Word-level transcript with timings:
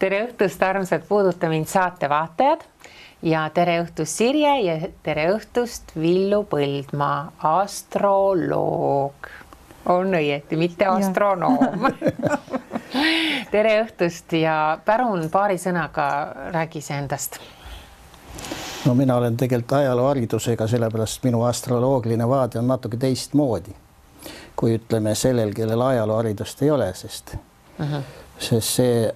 tere 0.00 0.22
õhtust, 0.24 0.62
armsad 0.64 1.04
Puuduta 1.08 1.48
mind 1.52 1.68
saate 1.68 2.08
vaatajad 2.08 2.64
ja 3.22 3.42
tere 3.54 3.80
õhtust, 3.82 4.16
Sirje 4.16 4.54
ja 4.64 4.78
tere 5.04 5.26
õhtust, 5.34 5.92
Villu 6.00 6.42
Põldmaa, 6.48 7.32
astroloog. 7.52 9.28
on 9.92 10.14
õieti, 10.14 10.56
mitte 10.56 10.86
astronoom 10.88 11.86
tere 13.54 13.76
õhtust 13.84 14.32
ja 14.40 14.78
palun 14.84 15.28
paari 15.30 15.58
sõnaga 15.58 16.08
räägi 16.56 16.80
see 16.80 16.96
endast. 16.96 17.40
no 18.86 18.94
mina 18.94 19.16
olen 19.16 19.36
tegelikult 19.36 19.78
ajalooharidusega, 19.82 20.66
sellepärast 20.66 21.24
minu 21.24 21.44
astroloogiline 21.44 22.28
vaade 22.28 22.58
on 22.58 22.68
natuke 22.68 22.96
teistmoodi 22.96 23.76
kui 24.56 24.76
ütleme 24.76 25.14
sellel, 25.14 25.54
kellel 25.56 25.80
ajalooharidust 25.80 26.62
ei 26.62 26.70
ole, 26.70 26.94
sest 26.94 27.34
uh, 27.34 27.40
-huh. 27.80 28.02
sest 28.38 28.76
see 28.76 29.10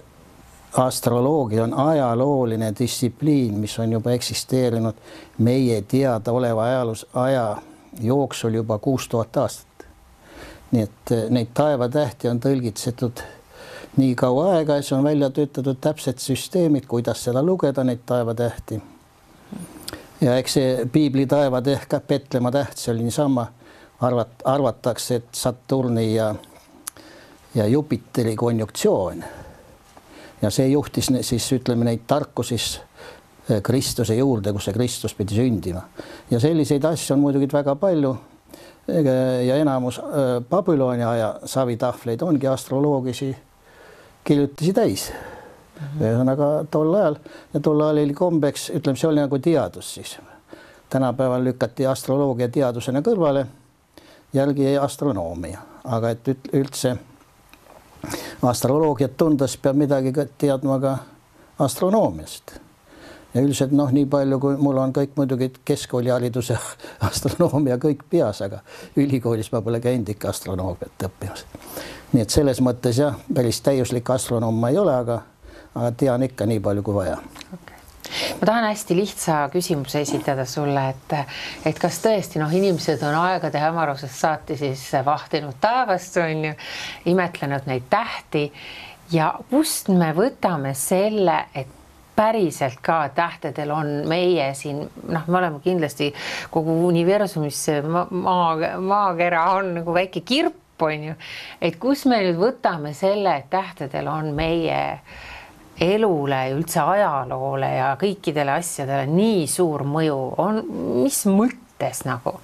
astroloogia 0.77 1.63
on 1.63 1.73
ajalooline 1.73 2.73
distsipliin, 2.79 3.53
mis 3.53 3.79
on 3.79 3.91
juba 3.91 4.11
eksisteerinud 4.11 4.93
meie 5.37 5.81
teadaoleva 5.81 6.63
ajalus, 6.63 7.07
aja 7.13 7.57
jooksul 8.01 8.53
juba 8.53 8.77
kuus 8.77 9.07
tuhat 9.07 9.37
aastat. 9.37 9.85
nii 10.71 10.83
et 10.83 11.11
eh, 11.11 11.29
neid 11.29 11.47
taevatähti 11.53 12.27
on 12.27 12.39
tõlgitsetud 12.39 13.21
nii 13.97 14.15
kaua 14.15 14.55
aega 14.55 14.75
ja 14.75 14.81
siis 14.81 14.93
on 14.93 15.03
välja 15.03 15.29
töötatud 15.29 15.77
täpsed 15.81 16.19
süsteemid, 16.19 16.85
kuidas 16.87 17.23
seda 17.23 17.43
lugeda, 17.43 17.83
neid 17.83 18.03
taevatähti. 18.05 18.81
ja 20.21 20.37
eks 20.37 20.53
see 20.53 20.89
piibli 20.91 21.25
taevatäht 21.25 21.87
ka, 21.89 21.99
Petlemma 21.99 22.51
täht, 22.51 22.77
see 22.77 22.91
oli 22.93 23.07
niisama, 23.07 23.47
arvat-, 24.01 24.43
arvatakse, 24.43 25.15
et 25.15 25.31
Saturni 25.31 26.15
ja 26.15 26.35
ja 27.55 27.67
Jupiteri 27.67 28.35
konjunktsioon 28.35 29.23
ja 30.45 30.53
see 30.53 30.69
juhtis 30.71 31.09
siis 31.25 31.49
ütleme 31.57 31.87
neid 31.87 32.05
tarku 32.07 32.45
siis 32.45 32.75
eh, 33.49 33.61
Kristuse 33.65 34.15
juurde, 34.15 34.53
kus 34.53 34.69
see 34.69 34.77
Kristus 34.77 35.17
pidi 35.17 35.41
sündima 35.41 35.83
ja 36.31 36.39
selliseid 36.39 36.85
asju 36.85 37.17
on 37.17 37.25
muidugi 37.25 37.49
väga 37.53 37.75
palju. 37.75 38.15
ja 38.87 39.55
enamus 39.57 39.97
eh, 39.99 40.41
Babyloni 40.49 41.03
aja 41.03 41.39
savitahvleid 41.45 42.21
ongi 42.21 42.47
astroloogilisi 42.47 43.35
kirjutisi 44.23 44.73
täis 44.73 45.09
-hmm.. 45.75 46.01
ühesõnaga 46.01 46.49
tol 46.71 46.93
ajal 46.95 47.17
ja 47.53 47.59
tol 47.59 47.81
ajal 47.81 48.01
oli 48.03 48.13
kombeks, 48.13 48.69
ütleme, 48.77 48.99
see 48.99 49.09
oli 49.09 49.21
nagu 49.21 49.39
teadus 49.39 49.93
siis. 49.97 50.17
tänapäeval 50.89 51.43
lükati 51.43 51.85
astroloogia 51.85 52.47
teadusena 52.49 53.01
kõrvale, 53.01 53.45
järgi 54.33 54.77
astronoomia, 54.77 55.59
aga 55.83 56.09
et 56.13 56.29
üldse 56.53 56.95
astroloogiat 58.49 59.17
tundes 59.17 59.57
peab 59.57 59.75
midagi 59.75 60.13
teadma 60.37 60.79
ka 60.79 60.97
astronoomiast. 61.59 62.55
ja 63.33 63.41
üldiselt 63.41 63.71
noh, 63.75 63.91
nii 63.91 64.05
palju, 64.05 64.39
kui 64.39 64.57
mul 64.57 64.77
on 64.79 64.93
kõik 64.95 65.15
muidugi 65.19 65.51
keskkoolihariduse 65.65 66.57
astronoomia 67.09 67.77
kõik 67.77 68.03
peas, 68.09 68.41
aga 68.41 68.61
ülikoolis 68.95 69.51
ma 69.51 69.61
pole 69.61 69.79
käinud 69.83 70.09
ikka 70.09 70.29
astronoomiat 70.29 71.07
õppimas. 71.09 71.45
nii 72.13 72.23
et 72.23 72.29
selles 72.29 72.61
mõttes 72.61 72.99
jah, 72.99 73.19
päris 73.33 73.61
täiuslik 73.61 74.09
astronoom 74.09 74.59
ma 74.59 74.73
ei 74.73 74.77
ole, 74.77 74.95
aga, 74.95 75.21
aga 75.75 75.91
tean 75.91 76.23
ikka 76.23 76.45
nii 76.45 76.59
palju 76.59 76.83
kui 76.83 77.01
vaja 77.03 77.21
okay 77.53 77.74
ma 78.39 78.45
tahan 78.45 78.67
hästi 78.69 78.97
lihtsa 78.97 79.37
küsimuse 79.53 80.01
esitada 80.05 80.45
sulle, 80.49 80.89
et, 80.89 81.15
et 81.65 81.79
kas 81.79 81.99
tõesti 82.03 82.41
noh, 82.41 82.51
inimesed 82.53 83.03
on 83.05 83.17
aegade 83.19 83.61
hämarusest 83.61 84.19
saati 84.19 84.57
siis 84.59 84.83
vahtinud 85.05 85.59
taevast, 85.61 86.17
on 86.21 86.49
ju, 86.49 86.53
imetlenud 87.11 87.69
neid 87.69 87.87
tähti 87.89 88.49
ja 89.13 89.33
kust 89.49 89.89
me 89.93 90.11
võtame 90.17 90.73
selle, 90.77 91.45
et 91.55 91.71
päriselt 92.15 92.79
ka 92.81 93.09
tähtedel 93.15 93.71
on 93.75 93.89
meie 94.07 94.53
siin, 94.55 94.85
noh, 95.11 95.25
me 95.27 95.39
oleme 95.41 95.59
kindlasti 95.63 96.13
kogu 96.51 96.77
universumis 96.87 97.65
maa, 97.83 98.07
maa, 98.09 98.75
maakera 98.79 99.49
on 99.57 99.73
nagu 99.81 99.95
väike 99.95 100.23
kirp, 100.25 100.61
on 100.85 101.03
ju, 101.09 101.13
et 101.63 101.77
kus 101.79 102.05
me 102.11 102.19
nüüd 102.23 102.39
võtame 102.39 102.91
selle, 102.95 103.37
et 103.39 103.49
tähtedel 103.51 104.07
on 104.11 104.33
meie 104.35 104.79
äh, 104.95 105.24
elule 105.79 106.35
ja 106.35 106.55
üldse 106.55 106.81
ajaloole 106.81 107.69
ja 107.77 107.91
kõikidele 107.99 108.55
asjadele 108.59 109.05
nii 109.11 109.45
suur 109.49 109.83
mõju 109.87 110.19
on, 110.41 110.61
mis 111.03 111.19
mõttes 111.27 112.03
nagu? 112.07 112.37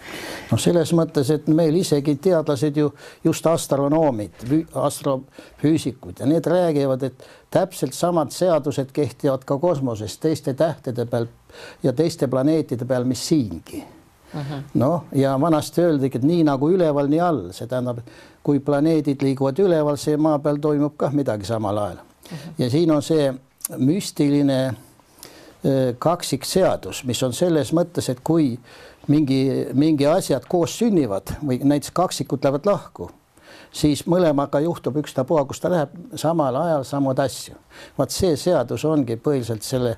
no 0.52 0.60
selles 0.60 0.92
mõttes, 0.98 1.32
et 1.32 1.48
meil 1.48 1.78
isegi 1.80 2.18
teadlased 2.22 2.78
ju 2.78 2.90
just 3.24 3.48
astronoomid, 3.48 4.44
astrofüüsikud 4.76 6.20
ja 6.20 6.28
need 6.28 6.48
räägivad, 6.48 7.08
et 7.08 7.26
täpselt 7.52 7.96
samad 7.96 8.36
seadused 8.36 8.92
kehtivad 8.92 9.48
ka 9.48 9.58
kosmoses 9.58 10.18
teiste 10.20 10.54
tähtede 10.54 11.08
peal 11.08 11.30
ja 11.84 11.94
teiste 11.94 12.28
planeetide 12.28 12.86
peal, 12.86 13.08
mis 13.08 13.24
siingi 13.28 13.80
mhm. 14.34 14.68
noh, 14.74 15.08
ja 15.16 15.38
vanasti 15.40 15.88
öeldigi, 15.88 16.20
et 16.20 16.28
nii 16.28 16.44
nagu 16.52 16.70
üleval, 16.76 17.08
nii 17.08 17.24
all, 17.24 17.44
see 17.56 17.72
tähendab, 17.72 18.04
kui 18.44 18.60
planeedid 18.60 19.24
liiguvad 19.24 19.60
üleval, 19.64 19.96
see 19.96 20.20
maa 20.20 20.40
peal 20.44 20.60
toimub 20.60 21.00
kah 21.00 21.16
midagi 21.16 21.48
samal 21.48 21.80
ajal 21.80 22.08
ja 22.58 22.70
siin 22.70 22.92
on 22.92 23.02
see 23.06 23.32
müstiline 23.78 24.60
äh, 24.68 24.76
kaksikseadus, 26.00 27.04
mis 27.04 27.24
on 27.24 27.34
selles 27.34 27.74
mõttes, 27.74 28.10
et 28.12 28.20
kui 28.24 28.56
mingi, 29.08 29.42
mingi 29.74 30.08
asjad 30.10 30.46
koos 30.50 30.78
sünnivad 30.80 31.36
või 31.42 31.62
näiteks 31.64 31.94
kaksikud 31.96 32.44
lähevad 32.44 32.68
lahku, 32.70 33.10
siis 33.72 34.06
mõlemaga 34.10 34.62
juhtub 34.64 35.00
ükstapuha, 35.02 35.46
kus 35.48 35.62
ta 35.64 35.72
läheb 35.72 35.96
samal 36.20 36.56
ajal 36.64 36.86
samad 36.88 37.20
asju. 37.20 37.56
vaat 37.98 38.12
see 38.12 38.36
seadus 38.38 38.86
ongi 38.86 39.16
põhiliselt 39.16 39.64
selle 39.64 39.98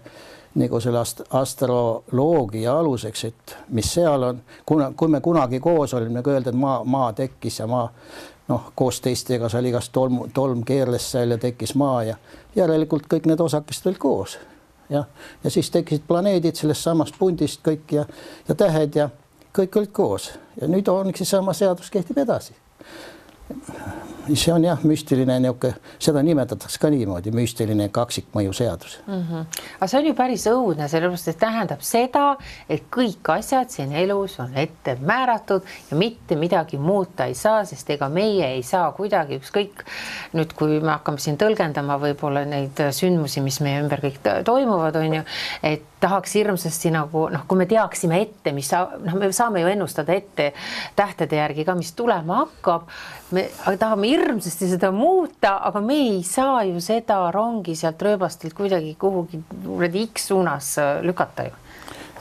nagu 0.56 0.80
selle 0.80 1.00
ast 1.00 1.22
astroloogia 1.30 2.78
aluseks, 2.80 3.24
et 3.26 3.56
mis 3.70 3.94
seal 3.94 4.24
on, 4.24 4.42
kuna, 4.66 4.92
kui 4.98 5.08
me 5.08 5.22
kunagi 5.22 5.60
koos 5.60 5.94
olime, 5.94 6.20
nagu 6.20 6.30
öelda, 6.30 6.54
et 6.54 6.60
maa, 6.60 6.84
maa 6.84 7.14
tekkis 7.14 7.60
ja 7.60 7.68
maa 7.68 7.88
noh, 8.48 8.72
koos 8.76 9.02
teistega 9.02 9.50
seal 9.50 9.66
igast 9.66 9.92
tolm, 9.96 10.20
tolm 10.34 10.64
keerles 10.68 11.12
seal 11.12 11.34
ja 11.34 11.38
tekkis 11.42 11.76
maa 11.80 12.04
ja 12.04 12.18
järelikult 12.56 13.08
kõik 13.10 13.30
need 13.30 13.42
osakesed 13.42 13.90
olid 13.90 14.02
koos. 14.02 14.38
jah, 14.90 15.08
ja 15.44 15.50
siis 15.50 15.72
tekkisid 15.72 16.04
planeedid 16.08 16.60
sellest 16.60 16.84
samast 16.84 17.18
pundist 17.20 17.64
kõik 17.66 17.96
ja, 17.98 18.06
ja 18.48 18.56
tähed 18.56 18.96
ja 18.96 19.10
kõik 19.56 19.78
olid 19.80 19.92
koos. 19.92 20.32
Ja 20.62 20.68
nüüd 20.68 20.88
ongi 20.88 21.18
seesama 21.18 21.54
seadus 21.54 21.90
kehtib 21.90 22.18
edasi 22.22 22.54
see 24.32 24.54
on 24.54 24.64
jah, 24.64 24.84
müstiline 24.88 25.36
niisugune, 25.44 25.76
seda 26.02 26.22
nimetatakse 26.24 26.80
ka 26.80 26.90
niimoodi, 26.94 27.34
müstiline 27.36 27.90
kaksikmõju 27.94 28.54
seadus 28.56 28.98
mm. 29.08 29.22
-hmm. 29.30 29.62
aga 29.78 29.88
see 29.88 30.00
on 30.00 30.08
ju 30.08 30.14
päris 30.18 30.48
õudne, 30.52 30.88
sellepärast 30.92 31.28
et 31.28 31.40
tähendab 31.40 31.84
seda, 31.84 32.26
et 32.70 32.88
kõik 32.92 33.32
asjad 33.36 33.70
siin 33.74 33.92
elus 34.04 34.40
on 34.40 34.56
ette 34.58 34.98
määratud 35.02 35.68
ja 35.92 35.98
mitte 35.98 36.36
midagi 36.36 36.78
muuta 36.78 37.26
ei 37.26 37.36
saa, 37.36 37.66
sest 37.66 37.90
ega 37.90 38.10
meie 38.10 38.54
ei 38.56 38.64
saa 38.64 38.92
kuidagi 38.92 39.40
ükskõik 39.42 39.86
nüüd, 40.34 40.54
kui 40.56 40.80
me 40.80 40.96
hakkame 40.96 41.20
siin 41.20 41.38
tõlgendama 41.38 42.00
võib-olla 42.00 42.46
neid 42.46 42.80
sündmusi, 42.92 43.42
mis 43.42 43.60
meie 43.62 43.82
ümber 43.84 44.02
kõik 44.04 44.22
toimuvad, 44.46 44.96
on 44.96 45.20
ju, 45.20 45.24
et 45.64 45.90
tahaks 46.04 46.36
hirmsasti 46.36 46.92
nagu 46.92 47.28
noh, 47.32 47.46
kui 47.48 47.60
me 47.60 47.68
teaksime 47.70 48.20
ette, 48.22 48.52
mis 48.56 48.70
noh, 48.74 49.18
me 49.20 49.32
saame 49.36 49.64
ju 49.64 49.72
ennustada 49.72 50.16
ette 50.16 50.50
tähtede 50.98 51.40
järgi 51.40 51.66
ka, 51.68 51.76
mis 51.80 51.94
tulema 51.96 52.44
hakkab. 52.44 52.90
me 53.34 53.48
tahame 53.80 54.08
hirmsasti 54.14 54.70
seda 54.70 54.92
muuta, 54.94 55.58
aga 55.68 55.82
me 55.82 55.98
ei 56.06 56.24
saa 56.28 56.64
ju 56.68 56.82
seda 56.84 57.20
rongi 57.34 57.76
sealt 57.76 58.02
rööbastilt 58.02 58.56
kuidagi 58.58 58.96
kuhugi 59.00 59.42
kuradi 59.66 60.08
X 60.08 60.28
suunas 60.32 60.78
äh, 60.78 61.02
lükata 61.02 61.48
ju. 61.50 61.56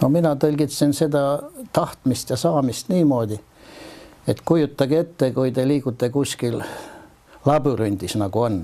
no 0.01 0.09
mina 0.09 0.35
tõlgitsen 0.35 0.95
seda 0.97 1.25
tahtmist 1.73 2.31
ja 2.31 2.37
saamist 2.37 2.89
niimoodi, 2.93 3.39
et 4.27 4.41
kujutage 4.45 4.99
ette, 5.07 5.33
kui 5.33 5.53
te 5.53 5.67
liigute 5.69 6.11
kuskil 6.11 6.63
labürindis 7.47 8.17
nagu 8.21 8.47
on 8.49 8.63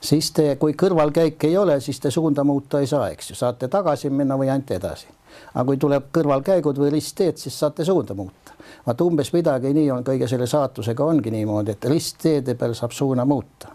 siis 0.00 0.30
te, 0.32 0.56
kui 0.56 0.74
kõrvalkäik 0.78 1.44
ei 1.48 1.56
ole, 1.56 1.80
siis 1.80 2.00
te 2.00 2.10
suunda 2.10 2.44
muuta 2.44 2.80
ei 2.80 2.86
saa, 2.86 3.08
eks 3.14 3.30
ju, 3.30 3.38
saate 3.38 3.68
tagasi 3.68 4.10
minna 4.10 4.38
või 4.38 4.50
ainult 4.50 4.70
edasi. 4.70 5.08
aga 5.54 5.64
kui 5.64 5.76
tuleb 5.76 6.06
kõrvalkäigud 6.12 6.78
või 6.78 6.90
ristteed, 6.90 7.36
siis 7.36 7.58
saate 7.58 7.84
suunda 7.84 8.14
muuta. 8.14 8.52
vaat 8.86 9.00
umbes 9.00 9.32
midagi 9.32 9.72
nii 9.74 9.90
on 9.90 10.04
kõige 10.04 10.28
selle 10.28 10.46
saatusega 10.46 11.04
ongi 11.04 11.30
niimoodi, 11.30 11.70
et 11.70 11.84
ristteede 11.84 12.54
peal 12.54 12.74
saab 12.74 12.92
suuna 12.92 13.24
muuta. 13.24 13.68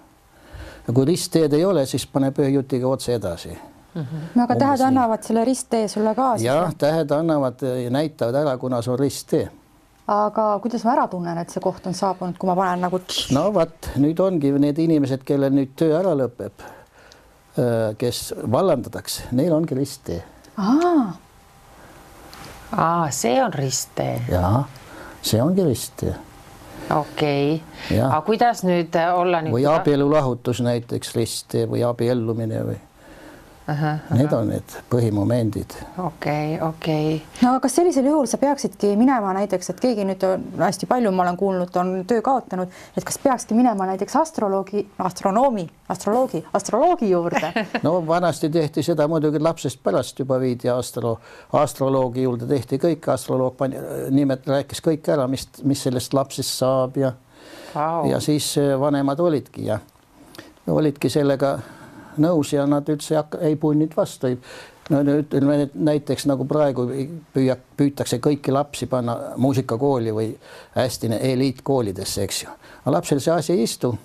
ja 0.87 0.93
kui 0.93 1.05
ristteed 1.05 1.53
ei 1.53 1.65
ole, 1.65 1.85
siis 1.85 2.07
paneb 2.07 2.39
ühe 2.39 2.49
jutiga 2.49 2.87
otse 2.87 3.13
edasi 3.13 3.49
mm. 3.49 4.01
-hmm. 4.01 4.29
no 4.35 4.43
aga 4.43 4.55
tähed 4.55 4.81
annavad 4.81 5.23
selle 5.23 5.45
risttee 5.45 5.87
sulle 5.87 6.15
ka? 6.15 6.35
jah, 6.39 6.75
tähed 6.75 7.11
annavad 7.11 7.61
ja 7.83 7.89
näitavad 7.89 8.35
ära, 8.35 8.57
kuna 8.57 8.81
see 8.81 8.93
on 8.93 8.99
risttee 8.99 9.49
aga 10.07 10.47
kuidas 10.63 10.83
ma 10.83 10.95
ära 10.97 11.05
tunnen, 11.11 11.37
et 11.39 11.53
see 11.53 11.63
koht 11.63 11.85
on 11.87 11.95
saabunud, 11.95 12.37
kui 12.39 12.49
ma 12.49 12.55
panen 12.59 12.83
nagu. 12.83 12.99
no 13.35 13.45
vot, 13.55 13.89
nüüd 14.01 14.19
ongi 14.23 14.51
need 14.59 14.81
inimesed, 14.83 15.23
kellel 15.27 15.53
nüüd 15.55 15.73
töö 15.79 15.95
ära 15.99 16.15
lõpeb, 16.19 16.65
äh, 17.55 17.93
kes 17.99 18.33
vallandatakse, 18.51 19.29
neil 19.31 19.55
ongi 19.55 19.77
risttee. 19.79 20.21
see 23.11 23.39
on 23.43 23.53
risttee. 23.53 24.21
jaa, 24.31 24.63
see 25.21 25.41
ongi 25.41 25.67
risttee. 25.67 26.15
okei 26.91 27.61
okay. 27.61 27.99
Aga 28.03 28.21
kuidas 28.27 28.65
nüüd 28.67 28.95
olla 29.15 29.39
nüüd 29.45 29.55
või 29.55 29.67
abielulahutus 29.71 30.59
näiteks 30.65 31.15
rist 31.15 31.55
või 31.69 31.85
abiellumine 31.87 32.65
või 32.67 32.81
need 33.67 34.33
on 34.33 34.49
need 34.51 34.73
põhimomendid. 34.91 35.75
okei, 35.97 36.57
okei. 36.61 37.21
no 37.41 37.53
kas 37.63 37.75
sellisel 37.75 38.05
juhul 38.05 38.25
sa 38.27 38.37
peaksidki 38.37 38.93
minema 38.99 39.31
näiteks, 39.37 39.69
et 39.71 39.79
keegi 39.79 40.03
nüüd 40.07 40.25
on 40.27 40.43
hästi 40.59 40.87
palju, 40.89 41.11
ma 41.15 41.23
olen 41.23 41.37
kuulnud, 41.39 41.75
on 41.79 41.93
töö 42.07 42.21
kaotanud, 42.25 42.71
et 42.97 43.07
kas 43.07 43.19
peakski 43.23 43.55
minema 43.55 43.87
näiteks 43.87 44.15
astroloogi, 44.19 44.83
astronoomi, 44.99 45.67
astroloogi, 45.89 46.43
astroloogi 46.53 47.11
juurde 47.11 47.53
no 47.85 47.95
vanasti 48.07 48.49
tehti 48.49 48.83
seda 48.83 49.07
muidugi 49.07 49.39
lapsest 49.39 49.79
pärast 49.83 50.19
juba 50.19 50.39
viidi 50.43 50.69
astro, 50.69 51.17
astroloogi 51.59 52.27
juurde 52.27 52.49
tehti 52.49 52.81
kõik, 52.83 53.07
astroloog 53.13 53.55
pani, 53.57 53.79
nimet-, 54.11 54.47
rääkis 54.47 54.83
kõik 54.83 55.07
ära, 55.15 55.27
mis, 55.31 55.47
mis 55.63 55.85
sellest 55.87 56.13
lapsest 56.13 56.59
saab 56.59 56.99
ja 56.99 57.13
wow. 57.75 58.09
ja 58.11 58.19
siis 58.19 58.57
eh, 58.57 58.75
vanemad 58.79 59.19
olidki 59.23 59.69
ja 59.71 59.79
olidki 60.67 61.09
sellega 61.09 61.57
nõus 62.17 62.53
ja 62.53 62.65
nad 62.67 62.89
üldse 62.89 63.23
ei 63.41 63.55
punninud 63.55 63.95
vastu. 63.97 64.27
no 64.89 64.99
ütleme 64.99 65.69
näiteks 65.73 66.25
nagu 66.27 66.45
praegu 66.45 66.87
püüa, 67.33 67.55
püütakse 67.77 68.19
kõiki 68.19 68.51
lapsi 68.51 68.85
panna 68.85 69.17
muusikakooli 69.37 70.11
või 70.11 70.33
hästi 70.75 71.11
eliitkoolidesse, 71.19 72.23
eks 72.23 72.43
ju, 72.43 72.49
aga 72.81 72.97
lapsel 72.97 73.19
see 73.19 73.33
asi 73.33 73.53
ei 73.53 73.63
istu. 73.63 73.97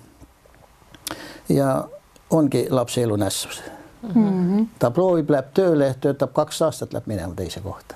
ja 1.49 1.83
ongi 2.29 2.67
lapse 2.69 3.03
elu 3.03 3.15
nässus 3.15 3.61
mm. 4.01 4.11
-hmm. 4.13 4.65
ta 4.79 4.91
proovib, 4.91 5.29
läheb 5.29 5.53
tööle, 5.53 5.95
töötab 6.01 6.33
kaks 6.33 6.61
aastat, 6.61 6.93
läheb 6.93 7.07
minema 7.07 7.33
teise 7.35 7.59
kohta. 7.59 7.95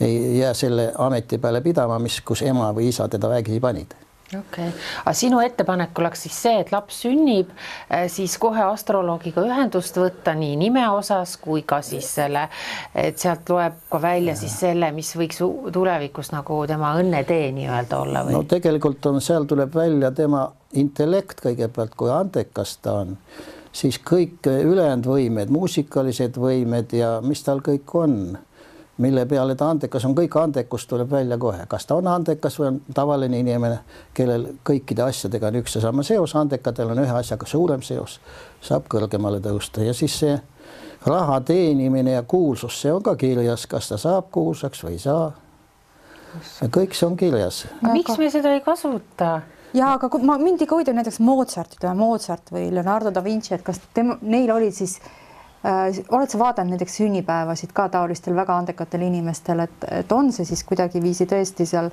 ei 0.00 0.38
jää 0.38 0.54
selle 0.54 0.92
ameti 0.98 1.38
peale 1.38 1.60
pidama, 1.60 1.98
mis, 1.98 2.20
kus 2.20 2.42
ema 2.42 2.72
või 2.72 2.88
isa 2.88 3.08
teda 3.08 3.28
vägisi 3.28 3.60
panid 3.60 3.94
okei 4.32 4.68
okay., 4.68 4.70
aga 5.04 5.14
sinu 5.16 5.40
ettepanek 5.44 5.98
oleks 5.98 6.24
siis 6.26 6.36
see, 6.46 6.60
et 6.62 6.72
laps 6.72 7.02
sünnib, 7.04 7.50
eh, 7.90 8.06
siis 8.12 8.36
kohe 8.42 8.62
astroloogiga 8.66 9.44
ühendust 9.44 9.98
võtta 10.00 10.34
nii 10.38 10.56
nime 10.60 10.84
osas 10.90 11.36
kui 11.42 11.64
ka 11.68 11.80
siis 11.84 12.08
selle, 12.18 12.46
et 12.94 13.20
sealt 13.20 13.50
loeb 13.52 13.80
ka 13.90 14.00
välja 14.02 14.36
siis 14.38 14.56
selle, 14.64 14.90
mis 14.96 15.14
võiks 15.18 15.42
tulevikus 15.74 16.32
nagu 16.34 16.62
tema 16.70 16.94
õnnetee 17.00 17.50
nii-öelda 17.58 18.00
olla 18.04 18.24
või? 18.26 18.38
no 18.38 18.44
tegelikult 18.48 19.10
on, 19.10 19.20
seal 19.24 19.48
tuleb 19.50 19.74
välja 19.74 20.12
tema 20.14 20.46
intellekt 20.80 21.44
kõigepealt, 21.44 21.94
kui 21.98 22.10
andekas 22.10 22.78
ta 22.82 22.98
on, 23.04 23.14
siis 23.74 24.00
kõik 24.00 24.48
ülejäänud 24.48 25.06
võimed, 25.10 25.52
muusikalised 25.54 26.40
võimed 26.40 26.96
ja 26.96 27.18
mis 27.24 27.44
tal 27.46 27.62
kõik 27.64 27.94
on 27.98 28.18
mille 28.98 29.26
peale 29.26 29.54
ta 29.54 29.68
andekas 29.70 30.04
on, 30.04 30.14
kõik 30.14 30.36
andekus 30.38 30.86
tuleb 30.86 31.10
välja 31.10 31.38
kohe, 31.38 31.66
kas 31.68 31.86
ta 31.86 31.98
on 31.98 32.08
andekas 32.08 32.58
või 32.60 32.68
on 32.68 32.80
tavaline 32.94 33.38
inimene, 33.42 33.78
kellel 34.14 34.46
kõikide 34.66 35.02
asjadega 35.08 35.50
on 35.50 35.60
üks 35.62 35.74
ja 35.74 35.84
sama 35.84 36.04
seos, 36.06 36.34
andekatel 36.38 36.92
on 36.94 37.02
ühe 37.02 37.16
asjaga 37.18 37.46
suurem 37.50 37.82
seos, 37.82 38.20
saab 38.62 38.86
kõrgemale 38.92 39.40
tõusta 39.42 39.82
ja 39.84 39.94
siis 39.94 40.18
see 40.22 40.36
raha 41.06 41.40
teenimine 41.40 42.14
ja 42.14 42.22
kuulsus, 42.22 42.76
see 42.80 42.92
on 42.92 43.02
ka 43.02 43.16
kirjas, 43.20 43.66
kas 43.66 43.90
ta 43.90 43.98
saab 44.00 44.30
kuulsaks 44.32 44.84
või 44.84 44.94
ei 44.94 45.02
saa. 45.02 45.32
kõik 46.62 46.94
see 46.94 47.06
on 47.06 47.16
kirjas. 47.16 47.66
miks 47.82 48.18
me 48.18 48.30
seda 48.30 48.54
ei 48.54 48.60
kasuta? 48.60 49.40
ja 49.74 49.92
aga 49.98 50.08
kui 50.08 50.22
ma 50.22 50.38
mind 50.38 50.62
ikka 50.62 50.78
huvitab 50.78 50.94
näiteks 50.94 51.18
Mozart, 51.18 51.74
ütleme 51.74 51.98
Mozart 51.98 52.54
või 52.54 52.70
Leonardo 52.70 53.10
da 53.10 53.24
Vinci, 53.24 53.54
et 53.54 53.62
kas 53.62 53.80
tema, 53.94 54.18
neil 54.22 54.50
olid 54.54 54.74
siis 54.74 55.00
Äh, 55.00 55.23
oled 55.64 56.28
sa 56.30 56.38
vaadanud 56.38 56.74
näiteks 56.74 56.98
sünnipäevasid 57.00 57.72
ka 57.72 57.88
taolistel 57.88 58.36
väga 58.36 58.58
andekatel 58.58 59.06
inimestel, 59.06 59.64
et, 59.64 59.86
et 60.02 60.12
on 60.12 60.32
see 60.32 60.44
siis 60.48 60.64
kuidagiviisi 60.68 61.26
tõesti 61.30 61.66
seal 61.68 61.90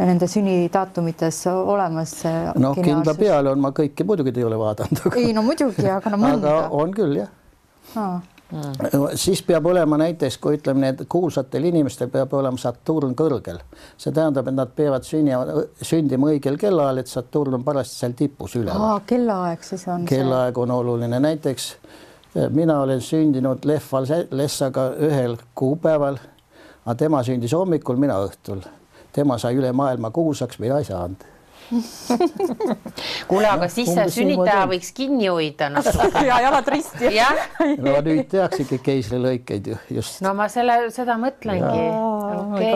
nende 0.00 0.26
sünnidaatumites 0.30 1.44
olemas? 1.52 2.16
noh, 2.58 2.74
kindla 2.78 3.14
peale 3.18 3.52
on, 3.52 3.62
ma 3.62 3.70
kõiki 3.76 4.06
muidugi 4.06 4.34
ei 4.36 4.48
ole 4.48 4.58
vaadanud. 4.58 5.06
ei 5.16 5.32
no 5.36 5.46
muidugi, 5.46 5.86
aga 5.86 6.12
no 6.14 6.20
mõnda. 6.20 6.58
aga 6.58 6.82
on 6.82 6.94
küll 6.96 7.22
jah 7.22 7.96
ah.. 7.96 8.20
Mm. 8.50 9.04
siis 9.14 9.44
peab 9.46 9.66
olema 9.70 9.94
näiteks, 10.00 10.40
kui 10.42 10.56
ütleme, 10.56 10.80
need 10.82 11.04
kuulsatel 11.08 11.68
inimestel 11.68 12.08
peab 12.10 12.32
olema 12.34 12.58
Saturn 12.58 13.12
kõrgel, 13.14 13.60
see 13.94 14.10
tähendab, 14.10 14.48
et 14.50 14.56
nad 14.56 14.72
peavad 14.74 15.06
sünnima, 15.06 15.62
sündima 15.78 16.32
õigel 16.32 16.58
kellaajal, 16.58 16.98
et 16.98 17.12
Saturn 17.12 17.54
on 17.60 17.62
parajasti 17.62 18.02
seal 18.02 18.16
tipus 18.18 18.56
üleval. 18.58 19.04
kellaaeg 19.06 19.62
siis 19.62 19.86
on. 19.86 20.02
kellaaeg 20.10 20.58
on 20.58 20.74
oluline, 20.80 21.22
näiteks 21.22 21.68
mina 22.50 22.80
olen 22.82 23.00
sündinud 23.00 23.64
Lev 23.64 23.88
Valessaga 23.92 24.90
ühel 25.02 25.36
kuupäeval, 25.54 26.18
aga 26.84 26.94
tema 26.94 27.22
sündis 27.26 27.52
hommikul, 27.52 27.96
mina 27.96 28.20
õhtul. 28.26 28.62
tema 29.12 29.38
sai 29.38 29.56
üle 29.58 29.72
maailma 29.72 30.10
kuulsaks, 30.14 30.58
mina 30.62 30.78
ei 30.78 30.84
saanud 30.84 31.26
kuule, 33.30 33.46
aga 33.46 33.64
no, 33.64 33.68
siis 33.70 33.90
see 33.92 34.06
sünnitaja 34.14 34.64
võiks 34.70 34.90
kinni 34.94 35.28
hoida 35.30 35.68
noh. 35.72 35.86
ja 36.28 36.40
jalad 36.42 36.70
risti. 36.72 37.12
no 37.84 37.94
nüüd 38.06 38.26
tehaksegi 38.32 38.80
keisrilõikeid 38.84 39.70
ju 39.72 39.78
just. 39.98 40.20
no 40.24 40.34
ma 40.38 40.48
selle, 40.52 40.80
seda 40.94 41.16
mõtlengi. 41.20 41.84
okei. 42.40 42.74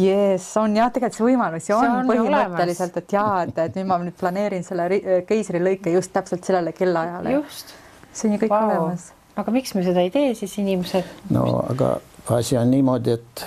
Jess, 0.06 0.54
on 0.60 0.78
jah, 0.78 0.90
tegelikult 0.94 1.18
see 1.18 1.28
võimalusi 1.28 1.76
on, 1.76 1.90
on 2.00 2.10
põhimõtteliselt, 2.10 2.96
et 3.02 3.18
ja 3.18 3.26
et, 3.44 3.60
et 3.66 3.78
nüüd 3.80 3.90
ma 3.90 4.00
nüüd 4.06 4.16
planeerin 4.20 4.64
selle 4.66 4.88
keisrilõike 5.28 5.92
just 5.96 6.14
täpselt 6.16 6.48
sellele 6.48 6.74
kellaajale. 6.76 7.36
just 7.40 7.76
see 8.12 8.28
on 8.28 8.36
ju 8.36 8.42
kõik 8.44 8.54
wow. 8.54 8.68
olemas. 8.68 9.10
aga 9.36 9.52
miks 9.54 9.74
me 9.74 9.84
seda 9.86 10.04
ei 10.04 10.10
tee 10.10 10.34
siis 10.34 10.58
inimesed? 10.58 11.16
no 11.30 11.46
aga 11.70 11.96
asi 12.36 12.56
on 12.58 12.70
niimoodi, 12.70 13.16
et 13.18 13.44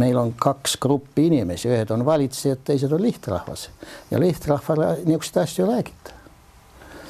meil 0.00 0.16
on 0.16 0.32
kaks 0.38 0.76
gruppi 0.80 1.26
inimesi, 1.26 1.68
ühed 1.68 1.90
on 1.90 2.04
valitsejad, 2.06 2.62
teised 2.64 2.92
on 2.92 3.02
lihtrahvas 3.02 3.68
ja 4.10 4.20
lihtrahvale 4.20 4.96
niisuguseid 5.04 5.42
asju 5.44 5.66
ei 5.66 5.74
räägita 5.74 6.20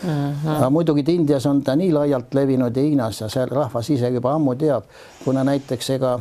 Mm 0.01 0.11
-hmm. 0.11 0.49
aga 0.49 0.71
muidugi 0.71 1.05
Indias 1.09 1.47
on 1.47 1.63
ta 1.63 1.77
nii 1.77 1.93
laialt 1.93 2.35
levinud 2.35 2.77
ja 2.77 2.83
Hiinas 2.83 3.21
ja 3.21 3.29
seal 3.29 3.49
rahvas 3.49 3.91
ise 3.91 4.09
juba 4.09 4.33
ammu 4.33 4.55
teab, 4.55 4.85
kuna 5.25 5.45
näiteks 5.45 5.91
ega 5.91 6.21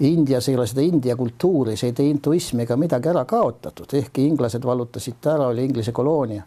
Indias 0.00 0.48
ei 0.48 0.56
ole 0.56 0.66
seda 0.66 0.80
India 0.80 1.16
kultuuri, 1.16 1.76
seda 1.76 2.02
hinduismi 2.02 2.62
ega 2.62 2.76
midagi 2.76 3.08
ära 3.08 3.24
kaotatud, 3.24 3.86
ehkki 3.92 4.26
inglased 4.26 4.62
vallutasid 4.64 5.14
ta 5.20 5.34
ära, 5.34 5.46
oli 5.46 5.64
Inglise 5.64 5.92
koloonia 5.92 6.42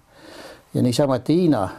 ja 0.74 0.81
niisamuti 0.81 1.36
Hiina 1.36 1.69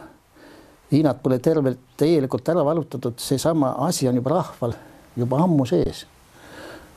Hiinat 0.93 1.23
pole 1.23 1.39
tervelt 1.39 1.79
täielikult 1.97 2.49
ära 2.49 2.65
vallutatud, 2.65 3.17
seesama 3.17 3.71
asi 3.87 4.07
on 4.07 4.15
juba 4.15 4.35
rahval 4.35 4.75
juba 5.15 5.37
ammu 5.43 5.65
sees. 5.65 6.05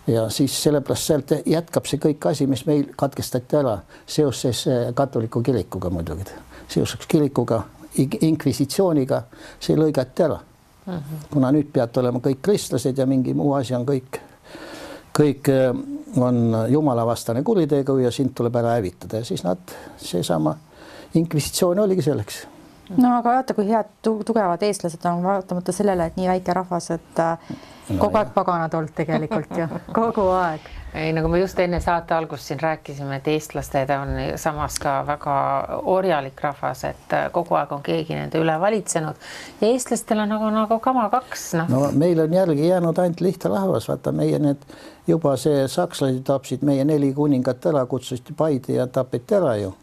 ja 0.06 0.28
siis 0.30 0.62
sellepärast 0.62 1.02
sealt 1.02 1.32
jätkab 1.46 1.86
see 1.90 1.98
kõik 1.98 2.28
asi, 2.30 2.46
mis 2.46 2.62
meil 2.66 2.92
katkestati 2.96 3.56
ära 3.58 3.78
seoses 4.06 4.60
äh, 4.70 4.92
katoliku 4.94 5.42
kirikuga 5.42 5.90
muidugi, 5.90 6.28
seoses 6.68 7.08
kirikuga, 7.10 7.64
inkvisitsiooniga, 8.20 9.22
see 9.60 9.74
lõigati 9.76 10.22
ära 10.22 10.38
uh. 10.38 10.92
Mhm. 10.92 10.96
-huh. 10.96 11.26
kuna 11.30 11.50
nüüd 11.52 11.72
peate 11.72 12.00
olema 12.00 12.22
kõik 12.22 12.42
kristlased 12.42 12.98
ja 12.98 13.06
mingi 13.06 13.34
muu 13.34 13.52
asi 13.54 13.74
on 13.74 13.86
kõik, 13.86 14.20
kõik 15.18 15.50
äh, 15.50 15.74
on 16.22 16.54
jumalavastane 16.68 17.42
kuritegu 17.42 17.98
ja 17.98 18.10
sind 18.10 18.34
tuleb 18.34 18.56
ära 18.56 18.78
hävitada 18.78 19.16
ja 19.16 19.24
siis 19.24 19.42
nad, 19.44 19.58
seesama 19.96 20.56
inkvisitsioon 21.14 21.78
oligi 21.78 22.02
selleks 22.02 22.46
no 22.94 23.16
aga 23.18 23.36
vaata, 23.38 23.54
kui 23.54 23.68
head 23.68 23.88
tugevad 24.02 24.62
eestlased 24.62 25.04
on, 25.10 25.22
vaatamata 25.24 25.72
sellele, 25.74 26.06
et 26.06 26.16
nii 26.18 26.28
väike 26.28 26.54
rahvas, 26.54 26.90
et 26.94 27.20
äh, 27.22 27.52
no, 27.88 27.98
kogu 27.98 28.20
aeg 28.20 28.32
paganad 28.34 28.74
olnud 28.78 28.94
tegelikult 28.96 29.54
ju, 29.58 29.68
kogu 29.98 30.26
aeg. 30.36 30.66
ei, 30.94 31.12
nagu 31.16 31.28
me 31.28 31.40
just 31.40 31.58
enne 31.60 31.80
saate 31.82 32.14
algust 32.14 32.48
siin 32.48 32.60
rääkisime, 32.62 33.18
et 33.18 33.28
eestlased 33.28 33.92
on 33.98 34.14
samas 34.40 34.78
ka 34.82 34.96
väga 35.06 35.36
orjalik 35.96 36.42
rahvas, 36.46 36.84
et 36.88 37.16
äh, 37.16 37.28
kogu 37.34 37.58
aeg 37.58 37.72
on 37.76 37.82
keegi 37.86 38.16
nende 38.16 38.40
üle 38.40 38.58
valitsenud. 38.60 39.24
Ja 39.60 39.70
eestlastel 39.72 40.22
on 40.22 40.30
nagu, 40.34 40.50
nagu 40.54 40.78
kama 40.84 41.08
kaks 41.12 41.48
no.. 41.60 41.66
no 41.72 41.88
meil 41.92 42.20
on 42.22 42.34
jällegi 42.34 42.68
jäänud 42.68 42.98
ainult 43.02 43.24
lihtne 43.24 43.50
rahvas, 43.56 43.88
vaata 43.90 44.12
meie 44.12 44.38
need 44.42 44.62
juba 45.06 45.36
see 45.40 45.66
sakslased 45.70 46.22
tapsid 46.26 46.62
meie 46.66 46.84
neli 46.84 47.12
kuningat 47.14 47.66
ära, 47.72 47.86
kutsusid 47.86 48.34
Paide 48.36 48.80
ja 48.80 48.86
tapeti 48.86 49.36
ära 49.36 49.56
ju 49.56 49.74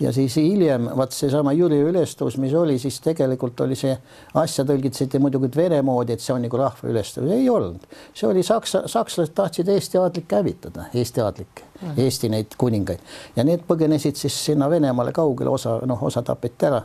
ja 0.00 0.12
siis 0.12 0.36
hiljem 0.36 0.88
vaat 0.96 1.12
seesama 1.12 1.52
Jüri 1.52 1.78
ülestus, 1.86 2.36
mis 2.40 2.54
oli, 2.54 2.78
siis 2.78 3.00
tegelikult 3.04 3.60
oli 3.60 3.76
see 3.78 3.92
asja 4.40 4.64
tõlgitseti 4.68 5.20
muidugi 5.22 5.50
vene 5.56 5.82
moodi, 5.86 6.16
et 6.16 6.24
see 6.24 6.34
on 6.34 6.42
nagu 6.42 6.58
rahva 6.60 6.88
ülestus, 6.90 7.28
ei 7.30 7.48
olnud, 7.50 7.84
see 8.14 8.28
oli 8.28 8.42
saksa, 8.46 8.84
sakslased 8.90 9.34
tahtsid 9.36 9.68
Eesti 9.72 10.00
aadlikke 10.00 10.40
hävitada, 10.40 10.88
Eesti 10.94 11.20
aadlikke 11.20 11.62
mm, 11.62 11.88
-hmm. 11.88 12.00
Eesti 12.06 12.32
neid 12.32 12.56
kuningaid 12.58 13.00
ja 13.36 13.44
need 13.44 13.66
põgenesid 13.68 14.18
siis 14.18 14.44
sinna 14.44 14.70
Venemaale 14.70 15.12
kaugele, 15.12 15.50
osa 15.50 15.78
noh, 15.86 16.02
osa 16.02 16.22
tapeti 16.22 16.66
ära 16.66 16.82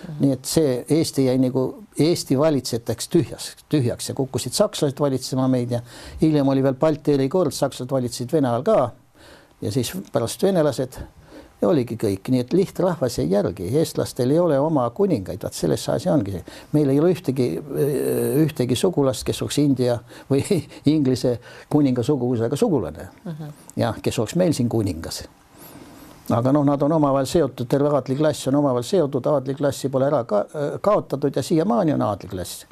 Mm 0.00 0.14
-hmm. 0.14 0.20
nii 0.20 0.32
et 0.32 0.44
see 0.44 0.84
Eesti 0.88 1.24
jäi 1.24 1.38
nagu 1.38 1.84
Eesti 1.98 2.38
valitsejateks 2.38 3.08
tühjas, 3.08 3.50
tühjaks 3.68 4.08
ja 4.08 4.14
kukkusid 4.14 4.52
sakslased 4.52 5.00
valitsema 5.00 5.48
meid 5.48 5.70
ja 5.70 5.80
hiljem 6.22 6.48
oli 6.48 6.62
veel 6.62 6.74
Balti 6.74 7.12
erikord, 7.12 7.52
sakslased 7.52 7.90
valitsesid 7.90 8.32
Vene 8.32 8.48
ajal 8.48 8.62
ka. 8.62 8.90
ja 9.60 9.72
siis 9.72 9.92
pärast 10.12 10.42
venelased 10.42 10.96
ja 11.60 11.68
oligi 11.68 11.96
kõik, 12.00 12.30
nii 12.32 12.44
et 12.44 12.52
lihtrahvas 12.56 13.18
ei 13.22 13.30
järgi, 13.30 13.68
eestlastel 13.80 14.30
ei 14.32 14.38
ole 14.40 14.58
oma 14.60 14.86
kuningaid, 14.96 15.42
vaat 15.42 15.56
selles 15.56 15.88
asi 15.92 16.08
ongi. 16.08 16.40
meil 16.72 16.88
ei 16.88 17.00
ole 17.00 17.12
ühtegi, 17.14 17.50
ühtegi 18.44 18.76
sugulast, 18.76 19.24
kes 19.26 19.42
oleks 19.42 19.58
India 19.58 19.98
või 20.30 20.44
Inglise 20.94 21.38
kuninga 21.68 22.02
suguvõsaga 22.06 22.56
sugulane 22.56 23.10
uh. 23.24 23.32
-huh. 23.32 23.52
jah, 23.76 24.00
kes 24.02 24.18
oleks 24.18 24.36
meil 24.36 24.56
siin 24.56 24.68
kuningas 24.68 25.24
aga 26.30 26.52
noh, 26.52 26.64
nad 26.64 26.82
on 26.82 26.92
omavahel 26.92 27.26
seotud, 27.26 27.66
terve 27.68 27.90
aadliklass 27.96 28.48
on 28.48 28.60
omavahel 28.60 28.86
seotud, 28.86 29.26
aadliklassi 29.26 29.88
pole 29.88 30.06
ära 30.06 30.24
ka, 30.24 30.44
kaotatud 30.80 31.36
ja 31.36 31.42
siiamaani 31.42 31.94
on 31.96 32.02
aadliklass. 32.06 32.66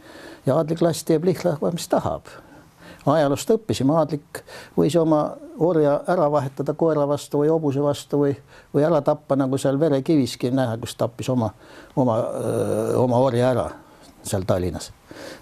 ja 0.47 0.57
aadliklass 0.57 1.05
teeb 1.05 1.25
lihtlahva, 1.25 1.73
mis 1.75 1.89
tahab. 1.89 2.31
Ajaloost 3.15 3.51
õppisime, 3.57 3.95
aadlik 3.97 4.43
võis 4.77 4.97
oma 5.01 5.25
orja 5.59 6.01
ära 6.07 6.29
vahetada 6.31 6.75
koera 6.79 7.09
vastu 7.09 7.43
või 7.43 7.51
hobuse 7.53 7.83
vastu 7.83 8.23
või, 8.25 8.37
või 8.75 8.87
ära 8.87 9.01
tappa, 9.03 9.37
nagu 9.37 9.59
seal 9.59 9.81
Verekiviski 9.81 10.51
näha, 10.55 10.77
kus 10.79 10.95
tappis 10.97 11.29
oma, 11.29 11.51
oma, 11.97 12.19
oma 12.97 13.27
orja 13.27 13.51
ära 13.51 13.69
seal 14.23 14.43
Tallinnas. 14.47 14.93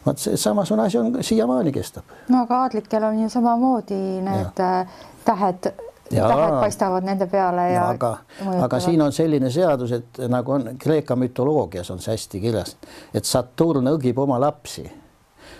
vot 0.06 0.18
see 0.18 0.37
samasugune 0.37 0.87
asi 0.87 0.99
on 0.99 1.18
siiamaani 1.20 1.73
kestab. 1.73 2.04
no 2.28 2.42
aga 2.42 2.62
aadlikel 2.66 3.04
on 3.04 3.18
ju 3.23 3.28
samamoodi 3.28 3.99
need 4.25 4.62
ja. 4.62 4.80
Äh, 4.80 4.88
tähed 5.25 5.73
ja, 6.11 6.28
tähed 6.28 6.61
paistavad 6.61 7.04
nende 7.04 7.26
peale 7.26 7.70
ja. 7.73 7.88
aga, 7.88 8.16
aga 8.62 8.80
siin 8.80 9.02
on 9.02 9.12
selline 9.12 9.50
seadus, 9.50 9.92
et 9.92 10.23
nagu 10.28 10.52
on 10.52 10.70
Kreeka 10.78 11.16
mütoloogias 11.16 11.90
on 11.90 12.00
see 12.00 12.14
hästi 12.14 12.40
kirjas, 12.40 12.76
et 13.14 13.25
Saturn 13.25 13.90
õgib 13.96 14.18
oma 14.23 14.40
lapsi. 14.40 14.87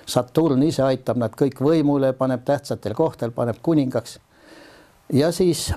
Saturn 0.07 0.63
ise 0.63 0.83
aitab 0.87 1.19
nad 1.19 1.35
kõik 1.35 1.61
võimule, 1.61 2.13
paneb 2.13 2.45
tähtsatel 2.47 2.95
kohtadel, 2.95 3.35
paneb 3.35 3.57
kuningaks. 3.63 4.19
ja 5.13 5.33
siis 5.33 5.71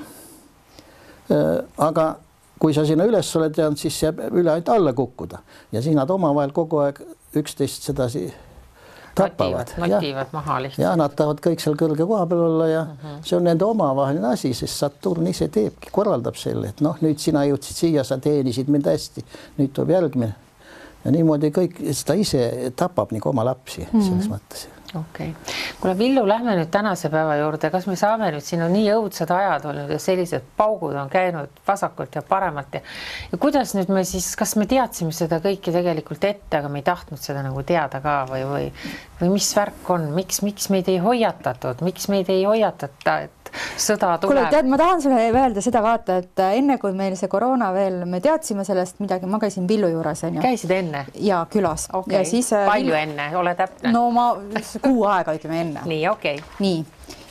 äh,, 1.32 1.64
aga 1.78 2.16
kui 2.60 2.74
sa 2.76 2.86
sinna 2.86 3.08
üles 3.08 3.30
oled 3.40 3.58
jäänud, 3.58 3.80
siis 3.80 4.04
jääb 4.04 4.20
üle 4.32 4.52
ainult 4.52 4.70
alla 4.70 4.94
kukkuda 4.94 5.40
ja 5.72 5.82
siis 5.82 5.96
nad 5.96 6.10
omavahel 6.10 6.52
kogu 6.52 6.84
aeg 6.84 7.02
üksteist 7.40 7.86
sedasi 7.88 8.28
tapavad. 9.16 9.68
notivad 9.78 10.28
maha 10.32 10.62
lihtsalt. 10.62 10.84
ja 10.84 10.96
nad 10.96 11.16
tahavad 11.16 11.42
kõik 11.44 11.64
seal 11.64 11.78
kõrge 11.80 12.08
koha 12.08 12.26
peal 12.30 12.44
olla 12.48 12.68
ja 12.68 12.82
uh 12.82 12.88
mhm. 12.88 13.08
-huh. 13.08 13.24
see 13.30 13.38
on 13.38 13.44
nende 13.44 13.66
omavaheline 13.66 14.28
asi, 14.28 14.54
sest 14.54 14.76
Saturn 14.76 15.28
ise 15.28 15.48
teebki, 15.48 15.90
korraldab 15.92 16.36
selle, 16.36 16.70
et 16.70 16.82
noh, 16.82 16.98
nüüd 17.02 17.18
sina 17.20 17.46
jõudsid 17.46 17.76
siia, 17.84 18.04
sa 18.04 18.18
teenisid 18.18 18.68
mind 18.68 18.86
hästi, 18.86 19.26
nüüd 19.58 19.74
tuleb 19.74 19.90
järgmine. 19.90 20.36
Ja 21.06 21.12
niimoodi 21.16 21.54
kõik, 21.56 21.80
ta 22.06 22.18
ise 22.20 22.74
tapab 22.76 23.14
nagu 23.16 23.30
oma 23.30 23.46
lapsi 23.48 23.82
mm 23.86 23.94
-hmm. 23.94 24.06
selles 24.10 24.30
mõttes 24.32 24.68
okei 24.96 25.30
okay., 25.30 25.54
kuule 25.82 25.98
Villu, 25.98 26.28
lähme 26.28 26.56
nüüd 26.58 26.70
tänase 26.72 27.10
päeva 27.14 27.36
juurde, 27.38 27.70
kas 27.70 27.86
me 27.88 27.96
saame 28.00 28.32
nüüd, 28.34 28.44
siin 28.46 28.64
on 28.66 28.74
nii 28.74 28.90
õudsed 28.96 29.32
ajad 29.34 29.68
olnud 29.70 29.92
ja 29.94 30.00
sellised 30.02 30.46
paugud 30.58 30.96
on 30.98 31.10
käinud 31.10 31.62
vasakult 31.68 32.16
ja 32.16 32.24
paremalt 32.26 32.74
ja 32.74 32.82
ja 33.32 33.38
kuidas 33.38 33.76
nüüd 33.78 33.92
me 33.94 34.04
siis, 34.04 34.32
kas 34.40 34.56
me 34.56 34.66
teadsime 34.70 35.14
seda 35.16 35.40
kõike 35.44 35.74
tegelikult 35.76 36.24
ette, 36.24 36.58
aga 36.58 36.70
me 36.70 36.82
ei 36.82 36.88
tahtnud 36.88 37.22
seda 37.22 37.44
nagu 37.46 37.64
teada 37.64 38.02
ka 38.02 38.16
või, 38.32 38.46
või 38.50 38.72
või 39.22 39.34
mis 39.36 39.50
värk 39.56 39.90
on, 39.94 40.10
miks, 40.16 40.42
miks 40.42 40.70
meid 40.74 40.90
ei 40.90 40.98
hoiatatud, 41.04 41.84
miks 41.86 42.08
meid 42.12 42.30
ei 42.32 42.46
hoiatata, 42.48 43.20
et 43.28 43.39
sõda 43.78 44.16
tuleb. 44.18 44.34
kuule, 44.34 44.46
tead, 44.54 44.70
ma 44.70 44.80
tahan 44.82 45.02
sulle 45.04 45.30
öelda 45.32 45.64
seda 45.64 45.82
vaata, 45.86 46.20
et 46.24 46.44
äh, 46.44 46.58
enne 46.60 46.78
kui 46.82 46.94
meil 46.98 47.16
see 47.20 47.32
koroona 47.32 47.72
veel, 47.76 48.04
me 48.10 48.22
teadsime 48.24 48.66
sellest 48.68 49.02
midagi, 49.04 49.30
ma 49.30 49.40
käisin 49.42 49.68
Villu 49.70 49.90
juures 49.94 50.24
onju. 50.28 50.44
käisid 50.44 50.76
enne? 50.76 51.06
ja 51.26 51.46
külas 51.52 51.90
okay.. 51.94 52.18
ja 52.18 52.24
siis. 52.28 52.54
Äh, 52.54 52.68
palju 52.70 52.96
enne, 52.98 53.32
ole 53.38 53.56
täpne. 53.60 53.94
no 53.96 54.08
ma 54.16 54.32
kuu 54.82 55.04
aega 55.10 55.36
ütleme 55.38 55.62
enne. 55.66 55.86
nii, 55.90 56.08
okei 56.12 56.40
okay.. 56.42 56.56
nii 56.60 56.86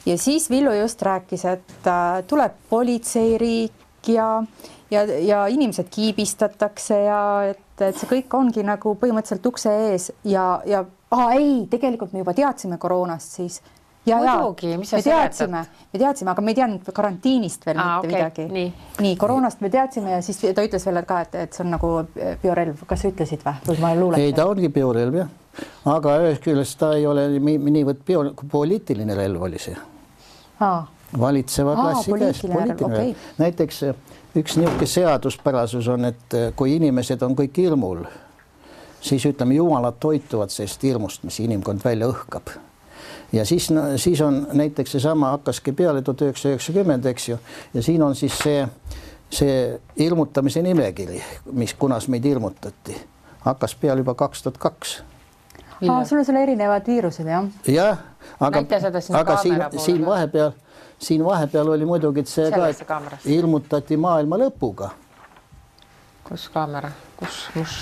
ja 0.08 0.18
siis 0.18 0.50
Villu 0.50 0.72
just 0.72 1.02
rääkis, 1.02 1.44
et 1.44 1.87
äh, 1.87 2.25
tuleb 2.26 2.52
politseiriik 2.70 3.72
ja, 4.08 4.42
ja, 4.90 5.04
ja 5.04 5.46
inimesed 5.46 5.88
kiibistatakse 5.90 7.02
ja 7.02 7.22
et, 7.50 7.80
et 7.80 7.98
see 7.98 8.08
kõik 8.10 8.38
ongi 8.38 8.64
nagu 8.66 8.94
põhimõtteliselt 9.00 9.50
ukse 9.50 9.75
ees 9.90 10.12
ja, 10.25 10.60
ja 10.66 10.84
aa 11.10 11.32
ei, 11.37 11.66
tegelikult 11.70 12.12
me 12.12 12.25
juba 12.25 12.34
teadsime 12.37 12.78
koroonast 12.80 13.40
siis 13.40 13.60
muidugi, 14.07 14.76
mis 14.78 14.90
sa 14.90 14.97
me 14.97 15.02
teadsime, 15.02 15.62
me 15.93 16.00
teadsime, 16.00 16.31
aga 16.33 16.43
me 16.43 16.52
ei 16.52 16.59
teadnud 16.59 16.90
karantiinist 16.95 17.67
veel 17.67 17.78
Aa, 17.78 18.00
mitte 18.02 18.09
okay. 18.09 18.19
midagi. 18.19 18.47
nii, 18.52 18.90
nii, 19.05 19.17
koroonast 19.21 19.61
me 19.61 19.71
teadsime 19.71 20.12
ja 20.14 20.21
siis 20.25 20.40
ta 20.43 20.64
ütles 20.64 20.87
veel 20.88 21.00
ka, 21.09 21.21
et, 21.26 21.35
et 21.47 21.57
see 21.57 21.64
on 21.64 21.75
nagu 21.76 21.93
biorelv, 22.43 22.85
kas 22.88 23.05
sa 23.05 23.12
ütlesid 23.12 23.45
või, 23.45 23.57
või 23.71 23.81
ma 23.85 23.95
luuletasin? 23.99 24.28
ei, 24.28 24.37
ta 24.37 24.47
ongi 24.49 24.71
biorelv 24.73 25.19
jah, 25.21 25.33
aga 25.95 26.14
ühest 26.25 26.45
küljest 26.45 26.78
ta 26.81 26.93
ei 26.97 27.09
ole 27.09 27.26
niivõrd 27.38 28.05
bio, 28.07 28.23
poliitiline 28.50 29.19
relv 29.19 29.49
oli 29.49 29.61
see. 29.62 29.76
valitseva 31.19 31.75
klassi 31.76 32.14
käes 32.23 32.45
poliitiline 32.47 32.87
okay. 32.93 33.12
näiteks 33.38 33.83
üks 34.38 34.57
niisugune 34.61 34.87
seaduspärasus 34.87 35.88
on, 35.88 36.09
et 36.12 36.38
kui 36.57 36.76
inimesed 36.76 37.23
on 37.26 37.37
kõik 37.37 37.57
hirmul, 37.64 38.05
siis 39.00 39.25
ütleme, 39.26 39.57
jumalad 39.59 39.99
toituvad 40.00 40.52
sellest 40.52 40.83
hirmust, 40.85 41.25
mis 41.26 41.40
inimkond 41.45 41.85
välja 41.85 42.11
õhkab 42.12 42.57
ja 43.32 43.44
siis 43.44 43.70
no,, 43.70 43.82
siis 43.97 44.20
on 44.20 44.47
näiteks 44.52 44.92
seesama 44.92 45.30
hakkaski 45.30 45.73
peale 45.73 46.02
tuhat 46.02 46.20
üheksasada 46.20 46.54
üheksakümmend, 46.54 47.04
eks 47.06 47.28
ju, 47.28 47.38
ja 47.75 47.82
siin 47.82 48.02
on 48.02 48.14
siis 48.14 48.38
see, 48.38 48.68
see 49.30 49.80
ilmutamise 49.97 50.62
nimekiri, 50.62 51.23
mis, 51.52 51.75
kunas 51.75 52.08
meid 52.08 52.25
ilmutati, 52.25 52.97
hakkas 53.40 53.75
peale 53.75 54.00
juba 54.00 54.14
kaks 54.14 54.42
tuhat 54.42 54.58
kaks. 54.58 55.02
aa, 55.88 56.04
sul 56.04 56.18
on 56.18 56.25
seal 56.25 56.40
erinevad 56.40 56.87
viirused 56.87 57.28
jah? 57.28 57.44
jah, 57.68 58.00
aga, 58.40 58.64
aga 59.20 59.37
siin, 59.42 59.62
siin 59.76 60.06
vahepeal, 60.06 60.56
siin 60.99 61.25
vahepeal 61.25 61.75
oli 61.76 61.85
muidugi 61.85 62.25
see 62.25 62.49
Sellesse 62.49 62.85
ka, 62.88 63.02
et 63.12 63.28
ilmutati 63.37 63.97
maailma 63.97 64.40
lõpuga. 64.47 64.90
kus 66.25 66.49
kaamera, 66.54 66.90
kus, 67.16 67.44
kus? 67.52 67.78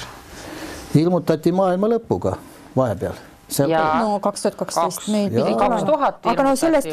ilmutati 0.94 1.52
maailma 1.52 1.94
lõpuga 1.94 2.34
vahepeal 2.76 3.35
no 4.02 4.18
kaks 4.22 4.42
tuhat 4.42 4.58
kaksteist 4.58 5.08
meil 5.12 5.30
pidi 5.30 5.54
olema, 5.54 6.12
aga 6.32 6.46
no 6.46 6.54
sellest, 6.58 6.92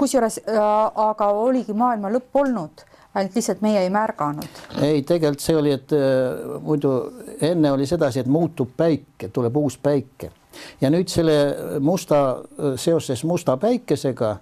kusjuures 0.00 0.40
äh, 0.46 0.60
aga 1.04 1.30
oligi 1.44 1.76
maailma 1.76 2.12
lõpp 2.14 2.40
olnud, 2.42 2.84
ainult 3.14 3.36
lihtsalt 3.36 3.62
meie 3.64 3.84
ei 3.84 3.90
märganud. 3.92 4.60
ei, 4.80 5.02
tegelikult 5.06 5.44
see 5.44 5.56
oli, 5.60 5.74
et 5.76 5.96
äh, 5.96 6.60
muidu 6.64 6.94
enne 7.40 7.72
oli 7.76 7.88
sedasi, 7.88 8.24
et 8.24 8.30
muutub 8.30 8.72
päike, 8.76 9.28
tuleb 9.28 9.56
uus 9.60 9.78
päike. 9.78 10.32
Ja 10.80 10.90
nüüd 10.90 11.08
selle 11.08 11.34
musta, 11.80 12.40
seoses 12.80 13.22
musta 13.24 13.54
päikesega 13.56 14.36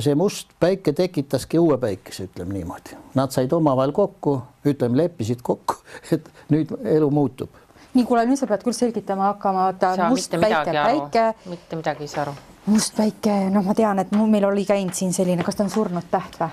see 0.00 0.14
must 0.16 0.52
päike 0.60 0.92
tekitaski 0.92 1.58
uue 1.60 1.78
päikese, 1.80 2.28
ütleme 2.28 2.56
niimoodi. 2.56 2.96
Nad 3.16 3.32
said 3.32 3.52
omavahel 3.52 3.92
kokku, 3.96 4.38
ütleme, 4.68 5.02
leppisid 5.02 5.40
kokku, 5.44 5.78
et 6.14 6.28
nüüd 6.52 6.72
elu 6.84 7.10
muutub 7.12 7.64
nii, 7.94 8.04
kuule, 8.04 8.24
nüüd 8.28 8.40
sa 8.40 8.48
pead 8.50 8.64
küll 8.66 8.76
selgitama 8.76 9.32
hakkama, 9.32 9.68
et 9.74 9.86
must 10.08 10.34
päike, 10.40 10.74
päike. 10.76 11.26
mitte 11.48 11.78
midagi 11.80 12.06
ei 12.06 12.12
saa 12.12 12.26
aru. 12.26 12.34
must 12.66 12.96
päike, 12.96 13.36
noh, 13.54 13.64
ma 13.64 13.76
tean, 13.78 14.02
et 14.04 14.12
meil 14.18 14.48
oli 14.48 14.66
käinud 14.68 14.96
siin 14.96 15.14
selline, 15.16 15.46
kas 15.46 15.58
ta 15.58 15.66
on 15.66 15.72
surnud 15.72 16.10
täht 16.10 16.40
või? 16.40 16.50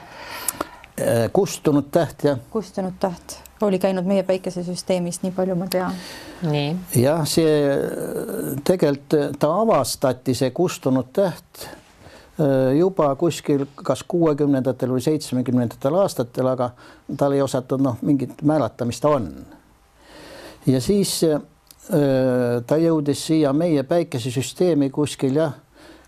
Äh, 0.95 1.25
kustunud 1.35 1.91
täht, 1.91 2.23
jah. 2.23 2.39
kustunud 2.49 2.95
täht 2.99 3.41
oli 3.61 3.79
käinud 3.79 4.05
meie 4.05 4.23
päikesesüsteemis, 4.23 5.21
nii 5.23 5.31
palju 5.31 5.55
ma 5.55 5.67
tean. 5.71 5.95
nii. 6.43 6.75
jah, 6.99 7.23
see 7.27 7.55
tegelikult 8.67 9.39
ta 9.39 9.51
avastati, 9.61 10.35
see 10.35 10.51
kustunud 10.55 11.11
täht 11.15 11.65
äh, 11.67 12.75
juba 12.79 13.13
kuskil 13.19 13.65
kas 13.75 14.03
kuuekümnendatel 14.07 14.91
või 14.95 15.03
seitsmekümnendatel 15.03 15.99
aastatel, 16.01 16.51
aga 16.51 16.71
tal 17.17 17.35
ei 17.35 17.43
osatud 17.45 17.83
noh, 17.83 17.99
mingit 18.01 18.43
määrata, 18.43 18.87
mis 18.87 18.99
ta 19.03 19.15
on 19.15 19.31
ja 20.67 20.81
siis 20.81 21.23
äh, 21.23 21.41
ta 22.67 22.77
jõudis 22.77 23.25
siia 23.27 23.53
meie 23.53 23.83
päikesesüsteemi 23.83 24.89
kuskil 24.89 25.35
jah, 25.35 25.53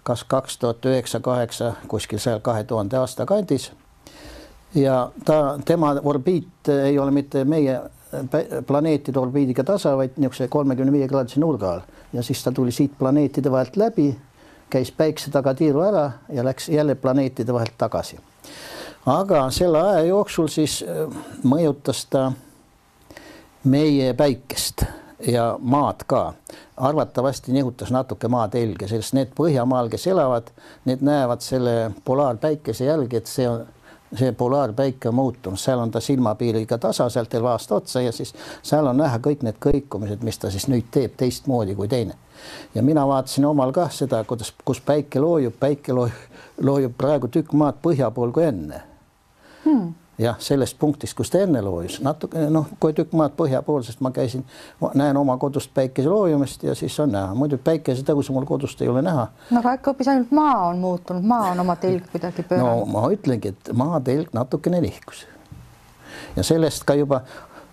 kas 0.03 0.23
kaks 0.23 0.57
tuhat 0.57 0.85
üheksa, 0.85 1.19
kaheksa, 1.19 1.73
kuskil 1.87 2.19
seal 2.19 2.39
kahe 2.39 2.63
tuhande 2.63 2.97
aasta 2.97 3.25
kandis. 3.25 3.71
ja 4.75 5.11
ta, 5.25 5.59
tema 5.65 5.95
orbiit 6.03 6.69
ei 6.69 6.99
ole 6.99 7.11
mitte 7.11 7.43
meie 7.45 7.79
planeetide 8.67 9.19
orbiidiga 9.19 9.63
tasa, 9.63 9.97
vaid 9.97 10.15
niisuguse 10.17 10.47
kolmekümne 10.47 10.91
viie 10.91 11.07
kraadise 11.07 11.39
nurga 11.39 11.71
all 11.73 11.81
ja 12.13 12.23
siis 12.23 12.43
ta 12.43 12.51
tuli 12.51 12.71
siit 12.71 12.97
planeetide 12.99 13.51
vahelt 13.51 13.75
läbi, 13.77 14.09
käis 14.69 14.91
päikse 14.91 15.31
taga 15.31 15.53
tiiru 15.53 15.83
ära 15.83 16.11
ja 16.33 16.43
läks 16.43 16.69
jälle 16.69 16.95
planeetide 16.95 17.53
vahelt 17.53 17.75
tagasi. 17.77 18.19
aga 19.05 19.49
selle 19.51 19.81
aja 19.81 20.05
jooksul 20.05 20.47
siis 20.47 20.83
äh, 20.87 21.07
mõjutas 21.43 22.05
ta 22.09 22.31
meie 23.67 24.13
päikest 24.13 24.83
ja 25.27 25.59
maad 25.59 25.95
ka. 26.07 26.33
arvatavasti 26.77 27.51
nihutas 27.51 27.91
natuke 27.91 28.27
maatelge, 28.27 28.88
sest 28.88 29.15
need 29.17 29.33
Põhjamaal, 29.36 29.89
kes 29.89 30.07
elavad, 30.07 30.51
need 30.86 31.01
näevad 31.01 31.41
selle 31.41 31.91
polaarpäikese 32.05 32.86
jälgi, 32.86 33.17
et 33.17 33.25
see 33.25 33.50
on, 33.50 33.65
see 34.13 34.31
polaarpäike 34.31 35.09
on 35.09 35.15
muutunud, 35.15 35.57
seal 35.57 35.79
on 35.79 35.91
ta 35.91 36.00
silmapiiriga 36.00 36.77
tasa 36.77 37.09
sealt 37.09 37.29
terve 37.29 37.50
aasta 37.50 37.75
otsa 37.75 38.01
ja 38.01 38.12
siis 38.12 38.36
seal 38.62 38.88
on 38.88 39.01
näha 39.01 39.17
kõik 39.17 39.43
need 39.43 39.57
kõikumised, 39.65 40.24
mis 40.24 40.38
ta 40.38 40.53
siis 40.53 40.67
nüüd 40.69 40.91
teeb 40.91 41.17
teistmoodi 41.17 41.75
kui 41.75 41.88
teine. 41.88 42.13
ja 42.75 42.83
mina 42.83 43.07
vaatasin 43.07 43.45
omal 43.45 43.74
kah 43.74 43.91
seda, 43.91 44.24
kuidas, 44.24 44.53
kus 44.65 44.81
päike 44.81 45.19
loojub, 45.19 45.57
päike 45.59 45.93
loojub, 45.93 46.41
loojub 46.62 46.97
praegu 46.97 47.27
tükk 47.27 47.53
maad 47.53 47.81
põhja 47.81 48.12
pool 48.12 48.31
kui 48.31 48.45
enne 48.45 48.83
hmm 49.65 49.95
jah, 50.17 50.36
sellest 50.39 50.77
punktist, 50.79 51.13
kus 51.17 51.29
ta 51.29 51.41
enne 51.45 51.62
loojus, 51.62 52.00
natuke 52.05 52.47
noh, 52.53 52.67
kui 52.81 52.95
tükk 52.97 53.13
maad 53.17 53.36
põhjapoolsest 53.38 54.01
ma 54.05 54.12
käisin, 54.15 54.45
näen 54.97 55.17
oma 55.17 55.38
kodust 55.41 55.74
päikese 55.74 56.09
loojumist 56.09 56.63
ja 56.65 56.75
siis 56.75 56.97
on 57.03 57.13
näha, 57.13 57.36
muidu 57.38 57.59
päikesetõusu 57.63 58.33
mul 58.36 58.47
kodust 58.50 58.81
ei 58.81 58.89
ole 58.91 59.03
näha. 59.05 59.27
no 59.51 59.62
aga 59.62 59.75
äkki 59.77 59.91
hoopis 59.91 60.12
ainult 60.13 60.31
maa 60.31 60.67
on 60.69 60.81
muutunud, 60.83 61.25
maa 61.27 61.51
on 61.51 61.65
oma 61.65 61.75
telg 61.81 62.09
kuidagi 62.12 62.45
pööranud? 62.47 62.86
no 62.88 62.97
ma 62.97 63.05
ütlengi, 63.13 63.53
et 63.53 63.74
maatelg 63.77 64.33
natukene 64.33 64.81
nihkus. 64.81 65.25
ja 66.36 66.43
sellest 66.43 66.88
ka 66.88 66.97
juba 66.97 67.21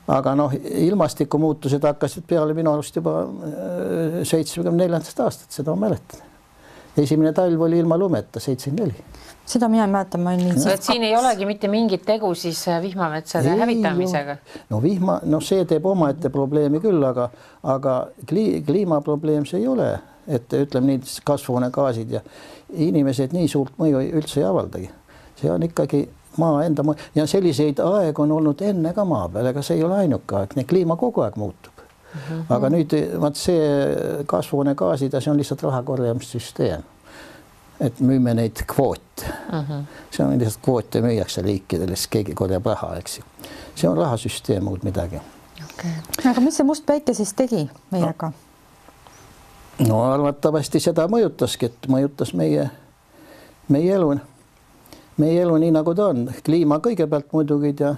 aga 0.08 0.34
noh, 0.36 0.52
ilmastikumuutused 0.84 1.84
hakkasid 1.88 2.26
peale 2.28 2.54
minu 2.56 2.74
arust 2.74 2.96
juba 3.00 3.22
äh, 3.24 4.20
seitsmekümne 4.28 4.84
neljandast 4.84 5.20
aastast, 5.24 5.52
seda 5.56 5.72
ma 5.72 5.88
mäletan. 5.88 6.33
Esimene 6.98 7.32
talv 7.32 7.60
oli 7.66 7.78
ilma 7.78 7.98
lumeta, 7.98 8.40
seitsekümmend 8.40 8.86
neli. 8.86 9.04
seda 9.46 9.68
mina 9.68 9.84
ei 9.84 9.92
mäleta, 9.92 10.18
ma 10.18 10.32
olin. 10.34 10.56
et 10.72 10.82
siin 10.82 11.02
ei 11.02 11.16
olegi 11.16 11.46
mitte 11.46 11.68
mingit 11.68 12.04
tegu 12.06 12.34
siis 12.34 12.62
äh, 12.68 12.80
vihmametsade 12.82 13.52
ei, 13.52 13.58
hävitamisega? 13.60 14.36
no 14.70 14.82
vihma, 14.82 15.20
noh, 15.24 15.42
see 15.42 15.64
teeb 15.68 15.86
omaette 15.86 16.30
probleemi 16.30 16.80
küll, 16.80 17.02
aga, 17.04 17.28
aga 17.62 17.96
kli, 18.26 18.62
kliimaprobleem 18.66 19.46
see 19.46 19.62
ei 19.62 19.68
ole, 19.68 19.92
et 20.28 20.52
ütleme 20.58 20.94
nii, 20.94 21.16
kasvuhoonegaasid 21.24 22.18
ja 22.18 22.24
inimesed 22.88 23.34
nii 23.36 23.48
suurt 23.48 23.78
mõju 23.78 24.04
üldse 24.20 24.40
ei 24.40 24.48
avaldagi. 24.48 24.90
see 25.40 25.50
on 25.50 25.62
ikkagi 25.66 26.06
maa 26.36 26.64
enda 26.64 26.84
ja 27.14 27.26
selliseid 27.26 27.78
aegu 27.78 28.22
on 28.22 28.32
olnud 28.32 28.62
enne 28.62 28.92
ka 28.94 29.04
maa 29.04 29.28
peal, 29.28 29.46
ega 29.46 29.62
see 29.62 29.78
ei 29.78 29.84
ole 29.84 30.02
ainuke 30.04 30.36
aeg, 30.36 30.56
nii 30.56 30.64
kliima 30.64 30.96
kogu 30.96 31.22
aeg 31.26 31.36
muutub. 31.36 31.73
Aga 32.48 32.70
nüüd 32.70 32.94
vaat 33.20 33.38
see 33.38 34.24
kasvuhoonegaasid 34.30 35.12
ja 35.12 35.20
see 35.20 35.32
on 35.32 35.40
lihtsalt 35.40 35.62
raha 35.62 35.82
korjamissüsteem. 35.82 36.82
et 37.80 38.00
müüme 38.00 38.34
neid 38.34 38.62
kvoote 38.70 39.26
mm. 39.26 39.60
-hmm. 39.60 39.84
see 40.10 40.26
on 40.26 40.38
lihtsalt 40.38 40.64
kvoote 40.64 41.00
müüakse 41.00 41.42
riikidele, 41.42 41.96
siis 41.96 42.08
keegi 42.08 42.34
korjab 42.34 42.66
raha, 42.66 42.96
eks 42.96 43.18
ju. 43.18 43.24
see 43.74 43.90
on 43.90 43.96
rahasüsteem, 43.96 44.64
muud 44.64 44.84
midagi 44.84 45.20
okay.. 45.64 45.90
aga 46.30 46.40
mis 46.40 46.56
see 46.56 46.66
must 46.66 46.86
päike 46.86 47.14
siis 47.14 47.34
tegi 47.34 47.70
meiega 47.90 48.30
no.? 48.30 49.88
no 49.88 50.02
arvatavasti 50.12 50.80
seda 50.80 51.08
mõjutaski, 51.08 51.66
et 51.66 51.88
mõjutas 51.88 52.34
meie, 52.34 52.70
meie 53.68 53.94
elu 53.94 54.14
meie 55.16 55.42
elu 55.42 55.56
nii 55.62 55.70
nagu 55.74 55.94
ta 55.94 56.08
on, 56.12 56.26
kliima 56.44 56.78
kõigepealt 56.82 57.32
muidugi 57.32 57.74
ja 57.80 57.94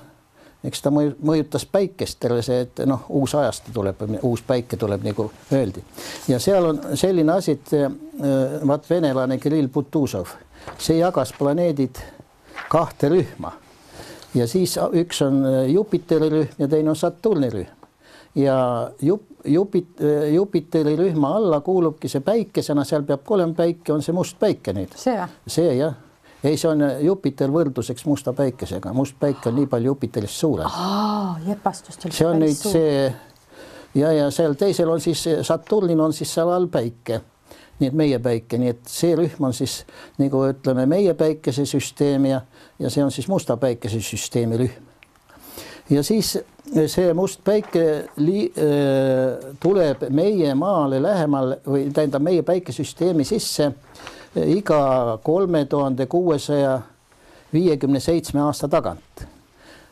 eks 0.67 0.83
ta 0.83 0.91
mõjutas 0.91 1.67
päikest, 1.71 2.19
terve 2.21 2.43
see, 2.43 2.65
et 2.67 2.83
noh, 2.89 3.07
uus 3.19 3.35
ajastu 3.39 3.75
tuleb, 3.75 4.03
uus 4.27 4.43
päike 4.47 4.79
tuleb, 4.81 5.05
nagu 5.07 5.29
öeldi. 5.53 5.85
ja 6.29 6.41
seal 6.43 6.73
on 6.73 6.81
selline 6.95 7.33
asi, 7.33 7.57
et 7.57 7.77
äh, 7.79 7.93
vaat 8.67 8.91
venelane 8.91 9.39
Kirill 9.39 9.69
Butuzov, 9.73 10.35
see 10.79 10.99
jagas 10.99 11.33
planeedid 11.39 12.03
kahte 12.73 13.13
rühma 13.13 13.53
ja 14.35 14.47
siis 14.51 14.77
üks 14.93 15.23
on 15.25 15.43
äh, 15.47 15.65
Jupiteri 15.73 16.31
rühm 16.33 16.59
ja 16.59 16.69
teine 16.69 16.91
on 16.93 16.97
Saturni 16.97 17.51
rühm. 17.53 17.91
ja 18.35 18.57
Jup-, 19.03 19.45
Jupit-, 19.45 20.01
äh, 20.01 20.33
Jupiteri 20.35 20.97
rühma 20.97 21.37
alla 21.37 21.61
kuulubki 21.61 22.09
see 22.09 22.21
päikesena, 22.21 22.85
seal 22.85 23.07
peab 23.07 23.25
ka 23.27 23.39
olema 23.39 23.55
päike, 23.55 23.93
on 23.93 24.03
see 24.03 24.17
must 24.17 24.39
päike 24.41 24.75
nüüd. 24.77 24.97
see 24.97 25.17
või? 25.17 25.39
see 25.47 25.79
jah 25.79 25.95
ei, 26.47 26.57
see 26.57 26.71
on 26.71 26.83
Jupiter 27.03 27.51
võrdluseks 27.53 28.07
musta 28.07 28.33
päikesega, 28.37 28.93
must 28.95 29.19
päike 29.21 29.51
on 29.51 29.59
nii 29.61 29.71
palju 29.71 29.95
Jupiterist 29.95 30.43
suurem. 30.43 30.83
jepastust. 31.47 32.09
see 32.11 32.27
on 32.27 32.41
nüüd 32.43 32.55
suur. 32.55 32.73
see 32.73 33.15
ja, 34.01 34.13
ja 34.13 34.31
seal 34.31 34.55
teisel 34.59 34.91
on 34.93 35.01
siis 35.01 35.25
Saturnil 35.43 36.01
on 36.01 36.15
siis 36.17 36.35
seal 36.35 36.51
all 36.53 36.69
päike, 36.73 37.21
nii 37.81 37.91
et 37.91 37.97
meie 37.97 38.19
päike, 38.23 38.59
nii 38.61 38.75
et 38.75 38.91
see 38.91 39.15
rühm 39.19 39.49
on 39.49 39.55
siis 39.57 39.83
nagu 40.21 40.45
ütleme, 40.49 40.87
meie 40.91 41.15
päikesesüsteem 41.19 42.31
ja, 42.31 42.43
ja 42.79 42.91
see 42.93 43.05
on 43.05 43.15
siis 43.15 43.29
musta 43.33 43.57
päikesesüsteemi 43.61 44.61
rühm. 44.65 44.93
ja 45.91 46.03
siis 46.03 46.37
see 46.91 47.13
must 47.15 47.45
päike 47.47 47.87
li, 48.23 48.47
äh, 48.59 49.55
tuleb 49.63 50.09
meie 50.11 50.55
maale 50.59 51.01
lähemal 51.03 51.57
või 51.67 51.89
tähendab 51.95 52.25
meie 52.27 52.43
päikesüsteemi 52.47 53.25
sisse 53.25 53.73
iga 54.45 55.19
kolme 55.23 55.65
tuhande 55.65 56.07
kuuesaja 56.07 56.81
viiekümne 57.53 58.01
seitsme 58.01 58.41
aasta 58.41 58.69
tagant. 58.69 59.27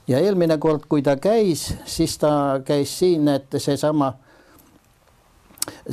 ja 0.08 0.18
eelmine 0.18 0.58
kord, 0.58 0.82
kui 0.88 1.02
ta 1.02 1.16
käis, 1.16 1.74
siis 1.84 2.18
ta 2.18 2.60
käis 2.64 2.98
siin, 2.98 3.28
et 3.28 3.46
seesama, 3.56 4.12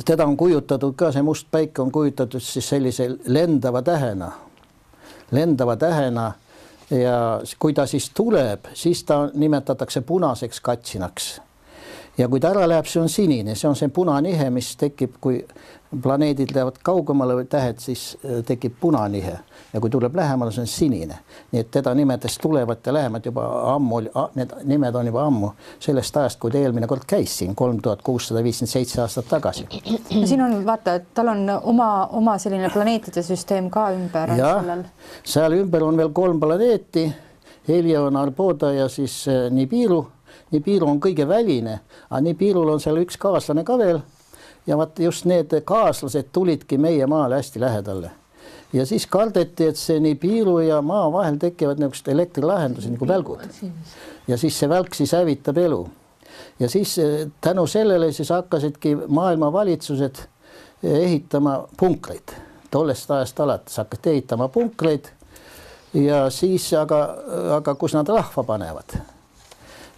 teda 0.04 0.26
on 0.26 0.36
kujutatud 0.36 0.94
ka, 0.94 1.12
see 1.12 1.22
must 1.22 1.48
päike 1.50 1.82
on 1.82 1.92
kujutatud 1.92 2.40
siis 2.40 2.68
sellise 2.68 3.08
lendava 3.24 3.82
tähena, 3.82 4.32
lendava 5.30 5.76
tähena 5.76 6.32
ja 6.90 7.40
kui 7.58 7.72
ta 7.72 7.86
siis 7.86 8.10
tuleb, 8.14 8.68
siis 8.74 9.04
ta 9.04 9.30
nimetatakse 9.34 10.00
punaseks 10.00 10.60
katsinaks 10.60 11.40
ja 12.18 12.28
kui 12.28 12.40
ta 12.40 12.50
ära 12.52 12.66
läheb, 12.68 12.88
see 12.88 13.00
on 13.02 13.08
sinine, 13.08 13.54
see 13.56 13.68
on 13.68 13.76
see 13.78 13.88
punanihe, 13.92 14.50
mis 14.52 14.74
tekib, 14.80 15.16
kui 15.20 15.40
planeedid 16.02 16.54
lähevad 16.54 16.78
kaugemale 16.84 17.34
või 17.36 17.46
tähed, 17.50 17.80
siis 17.82 18.16
äh, 18.24 18.40
tekib 18.46 18.78
punanihe 18.80 19.34
ja 19.72 19.80
kui 19.80 19.90
tuleb 19.92 20.14
lähemale, 20.16 20.52
see 20.52 20.64
on 20.64 20.70
sinine. 20.70 21.18
nii 21.52 21.60
et 21.60 21.70
teda 21.70 21.94
nimetas 21.94 22.38
tulevat 22.40 22.86
ja 22.86 22.92
lähemat 22.92 23.26
juba 23.26 23.44
ammu, 23.74 24.00
need 24.34 24.54
nimed 24.68 24.94
on 24.94 25.06
juba 25.06 25.26
ammu 25.28 25.50
sellest 25.80 26.16
ajast, 26.16 26.40
kui 26.40 26.52
ta 26.52 26.60
eelmine 26.60 26.88
kord 26.88 27.04
käis 27.08 27.36
siin 27.38 27.54
kolm 27.54 27.80
tuhat 27.82 28.02
kuussada 28.02 28.44
viiskümmend 28.44 28.72
seitse 28.72 29.02
aastat 29.02 29.28
tagasi. 29.28 29.66
siin 30.24 30.42
on 30.42 30.56
vaata, 30.66 30.94
et 30.94 31.12
tal 31.14 31.28
on 31.32 31.44
oma, 31.62 31.90
oma 32.12 32.38
selline 32.38 32.70
planeetide 32.72 33.22
süsteem 33.22 33.70
ka 33.70 33.90
ümber. 33.92 34.36
jah, 34.38 34.72
seal 35.24 35.60
ümber 35.60 35.84
on 35.84 35.96
veel 35.96 36.12
kolm 36.12 36.40
planeeti, 36.40 37.12
Helion, 37.68 38.16
Arboda 38.16 38.72
ja 38.72 38.88
siis 38.88 39.28
äh, 39.28 39.50
Nibiru 39.50 40.06
Nibiru 40.52 40.88
on 40.88 41.00
kõige 41.00 41.24
väline, 41.28 41.78
aga 42.10 42.20
Nibirul 42.20 42.74
on 42.74 42.80
seal 42.80 43.00
üks 43.00 43.16
kaaslane 43.20 43.64
ka 43.64 43.78
veel. 43.78 44.02
ja 44.66 44.76
vaat 44.78 44.98
just 45.02 45.24
need 45.26 45.54
kaaslased 45.66 46.28
tulidki 46.32 46.76
meie 46.78 47.06
maale 47.06 47.40
hästi 47.40 47.60
lähedale. 47.60 48.10
ja 48.72 48.86
siis 48.86 49.06
kardeti, 49.06 49.66
et 49.66 49.76
see 49.76 50.00
Nibiru 50.00 50.58
ja 50.58 50.82
maa 50.82 51.12
vahel 51.12 51.36
tekivad 51.36 51.78
niisugused 51.80 52.08
elektrilahendused 52.08 52.92
nagu 52.92 53.08
välgud. 53.08 53.40
ja 54.28 54.36
siis 54.36 54.58
see 54.58 54.68
välk 54.68 54.94
siis 54.94 55.12
hävitab 55.12 55.58
elu. 55.58 55.88
ja 56.60 56.68
siis 56.68 56.98
eh, 56.98 57.28
tänu 57.40 57.66
sellele 57.66 58.12
siis 58.12 58.30
hakkasidki 58.30 58.96
maailma 59.08 59.52
valitsused 59.52 60.16
eh, 60.82 60.98
ehitama 60.98 61.64
punkreid. 61.76 62.36
tollest 62.70 63.10
ajast 63.10 63.40
alates 63.40 63.76
hakati 63.76 64.10
ehitama 64.10 64.48
punkreid 64.48 65.08
ja 65.94 66.30
siis 66.30 66.72
aga, 66.72 67.16
aga 67.56 67.74
kus 67.74 67.94
nad 67.94 68.08
rahva 68.08 68.44
panevad 68.44 68.96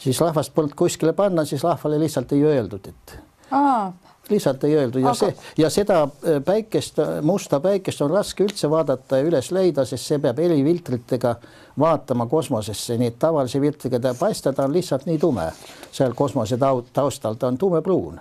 siis 0.04 0.20
rahvast 0.20 0.54
polnud 0.54 0.74
kuskile 0.76 1.12
panna, 1.16 1.44
siis 1.44 1.62
rahvale 1.64 1.98
lihtsalt 2.00 2.32
ei 2.32 2.42
öeldud, 2.44 2.88
et 2.88 3.14
Aa. 3.50 3.92
lihtsalt 4.30 4.64
ei 4.64 4.76
öeldud 4.76 5.00
ja 5.00 5.12
Aga... 5.12 5.14
see 5.14 5.62
ja 5.64 5.70
seda 5.70 6.02
äh, 6.02 6.40
päikest, 6.44 7.00
musta 7.22 7.60
päikest 7.64 8.02
on 8.04 8.12
raske 8.12 8.44
üldse 8.44 8.70
vaadata 8.70 9.20
ja 9.20 9.28
üles 9.28 9.50
leida, 9.54 9.86
sest 9.88 10.10
see 10.10 10.20
peab 10.20 10.40
helifiltritega 10.42 11.34
vaatama 11.80 12.26
kosmosesse, 12.30 12.98
nii 13.00 13.14
et 13.14 13.18
tavalise 13.18 13.60
filtriga 13.60 14.00
ta 14.00 14.14
ei 14.14 14.20
paista, 14.20 14.52
ta 14.52 14.68
on 14.68 14.76
lihtsalt 14.76 15.08
nii 15.08 15.18
tume 15.18 15.48
seal 15.92 16.14
kosmose 16.14 16.58
taustal, 16.92 17.34
ta 17.34 17.48
on 17.48 17.58
tumepruun. 17.58 18.20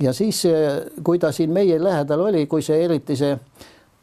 ja 0.00 0.12
siis, 0.12 0.44
äh, 0.46 0.78
kui 1.04 1.18
ta 1.18 1.32
siin 1.32 1.50
meie 1.50 1.82
lähedal 1.82 2.20
oli, 2.30 2.46
kui 2.46 2.62
see 2.62 2.84
eriti 2.84 3.16
see 3.16 3.36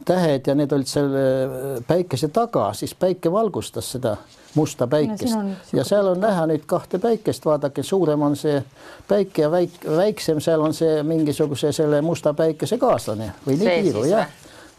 tähed 0.05 0.47
ja 0.47 0.55
need 0.55 0.71
olid 0.75 0.89
seal 0.91 1.13
äh, 1.19 1.83
päikese 1.87 2.27
taga, 2.27 2.73
siis 2.73 2.95
päike 2.95 3.31
valgustas 3.31 3.91
seda 3.95 4.17
musta 4.55 4.87
päikest. 4.87 5.35
no, 5.35 5.49
ja 5.73 5.83
seal 5.83 6.07
on 6.07 6.19
näha 6.19 6.45
nüüd 6.49 6.65
kahte 6.65 6.99
päikest, 6.99 7.45
vaadake, 7.45 7.83
suurem 7.83 8.21
on 8.21 8.35
see 8.39 8.61
päike 9.07 9.45
ja 9.45 9.51
väik, 9.51 9.77
väiksem, 9.97 10.39
seal 10.39 10.61
on 10.61 10.73
see 10.73 11.03
mingisuguse 11.03 11.71
selle 11.75 12.01
musta 12.01 12.33
päikese 12.33 12.77
kaaslane 12.77 13.31
või 13.47 13.59
nibiru 13.61 14.05
jah. 14.09 14.29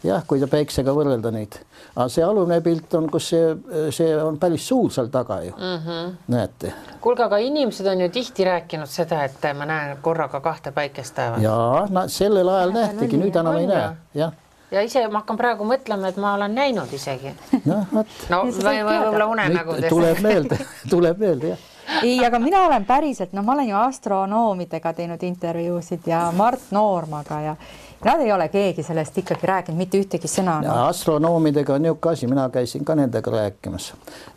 jah, 0.03 0.23
kui 0.27 0.41
päiksega 0.49 0.93
võrrelda 0.93 1.31
neid, 1.33 1.59
aga 1.95 2.07
see 2.13 2.25
alumine 2.25 2.61
pilt 2.65 2.93
on, 2.99 3.09
kus 3.11 3.29
see, 3.33 3.53
see 3.95 4.09
on 4.21 4.39
päris 4.39 4.67
suur 4.67 4.91
seal 4.93 5.11
taga 5.13 5.41
ju. 5.43 5.53
Mm, 5.57 5.85
-hmm. 5.85 6.17
näete. 6.27 6.73
kuulge, 7.01 7.23
aga 7.23 7.37
inimesed 7.37 7.87
on 7.87 8.01
ju 8.01 8.09
tihti 8.09 8.45
rääkinud 8.45 8.89
seda, 8.89 9.23
et 9.23 9.47
ma 9.57 9.65
näen 9.65 9.97
korraga 10.01 10.39
kahte 10.39 10.71
päikest 10.71 11.15
taevas. 11.15 11.41
ja 11.41 11.87
no 11.89 12.07
sellel 12.07 12.49
ajal 12.49 12.69
ja, 12.69 12.81
nähtigi, 12.81 13.17
nüüd 13.17 13.39
enam 13.39 13.57
ei 13.57 13.67
näe, 13.67 13.95
jah 14.13 14.33
ja 14.71 14.83
ise 14.83 15.07
ma 15.07 15.21
hakkan 15.21 15.39
praegu 15.39 15.67
mõtlema, 15.67 16.11
et 16.11 16.19
ma 16.21 16.33
olen 16.35 16.55
näinud 16.55 16.93
isegi. 16.93 17.33
noh, 17.65 17.87
vot. 17.93 18.19
no 18.29 18.43
võib-olla 18.51 19.31
unenägudes. 19.31 19.89
tuleb 19.89 20.21
meelde, 20.25 20.59
tuleb 20.93 21.25
meelde 21.25 21.55
jah 21.55 21.65
ei, 22.03 22.25
aga 22.25 22.39
mina 22.39 22.65
olen 22.67 22.85
päriselt, 22.85 23.33
no 23.33 23.43
ma 23.47 23.53
olen 23.53 23.69
ju 23.69 23.75
astronoomidega 23.79 24.93
teinud 24.93 25.23
intervjuusid 25.23 26.07
ja 26.07 26.27
Mart 26.35 26.71
Noormaga 26.71 27.39
ja 27.41 27.55
Nad 28.05 28.21
ei 28.21 28.31
ole 28.31 28.45
keegi 28.49 28.83
sellest 28.83 29.17
ikkagi 29.17 29.47
rääkinud, 29.49 29.77
mitte 29.79 29.97
ühtegi 29.97 30.29
sõna 30.29 30.59
no.. 30.61 30.73
astronoomidega 30.85 31.73
on 31.73 31.81
niisugune 31.81 32.13
asi, 32.13 32.27
mina 32.29 32.43
käisin 32.53 32.85
ka 32.85 32.93
nendega 32.95 33.31
rääkimas. 33.33 33.87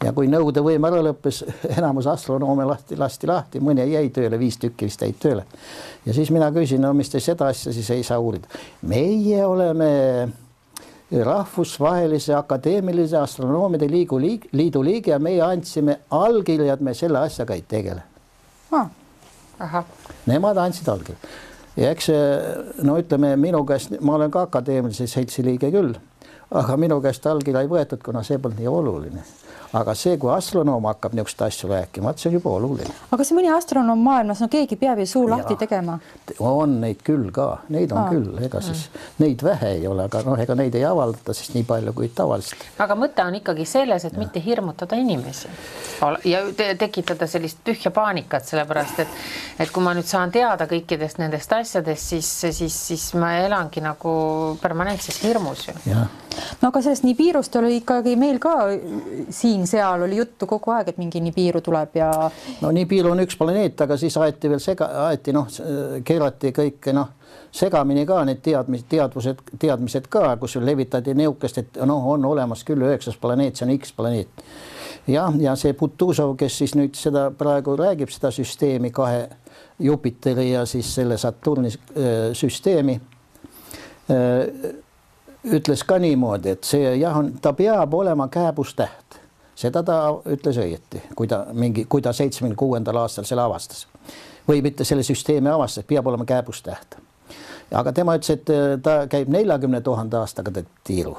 Ja 0.05 0.14
kui 0.16 0.31
nõudevõim 0.33 0.87
ära 0.88 1.03
lõppes, 1.05 1.42
enamus 1.77 2.09
astronoome 2.09 2.64
lahti, 2.64 2.96
lasti 2.96 3.29
lahti, 3.29 3.61
mõni 3.61 3.85
jäi 3.90 4.09
tööle, 4.16 4.38
viis 4.40 4.57
tükki 4.62 4.88
vist 4.88 5.05
jäid 5.05 5.18
tööle. 5.20 5.44
ja 6.07 6.14
siis 6.16 6.31
mina 6.33 6.49
küsin, 6.57 6.81
no 6.81 6.94
mis 6.96 7.12
te 7.12 7.20
seda 7.20 7.51
asja 7.53 7.73
siis 7.77 7.90
ei 7.90 8.07
saa 8.07 8.18
uurida. 8.18 8.49
meie 8.81 9.44
oleme 9.44 9.90
rahvusvahelise 11.11 12.35
akadeemilise 12.38 13.18
astronoomide 13.18 13.90
liigu 13.90 14.18
liig, 14.18 14.49
liidu 14.53 14.83
liige 14.85 15.11
ja 15.11 15.18
meie 15.18 15.42
andsime 15.42 15.99
allkirjad, 16.11 16.81
me 16.81 16.94
selle 16.94 17.18
asjaga 17.27 17.55
ei 17.55 17.64
tegele. 17.68 18.03
Ah.. 18.73 18.88
Nemad 20.27 20.57
andsid 20.57 20.88
allkirja 20.88 21.50
ja 21.77 21.91
eks 21.91 22.11
no 22.83 22.97
ütleme 23.01 23.35
minu 23.41 23.65
käest, 23.69 23.95
ma 24.01 24.17
olen 24.19 24.31
ka 24.31 24.47
akadeemilise 24.49 25.07
seltsi 25.11 25.45
liige 25.47 25.71
küll, 25.75 25.95
aga 26.51 26.77
minu 26.81 27.01
käest 27.05 27.27
allkirja 27.27 27.63
ei 27.65 27.71
võetud, 27.71 28.03
kuna 28.05 28.25
see 28.27 28.39
polnud 28.39 28.59
nii 28.61 28.71
oluline. 28.71 29.25
Aga 29.73 29.95
see, 29.95 30.17
kui 30.19 30.33
astronoom 30.35 30.87
hakkab 30.91 31.15
niisuguseid 31.15 31.47
asju 31.47 31.71
rääkima, 31.71 32.11
vot 32.11 32.19
see 32.19 32.31
on 32.31 32.37
juba 32.39 32.55
oluline. 32.59 32.95
aga 33.09 33.19
kas 33.21 33.33
mõni 33.37 33.51
astronoom 33.55 34.03
maailmas, 34.05 34.43
no 34.43 34.49
keegi 34.51 34.79
peab 34.81 34.99
ju 35.03 35.07
suu 35.07 35.29
lahti 35.31 35.57
tegema? 35.61 35.99
on 36.39 36.81
neid 36.83 37.05
küll 37.07 37.31
ka, 37.35 37.49
neid 37.69 37.93
on 37.95 38.03
Aa. 38.03 38.09
küll, 38.15 38.33
ega 38.47 38.63
siis 38.65 38.89
neid 39.23 39.45
vähe 39.47 39.75
ei 39.79 39.87
ole, 39.87 40.09
aga 40.11 40.25
noh, 40.27 40.39
ega 40.41 40.57
neid 40.59 40.75
ei 40.75 40.85
avaldata 40.89 41.35
siis 41.37 41.53
nii 41.55 41.67
palju 41.69 41.95
kui 41.97 42.11
tavaliselt. 42.15 42.67
aga 42.83 42.99
mõte 42.99 43.27
on 43.27 43.39
ikkagi 43.39 43.67
selles, 43.69 44.09
et 44.09 44.17
ja. 44.17 44.23
mitte 44.25 44.43
hirmutada 44.45 44.99
inimesi 44.99 45.53
ja 46.25 46.43
te 46.57 46.73
tekitada 46.81 47.29
sellist 47.31 47.63
tühja 47.67 47.93
paanikat, 47.95 48.47
sellepärast 48.51 49.05
et, 49.05 49.21
et 49.63 49.71
kui 49.71 49.85
ma 49.85 49.95
nüüd 49.97 50.09
saan 50.09 50.33
teada 50.35 50.67
kõikidest 50.71 51.21
nendest 51.23 51.53
asjadest, 51.53 52.15
siis, 52.15 52.31
siis, 52.59 52.81
siis 52.91 53.07
ma 53.21 53.37
elangi 53.45 53.83
nagu 53.85 54.13
permanentses 54.63 55.23
hirmus 55.23 55.69
ju. 55.69 55.77
No 56.61 56.69
aga 56.69 56.83
sellest 56.83 57.07
Nibiirust 57.07 57.57
oli 57.61 57.77
ikkagi 57.81 58.16
meil 58.21 58.38
ka 58.43 58.57
siin-seal 59.29 60.07
oli 60.07 60.21
juttu 60.21 60.47
kogu 60.51 60.75
aeg, 60.75 60.93
et 60.93 60.99
mingi 61.01 61.23
Nibiru 61.25 61.62
tuleb 61.64 61.97
ja. 62.01 62.11
no 62.61 62.75
Nibiru 62.75 63.14
on 63.14 63.25
üks 63.25 63.38
planeet, 63.38 63.81
aga 63.81 63.97
siis 64.01 64.16
aeti 64.21 64.51
veel 64.51 64.62
sega, 64.62 64.90
aeti 65.09 65.35
noh, 65.37 65.49
keerati 66.05 66.55
kõike 66.57 66.95
noh 66.97 67.16
segamini 67.53 68.07
ka 68.07 68.23
need 68.25 68.43
teadmised, 68.45 68.87
teadvused, 68.90 69.43
teadmised 69.59 70.07
ka, 70.11 70.37
kus 70.40 70.57
levitati 70.62 71.14
niisugust, 71.19 71.59
et 71.59 71.81
noh, 71.87 72.07
on 72.12 72.25
olemas 72.25 72.62
küll 72.66 72.83
üheksas 72.87 73.19
planeet, 73.21 73.59
see 73.59 73.66
on 73.66 73.75
X 73.77 73.95
planeet. 73.97 74.45
jah, 75.11 75.35
ja 75.40 75.57
see 75.59 75.75
Butuzov, 75.75 76.37
kes 76.38 76.59
siis 76.62 76.77
nüüd 76.79 76.95
seda 76.99 77.31
praegu 77.35 77.75
räägib, 77.79 78.12
seda 78.12 78.31
süsteemi 78.35 78.93
kahe 78.95 79.29
Jupiteri 79.81 80.51
ja 80.51 80.66
siis 80.69 80.95
selle 80.95 81.19
Saturni 81.19 81.73
äh, 81.73 82.31
süsteemi 82.37 83.01
äh, 84.11 84.75
ütles 85.44 85.85
ka 85.87 85.98
niimoodi, 85.98 86.55
et 86.55 86.64
see 86.64 86.94
jah, 87.00 87.16
on, 87.18 87.33
ta 87.42 87.53
peab 87.57 87.94
olema 87.94 88.29
kääbustäht, 88.33 89.20
seda 89.59 89.83
ta 89.87 90.00
ütles 90.31 90.59
õieti, 90.61 91.03
kui 91.16 91.29
ta 91.31 91.44
mingi, 91.53 91.87
kui 91.88 92.03
ta 92.03 92.12
seitsmekümne 92.16 92.59
kuuendal 92.59 93.00
aastal 93.03 93.29
selle 93.29 93.44
avastas 93.46 93.87
või 94.48 94.62
mitte 94.64 94.85
selle 94.85 95.05
süsteemi 95.07 95.50
avastas, 95.53 95.87
peab 95.87 96.07
olema 96.07 96.24
kääbustäht. 96.26 96.98
aga 97.70 97.92
tema 97.92 98.16
ütles, 98.18 98.31
et 98.35 98.50
äh, 98.50 98.74
ta 98.83 99.07
käib 99.07 99.29
neljakümne 99.29 99.81
tuhande 99.81 100.16
aastaga 100.16 100.62
tiiru. 100.85 101.16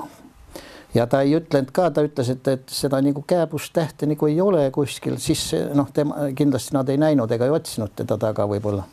ja 0.93 1.07
ta 1.07 1.21
ei 1.21 1.35
ütlenud 1.39 1.71
ka, 1.71 1.89
ta 1.89 2.03
ütles, 2.03 2.29
et, 2.29 2.47
et 2.47 2.69
seda 2.69 3.01
nagu 3.01 3.23
kääbustähte 3.27 4.05
nagu 4.05 4.27
ei 4.27 4.41
ole 4.41 4.71
kuskil, 4.71 5.17
siis 5.17 5.51
noh, 5.73 5.91
tema 5.93 6.31
kindlasti 6.35 6.75
nad 6.75 6.89
ei 6.89 6.97
näinud 6.97 7.31
ega 7.31 7.45
ei 7.45 7.57
otsinud 7.57 7.95
teda 7.95 8.17
taga 8.17 8.47
võib-olla 8.47 8.83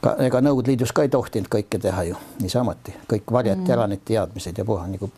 ka 0.00 0.14
ega 0.24 0.40
Nõukogude 0.44 0.72
Liidus 0.72 0.92
ka 0.96 1.04
ei 1.04 1.12
tohtinud 1.12 1.48
kõike 1.52 1.80
teha 1.80 2.04
ju 2.08 2.20
niisamuti, 2.40 2.94
kõik 3.10 3.32
varjati 3.32 3.66
mm. 3.66 3.72
ära 3.74 3.86
need 3.90 4.04
teadmised 4.08 4.58
ja 4.58 4.64
puha 4.64 4.86
nagu 4.88 5.10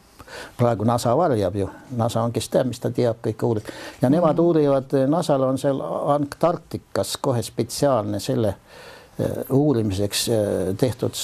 praegu 0.56 0.84
NASA 0.88 1.16
varjab 1.16 1.56
ju, 1.56 1.68
NASA 1.96 2.22
on, 2.22 2.32
kes 2.32 2.48
teab, 2.48 2.70
mis 2.70 2.80
ta 2.80 2.90
teab, 2.90 3.20
kõike 3.24 3.46
uurib 3.46 3.68
ja 3.68 4.08
mm. 4.08 4.14
nemad 4.16 4.40
uurivad, 4.42 4.96
NASA-l 5.08 5.46
on 5.46 5.60
seal 5.60 5.82
Antarktikas 6.14 7.16
kohe 7.20 7.42
spetsiaalne 7.42 8.20
selle 8.20 8.54
uh, 8.54 9.58
uurimiseks 9.58 10.24
uh, 10.28 10.72
tehtud 10.78 11.20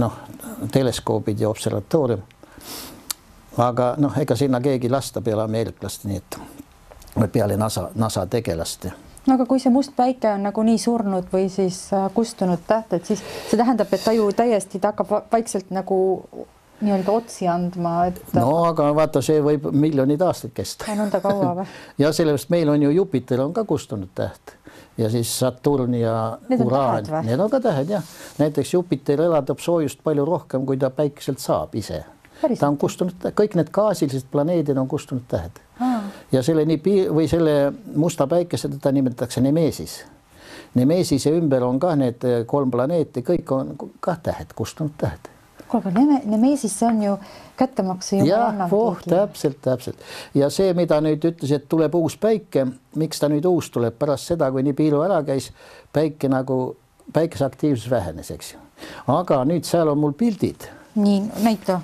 noh, 0.00 0.18
teleskoobid 0.72 1.40
ja 1.40 1.48
observatoorium. 1.48 2.26
aga 3.62 3.94
noh, 3.98 4.18
ega 4.18 4.36
sinna 4.36 4.60
keegi 4.60 4.90
lasta 4.90 5.20
peale 5.20 5.46
ameeriklaste, 5.46 6.08
nii 6.08 6.20
et 6.20 6.38
peale 7.32 7.56
NASA, 7.56 7.90
NASA 7.94 8.26
tegelaste 8.26 8.92
no 9.26 9.34
aga 9.34 9.46
kui 9.46 9.60
see 9.62 9.72
must 9.74 9.94
päike 9.96 10.32
on 10.34 10.46
nagunii 10.48 10.78
surnud 10.78 11.28
või 11.32 11.48
siis 11.52 11.84
äh, 11.94 12.08
kustunud 12.14 12.64
täht, 12.66 12.96
et 12.96 13.06
siis 13.06 13.22
see 13.50 13.60
tähendab, 13.60 13.92
et 13.92 14.04
ta 14.04 14.14
ju 14.16 14.30
täiesti, 14.36 14.80
ta 14.82 14.92
hakkab 14.92 15.30
vaikselt 15.32 15.70
nagu 15.74 15.98
nii-öelda 16.82 17.12
otsi 17.12 17.46
andma, 17.48 18.06
et. 18.10 18.22
no 18.34 18.48
aga 18.66 18.88
vaata, 18.96 19.22
see 19.22 19.42
võib 19.44 19.68
miljoneid 19.70 20.22
aastaid 20.26 20.54
kesta. 20.56 20.88
nõnda 20.98 21.22
kaua 21.22 21.52
või? 21.60 21.68
ja 22.02 22.10
sellepärast 22.12 22.50
meil 22.54 22.72
on 22.72 22.88
ju 22.88 22.90
Jupiter 22.98 23.44
on 23.44 23.54
ka 23.54 23.64
kustunud 23.68 24.10
täht 24.18 24.56
ja 24.98 25.10
siis 25.10 25.30
Saturn 25.38 25.94
ja 25.94 26.38
need 26.48 26.64
Uraan, 26.64 27.06
need 27.26 27.40
on 27.40 27.50
ka 27.50 27.60
tähed 27.60 27.92
jah. 27.94 28.02
näiteks 28.38 28.74
Jupiter 28.74 29.22
eladab 29.22 29.62
soojust 29.62 30.02
palju 30.04 30.24
rohkem, 30.28 30.66
kui 30.66 30.76
ta 30.76 30.90
päikeselt 30.90 31.38
saab 31.42 31.74
ise. 31.78 32.02
Ta 32.58 32.68
on 32.68 32.78
kustunud, 32.78 33.30
kõik 33.38 33.56
need 33.58 33.70
gaasilised 33.74 34.30
planeedid 34.32 34.78
on 34.78 34.88
kustunud 34.88 35.26
tähed 35.30 35.60
ja 36.32 36.42
selle 36.42 36.64
nii 36.68 36.96
või 37.12 37.28
selle 37.30 37.72
musta 37.96 38.26
päikese 38.26 38.70
teda 38.72 38.92
nimetatakse 38.92 39.40
Nemesis. 39.40 40.02
Nemesise 40.74 41.30
ümber 41.36 41.64
on 41.66 41.78
ka 41.80 41.92
need 41.96 42.24
kolm 42.48 42.70
planeeti, 42.72 43.20
kõik 43.26 43.52
on 43.52 43.76
kah 44.00 44.18
tähed, 44.22 44.54
kustunud 44.56 44.96
tähed. 44.98 45.28
kuulge, 45.68 45.90
Neme, 45.90 46.20
Nemesis, 46.28 46.74
see 46.78 46.88
on 46.88 47.02
ju 47.02 47.16
kättemaksu 47.56 48.18
jah, 48.26 48.58
voh, 48.70 48.98
täpselt, 49.08 49.56
täpselt 49.64 49.96
ja 50.34 50.50
see, 50.52 50.74
mida 50.76 51.00
nüüd 51.00 51.24
ütles, 51.24 51.52
et 51.56 51.64
tuleb 51.68 51.94
uus 51.96 52.16
päike, 52.20 52.66
miks 53.00 53.20
ta 53.20 53.30
nüüd 53.32 53.48
uus 53.48 53.70
tuleb 53.72 53.96
pärast 53.98 54.28
seda, 54.28 54.50
kui 54.52 54.64
Nibiru 54.66 55.00
ära 55.00 55.22
käis, 55.24 55.48
päike 55.92 56.28
nagu, 56.28 56.76
päikese 57.12 57.48
aktiivsus 57.48 57.90
vähenes, 57.90 58.30
eks 58.30 58.52
ju. 58.52 58.60
aga 59.16 59.44
nüüd 59.48 59.64
seal 59.64 59.88
on 59.88 59.98
mul 60.04 60.12
pildid. 60.12 60.68
nii, 60.94 61.22
näita 61.40 61.80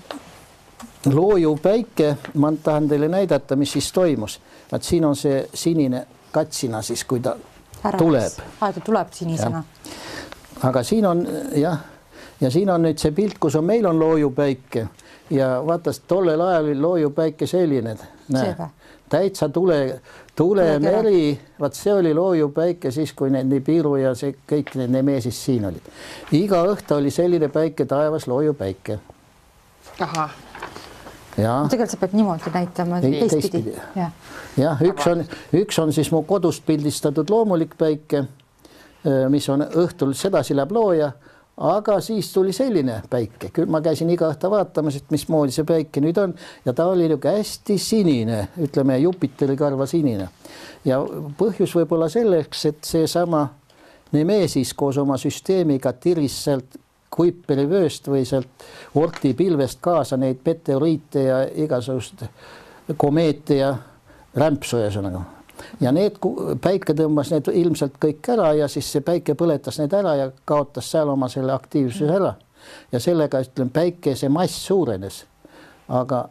loojuv 1.14 1.58
päike, 1.62 2.16
ma 2.34 2.52
tahan 2.62 2.88
teile 2.88 3.08
näidata, 3.08 3.56
mis 3.56 3.72
siis 3.72 3.92
toimus. 3.92 4.40
vaat 4.72 4.82
siin 4.82 5.04
on 5.04 5.16
see 5.16 5.48
sinine 5.54 6.06
katsina 6.32 6.82
siis, 6.82 7.04
kui 7.04 7.20
ta 7.20 7.36
Ära 7.84 7.98
tuleb. 7.98 8.40
aa, 8.60 8.72
ta 8.72 8.80
tuleb 8.80 9.12
sinisena. 9.12 9.62
aga 10.62 10.82
siin 10.82 11.06
on 11.06 11.26
jah, 11.54 11.78
ja 12.40 12.50
siin 12.50 12.70
on 12.70 12.82
nüüd 12.82 12.98
see 12.98 13.12
pilt, 13.14 13.38
kus 13.38 13.56
on, 13.56 13.64
meil 13.64 13.86
on 13.86 13.98
loojuv 13.98 14.34
päike 14.34 14.88
ja 15.30 15.62
vaata, 15.66 15.92
tollel 16.08 16.40
ajal 16.40 16.64
oli 16.64 16.80
loojuv 16.80 17.14
päike 17.14 17.46
selline, 17.46 17.94
näe, 18.34 18.68
täitsa 19.08 19.48
tule, 19.48 20.00
tulemeri, 20.36 21.38
vaat 21.60 21.78
see 21.78 21.94
oli 21.94 22.14
loojuv 22.14 22.52
päike 22.56 22.90
siis, 22.90 23.12
kui 23.12 23.30
need 23.30 23.46
Nibiru 23.52 23.96
ja 23.96 24.14
see 24.18 24.34
kõik 24.50 24.74
need 24.80 24.90
Nemesis 24.90 25.44
siin 25.44 25.68
olid. 25.70 25.94
iga 26.32 26.64
õhtu 26.72 26.98
oli 26.98 27.14
selline 27.14 27.48
päike 27.52 27.86
taevas, 27.86 28.26
loojuv 28.26 28.58
päike. 28.58 28.98
ahah 30.00 30.47
tegelikult 31.38 31.94
sa 31.94 32.00
pead 32.02 32.18
niimoodi 32.18 32.52
näitama, 32.54 33.00
teistpidi. 33.04 33.76
jah 33.96 34.12
ja,, 34.58 34.74
üks 34.84 35.06
on, 35.10 35.24
üks 35.54 35.78
on 35.82 35.94
siis 35.94 36.10
mu 36.14 36.22
kodust 36.28 36.64
pildistatud 36.66 37.30
loomulik 37.30 37.76
päike, 37.78 38.24
mis 39.30 39.48
on 39.52 39.64
õhtul 39.66 40.14
sedasi 40.18 40.56
läheb 40.56 40.72
looja, 40.74 41.12
aga 41.68 41.98
siis 42.04 42.30
tuli 42.32 42.52
selline 42.54 43.00
päike, 43.10 43.50
küll 43.54 43.70
ma 43.70 43.80
käisin 43.84 44.10
iga 44.14 44.30
õhtu 44.32 44.50
vaatamas, 44.52 44.98
et 44.98 45.14
mismoodi 45.14 45.54
see 45.54 45.66
päike 45.68 46.02
nüüd 46.02 46.18
on 46.22 46.34
ja 46.66 46.74
ta 46.74 46.88
oli 46.90 47.08
niisugune 47.08 47.38
hästi 47.38 47.78
sinine, 47.82 48.40
ütleme 48.62 48.98
Jupiteri 49.02 49.56
karva 49.58 49.86
sinine. 49.90 50.28
Ja 50.86 51.00
põhjus 51.38 51.74
võib-olla 51.78 52.10
selleks, 52.12 52.66
et 52.70 52.84
seesama 52.86 53.46
Nemesis 54.12 54.72
koos 54.74 54.96
oma 54.98 55.18
süsteemiga 55.20 55.92
tiris 55.92 56.36
sealt 56.46 56.78
Kuiperi 57.10 57.64
vööst 57.68 58.08
või 58.08 58.24
sealt 58.28 58.64
Orti 58.94 59.34
pilvest 59.34 59.80
kaasa 59.80 60.16
neid 60.16 60.42
meteoriite 60.44 61.22
ja 61.22 61.38
igasuguseid 61.64 62.28
komeete 62.96 63.56
ja 63.56 63.74
rämpsu 64.36 64.78
ühesõnaga. 64.78 65.22
ja 65.80 65.92
need 65.92 66.18
päike 66.62 66.94
tõmbas 66.94 67.32
need 67.32 67.48
ilmselt 67.52 67.96
kõik 68.00 68.28
ära 68.32 68.52
ja 68.54 68.68
siis 68.68 68.92
see 68.92 69.00
päike 69.00 69.34
põletas 69.34 69.78
need 69.80 69.92
ära 69.92 70.14
ja 70.14 70.30
kaotas 70.44 70.90
seal 70.90 71.08
oma 71.08 71.28
selle 71.28 71.52
aktiivsuse 71.52 72.12
ära. 72.14 72.34
ja 72.92 73.00
sellega 73.00 73.40
ütleme, 73.40 73.70
päikese 73.70 74.28
mass 74.28 74.66
suurenes. 74.66 75.24
aga 75.88 76.28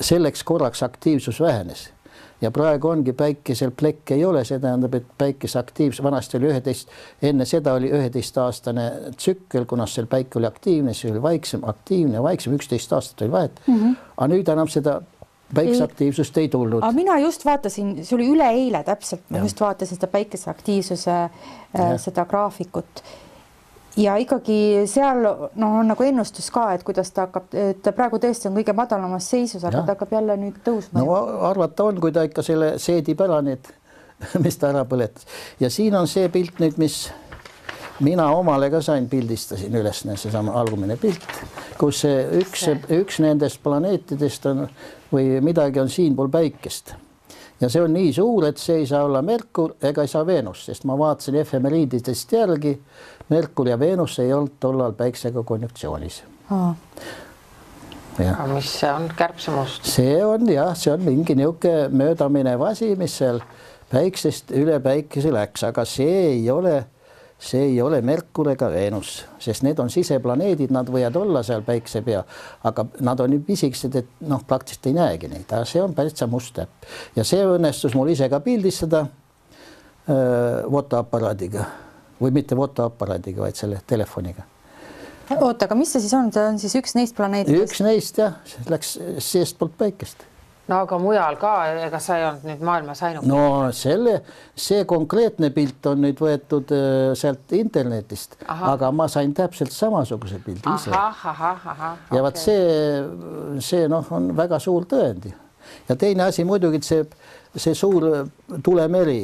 selleks 0.00 0.42
korraks 0.44 0.82
aktiivsus 0.82 1.40
vähenes 1.40 1.88
ja 2.40 2.50
praegu 2.54 2.88
ongi 2.88 3.12
päikesel 3.12 3.72
plekke 3.76 4.14
ei 4.14 4.24
ole, 4.24 4.44
see 4.46 4.60
tähendab, 4.62 4.94
et 4.94 5.06
päikese 5.18 5.58
aktiivsus, 5.58 6.02
vanasti 6.04 6.38
oli 6.38 6.50
üheteist, 6.52 6.90
enne 7.22 7.46
seda 7.48 7.74
oli 7.78 7.90
üheteistaastane 7.94 8.88
tsükkel, 9.16 9.66
kuna 9.70 9.86
seal 9.90 10.06
päike 10.10 10.38
oli 10.40 10.46
aktiivne, 10.46 10.94
siis 10.94 11.12
oli 11.12 11.22
vaiksem, 11.22 11.64
aktiivne, 11.68 12.22
vaiksem, 12.22 12.54
üksteist 12.58 12.92
aastat 12.92 13.26
oli 13.26 13.32
vahet 13.32 13.62
mm. 13.66 13.78
-hmm. 13.78 14.10
aga 14.16 14.34
nüüd 14.34 14.52
enam 14.52 14.68
seda 14.68 15.00
päikeseaktiivsust 15.54 16.36
ei 16.38 16.48
tulnud. 16.48 16.82
aga 16.82 16.92
mina 16.92 17.18
just 17.18 17.44
vaatasin, 17.44 18.04
see 18.04 18.16
oli 18.16 18.28
üleeile 18.34 18.82
täpselt, 18.84 19.24
ma 19.30 19.40
ja. 19.40 19.42
just 19.48 19.60
vaatasin 19.60 19.96
seda 19.96 20.10
päikeseaktiivsuse 20.12 21.16
äh, 21.22 21.96
seda 21.96 22.24
graafikut 22.24 23.02
ja 23.98 24.16
ikkagi 24.20 24.86
seal 24.90 25.22
noh, 25.24 25.78
on 25.80 25.90
nagu 25.92 26.06
ennustus 26.06 26.50
ka, 26.54 26.68
et 26.76 26.84
kuidas 26.86 27.10
ta 27.14 27.26
hakkab, 27.26 27.50
et 27.52 27.90
praegu 27.96 28.20
tõesti 28.22 28.50
on 28.50 28.58
kõige 28.58 28.74
madalamas 28.76 29.28
seisus, 29.30 29.64
aga 29.64 29.82
ta 29.82 29.96
hakkab 29.96 30.14
jälle 30.18 30.36
nüüd 30.40 30.60
tõusma. 30.66 31.02
no 31.02 31.16
arvata 31.50 31.88
on, 31.90 32.00
kui 32.02 32.14
ta 32.14 32.26
ikka 32.28 32.44
selle 32.46 32.74
seedib 32.82 33.20
ära 33.26 33.40
need, 33.44 33.70
mis 34.44 34.58
ta 34.60 34.72
ära 34.72 34.84
põletas. 34.88 35.26
Ja 35.60 35.70
siin 35.72 35.96
on 35.98 36.08
see 36.10 36.28
pilt 36.32 36.62
nüüd, 36.62 36.78
mis 36.80 37.08
mina 38.04 38.28
omale 38.34 38.70
ka 38.70 38.82
sain, 38.84 39.08
pildistasin 39.10 39.74
üles 39.74 40.04
seesama 40.06 40.54
algumine 40.60 40.96
pilt, 41.00 41.26
kus 41.80 42.04
see 42.04 42.22
üks, 42.42 42.68
üks 42.94 43.20
nendest 43.24 43.62
planeetidest 43.64 44.46
on 44.50 44.64
või 45.12 45.38
midagi 45.44 45.82
on 45.82 45.90
siinpool 45.90 46.30
päikest. 46.30 46.94
Ja 47.58 47.66
see 47.66 47.82
on 47.82 47.90
nii 47.90 48.12
suur, 48.14 48.44
et 48.46 48.60
see 48.62 48.84
ei 48.84 48.86
saa 48.86 49.02
olla 49.08 49.18
Merkur 49.26 49.74
ega 49.82 50.04
ei 50.04 50.10
saa 50.10 50.22
Veenus, 50.26 50.62
sest 50.68 50.84
ma 50.86 50.94
vaatasin 50.98 51.40
efemeriididest 51.40 52.32
järgi 52.32 52.76
Merkur 53.28 53.68
ja 53.68 53.78
Veenus 53.78 54.18
ei 54.18 54.32
olnud 54.32 54.56
tollal 54.60 54.92
päiksega 54.96 55.42
konjunktsioonis. 55.42 56.22
jah, 58.18 58.40
aga 58.40 58.52
mis 58.54 58.70
see 58.80 58.90
on? 58.92 59.08
Kärbsemust? 59.16 59.88
see 59.88 60.20
on 60.24 60.48
jah, 60.52 60.74
see 60.76 60.92
on 60.92 61.02
mingi 61.04 61.36
niisugune 61.38 61.88
möödaminev 61.92 62.62
asi, 62.70 62.94
mis 62.96 63.18
seal 63.20 63.42
päiksest 63.92 64.52
üle 64.56 64.78
päikese 64.84 65.32
läks, 65.32 65.64
aga 65.68 65.84
see 65.88 66.14
ei 66.32 66.50
ole, 66.50 66.74
see 67.38 67.66
ei 67.70 67.76
ole 67.82 68.00
Merkur 68.04 68.50
ega 68.52 68.70
Veenus, 68.72 69.18
sest 69.42 69.64
need 69.66 69.80
on 69.82 69.92
siseplaneedid, 69.92 70.72
nad 70.74 70.88
võivad 70.92 71.16
olla 71.20 71.42
seal 71.46 71.64
päikse 71.66 72.02
pea, 72.06 72.22
aga 72.68 72.86
nad 73.04 73.20
on 73.24 73.32
nii 73.34 73.44
pisikesed, 73.46 73.98
et 74.00 74.24
noh, 74.28 74.40
praktiliselt 74.48 74.90
ei 74.90 74.96
näegi 74.98 75.32
neid, 75.32 75.46
aga 75.52 75.68
see 75.68 75.84
on 75.84 75.96
täitsa 75.96 76.28
must 76.30 76.56
täpp 76.56 76.88
ja 77.16 77.26
see 77.28 77.44
õnnestus 77.46 77.96
mul 77.96 78.14
ise 78.14 78.28
ka 78.32 78.40
pildistada 78.44 79.04
öö, 80.08 80.64
fotoaparaadiga 80.70 81.68
või 82.20 82.32
mitte 82.34 82.56
fotoaparaadiga, 82.58 83.44
vaid 83.46 83.58
selle 83.58 83.82
telefoniga. 83.86 84.46
Oota, 85.36 85.66
aga 85.66 85.76
mis 85.76 85.92
see 85.92 86.00
siis 86.00 86.14
on, 86.16 86.32
see 86.32 86.46
on 86.48 86.58
siis 86.60 86.74
üks 86.78 86.96
neist 86.96 87.16
planeetidest? 87.16 87.74
üks 87.74 87.84
neist 87.84 88.18
jah, 88.20 88.38
läks 88.72 88.96
seestpoolt 89.24 89.76
päikest. 89.78 90.24
No 90.68 90.82
aga 90.84 90.98
mujal 91.00 91.36
ka, 91.40 91.52
ega 91.86 91.98
sa 92.00 92.18
ei 92.20 92.24
olnud 92.28 92.44
nüüd 92.44 92.64
maailmas 92.64 93.00
ainuke 93.06 93.28
no 93.28 93.68
selle, 93.76 94.18
see 94.52 94.82
konkreetne 94.88 95.48
pilt 95.56 95.86
on 95.88 96.02
nüüd 96.04 96.20
võetud 96.20 96.72
äh, 96.76 97.14
sealt 97.16 97.54
internetist, 97.56 98.36
aga 98.48 98.90
ma 98.92 99.06
sain 99.08 99.32
täpselt 99.36 99.72
samasuguse 99.72 100.40
pildi 100.44 100.74
ise. 100.74 100.92
Ja 100.92 102.24
vot 102.24 102.40
see, 102.40 103.00
see 103.64 103.88
noh, 103.88 104.12
on 104.16 104.32
väga 104.36 104.60
suur 104.60 104.84
tõend 104.88 105.30
ja 105.88 105.96
teine 105.96 106.28
asi 106.28 106.44
muidugi, 106.44 106.80
et 106.80 106.88
see, 106.88 107.04
see 107.56 107.76
suur 107.76 108.04
tulemeri 108.64 109.22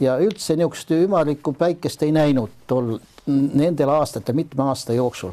ja 0.00 0.18
üldse 0.18 0.56
niisugust 0.56 0.90
ümarlikku 0.90 1.52
päikest 1.52 2.02
ei 2.02 2.12
näinud 2.12 2.52
tol, 2.66 2.96
nendel 3.26 3.92
aastatel 3.94 4.34
mitme 4.34 4.68
aasta 4.70 4.92
jooksul. 4.92 5.32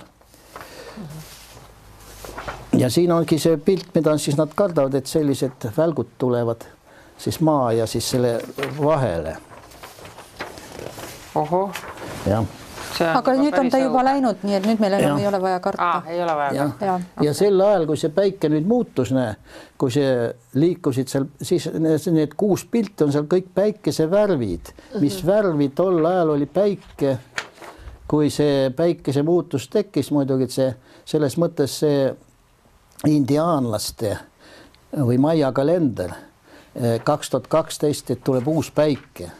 Ja 2.78 2.90
siin 2.90 3.12
ongi 3.12 3.38
see 3.40 3.58
pilt, 3.58 3.92
mida 3.96 4.18
siis 4.18 4.38
nad 4.38 4.54
kardavad, 4.56 4.96
et 4.98 5.10
sellised 5.10 5.70
välgud 5.78 6.16
tulevad 6.18 6.66
siis 7.18 7.40
maa 7.40 7.72
ja 7.74 7.88
siis 7.88 8.10
selle 8.16 8.40
vahele, 8.80 9.38
ohoh, 11.36 11.86
jah 12.26 12.63
aga 13.02 13.36
nüüd 13.40 13.58
on 13.60 13.70
ta 13.70 13.80
juba 13.82 14.04
läinud. 14.06 14.14
läinud, 14.14 14.44
nii 14.48 14.56
et 14.58 14.68
nüüd 14.68 14.82
meil 14.84 14.96
enam 14.98 15.18
Jah. 15.18 15.22
ei 15.22 15.28
ole 15.28 15.42
vaja 15.42 15.60
karta 15.64 15.90
ei 16.08 16.24
ole 16.24 16.36
vaja 16.36 16.54
jah 16.58 16.74
ka., 16.80 16.86
ja 16.86 17.28
ja 17.28 17.34
sel 17.38 17.62
ajal, 17.62 17.86
kui 17.90 18.00
see 18.00 18.12
päike 18.14 18.50
nüüd 18.54 18.68
muutus, 18.70 19.14
näe, 19.16 19.36
kui 19.78 19.94
see 19.94 20.34
liikusid 20.60 21.12
seal, 21.12 21.28
siis 21.42 21.70
need, 21.74 22.36
kuus 22.40 22.66
pilti 22.66 23.08
on 23.08 23.14
seal 23.16 23.30
kõik 23.32 23.50
päikesevärvid, 23.56 24.74
mis 25.04 25.22
värvi 25.26 25.70
tol 25.76 26.04
ajal 26.06 26.36
oli 26.36 26.50
päike, 26.50 27.18
kui 28.08 28.30
see 28.34 28.70
päikese 28.76 29.24
muutus 29.24 29.70
tekkis 29.74 30.12
muidugi, 30.12 30.50
et 30.50 30.58
see 30.58 30.70
selles 31.16 31.38
mõttes 31.42 31.80
see 31.84 32.12
indiaanlaste 33.10 34.18
või 34.94 35.18
maia 35.20 35.52
kalender 35.52 36.14
kaks 37.04 37.30
tuhat 37.30 37.48
kaksteist, 37.48 38.12
et 38.12 38.24
tuleb 38.24 38.48
uus 38.48 38.72
päike. 38.72 39.32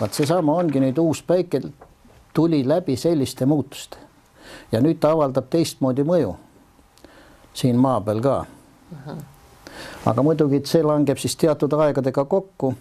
vaat 0.00 0.14
seesama 0.14 0.54
ongi 0.58 0.80
nüüd 0.80 0.98
uus 0.98 1.22
päike 1.22 1.60
tuli 2.32 2.62
läbi 2.68 2.96
selliste 2.96 3.46
muutuste 3.46 3.96
ja 4.72 4.80
nüüd 4.80 4.98
ta 5.00 5.10
avaldab 5.12 5.48
teistmoodi 5.50 6.04
mõju 6.04 6.34
siin 7.54 7.76
maa 7.76 8.00
peal 8.00 8.20
ka. 8.24 8.44
aga 10.06 10.22
muidugi, 10.22 10.62
see 10.64 10.82
langeb 10.84 11.18
siis 11.20 11.36
teatud 11.36 11.72
aegadega 11.72 12.24
kokku. 12.24 12.74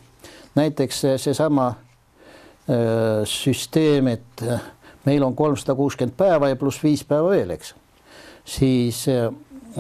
näiteks 0.56 1.02
see- 1.02 1.18
seesama 1.18 1.74
öö, 2.70 3.26
süsteem, 3.26 4.08
et 4.08 4.44
äh, 4.44 4.62
meil 5.06 5.24
on 5.24 5.36
kolmsada 5.36 5.76
kuuskümmend 5.76 6.18
päeva 6.18 6.50
ja 6.50 6.56
pluss 6.56 6.84
viis 6.84 7.04
päeva 7.04 7.30
veel, 7.30 7.50
eks. 7.50 7.76
siis 8.46 9.08
öö, 9.08 9.32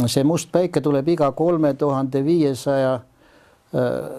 see 0.07 0.23
must 0.23 0.51
päike 0.51 0.81
tuleb 0.81 1.07
iga 1.07 1.31
kolme 1.31 1.73
tuhande 1.73 2.25
viiesaja 2.25 2.99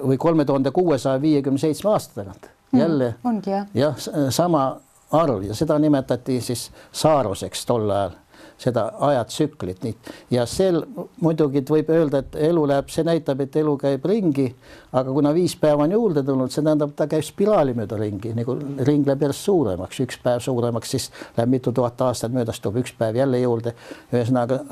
või 0.07 0.17
kolme 0.19 0.45
tuhande 0.45 0.71
kuuesaja 0.71 1.21
viiekümne 1.21 1.59
seitsme 1.59 1.91
aasta 1.91 2.15
tagant 2.23 2.47
jälle 2.73 3.15
ongi 3.25 3.51
jah. 3.51 3.67
jah, 3.75 3.97
sama 4.31 4.77
arv 5.13 5.45
ja 5.45 5.55
seda 5.55 5.79
nimetati 5.79 6.41
siis 6.41 6.71
saaruseks 6.93 7.67
tol 7.67 7.91
ajal, 7.91 8.15
seda 8.63 8.85
ajatsüklit 9.09 9.83
nii 9.83 9.95
ja 10.31 10.45
sel 10.47 10.83
muidugi 11.21 11.63
võib 11.69 11.91
öelda, 11.91 12.23
et 12.23 12.37
elu 12.51 12.65
läheb, 12.69 12.91
see 12.93 13.05
näitab, 13.07 13.41
et 13.45 13.57
elu 13.59 13.75
käib 13.81 14.07
ringi, 14.09 14.47
aga 14.93 15.13
kuna 15.13 15.35
viis 15.35 15.57
päeva 15.59 15.87
on 15.87 15.95
juurde 15.97 16.23
tulnud, 16.27 16.53
see 16.53 16.63
tähendab, 16.63 16.95
ta 16.97 17.09
käib 17.11 17.27
spiraali 17.27 17.75
mööda 17.79 17.99
ringi 18.01 18.35
nagu 18.39 18.57
ring 18.87 19.07
läheb 19.09 19.27
järjest 19.27 19.49
suuremaks, 19.49 20.01
üks 20.07 20.21
päev 20.23 20.43
suuremaks, 20.45 20.95
siis 20.95 21.11
läheb 21.37 21.55
mitu 21.57 21.73
tuhat 21.73 22.01
aastat 22.09 22.35
möödas, 22.35 22.61
tuleb 22.61 22.83
üks 22.85 22.95
päev 22.99 23.19
jälle 23.19 23.43
juurde. 23.43 23.75
ühesõnaga 24.13 24.63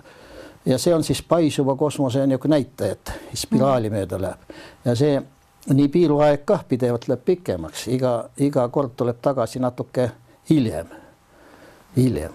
ja 0.66 0.78
see 0.78 0.94
on 0.94 1.04
siis 1.04 1.22
paisuva 1.22 1.76
kosmose 1.76 2.26
niisugune 2.26 2.58
näitaja, 2.58 2.92
et 2.92 3.12
spiraali 3.34 3.90
mööda 3.90 4.20
läheb. 4.20 4.56
Ja 4.84 4.94
see 4.96 5.20
nii 5.74 5.88
piiruaeg 5.92 6.44
kah 6.48 6.64
pidevalt 6.68 7.08
läheb 7.08 7.24
pikemaks, 7.24 7.86
iga, 7.92 8.14
iga 8.40 8.68
kord 8.68 8.96
tuleb 8.96 9.20
tagasi 9.22 9.60
natuke 9.60 10.10
hiljem, 10.50 10.86
hiljem. 11.96 12.32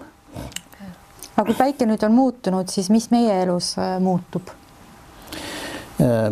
aga 1.36 1.46
kui 1.46 1.56
päike 1.58 1.88
nüüd 1.88 2.04
on 2.06 2.14
muutunud, 2.16 2.70
siis 2.72 2.90
mis 2.90 3.10
meie 3.10 3.42
elus 3.42 3.74
äh, 3.78 3.96
muutub? 4.00 4.54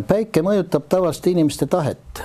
päike 0.07 0.43
mõjutab 0.45 0.83
tavaliselt 0.89 1.31
inimeste 1.33 1.65
tahet. 1.65 2.21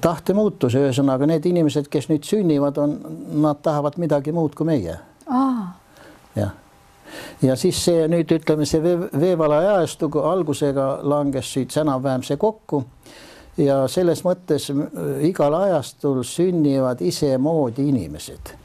tahte 0.00 0.34
muutus, 0.34 0.74
ühesõnaga 0.74 1.26
need 1.28 1.44
inimesed, 1.46 1.86
kes 1.92 2.08
nüüd 2.10 2.24
sünnivad, 2.26 2.78
on, 2.82 2.96
nad 3.42 3.60
tahavad 3.62 4.00
midagi 4.02 4.32
muud 4.34 4.56
kui 4.58 4.66
meie, 4.66 4.96
jah. 6.34 6.56
ja 7.42 7.56
siis 7.60 7.84
see 7.84 8.08
nüüd 8.10 8.32
ütleme, 8.34 8.66
see 8.66 8.82
vee, 8.82 8.96
veevala 9.20 9.60
ajastu 9.76 10.10
algusega 10.24 10.88
langes 11.02 11.52
siit 11.52 11.76
enam-vähem 11.76 12.24
see 12.26 12.40
kokku 12.40 12.82
ja 13.58 13.82
selles 13.88 14.24
mõttes 14.24 14.70
m- 14.74 14.86
igal 15.26 15.54
ajastul 15.54 16.22
sünnivad 16.22 17.00
isemoodi 17.00 17.88
inimesed. 17.88 18.56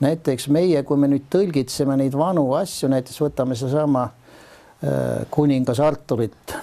näiteks 0.00 0.48
meie, 0.48 0.82
kui 0.82 0.96
me 0.96 1.08
nüüd 1.08 1.26
tõlgitseme 1.32 1.96
neid 1.96 2.14
vanu 2.16 2.52
asju, 2.56 2.88
näiteks 2.88 3.20
võtame 3.20 3.56
seesama 3.56 4.02
äh, 4.04 5.26
kuningas 5.30 5.80
Arturit, 5.80 6.54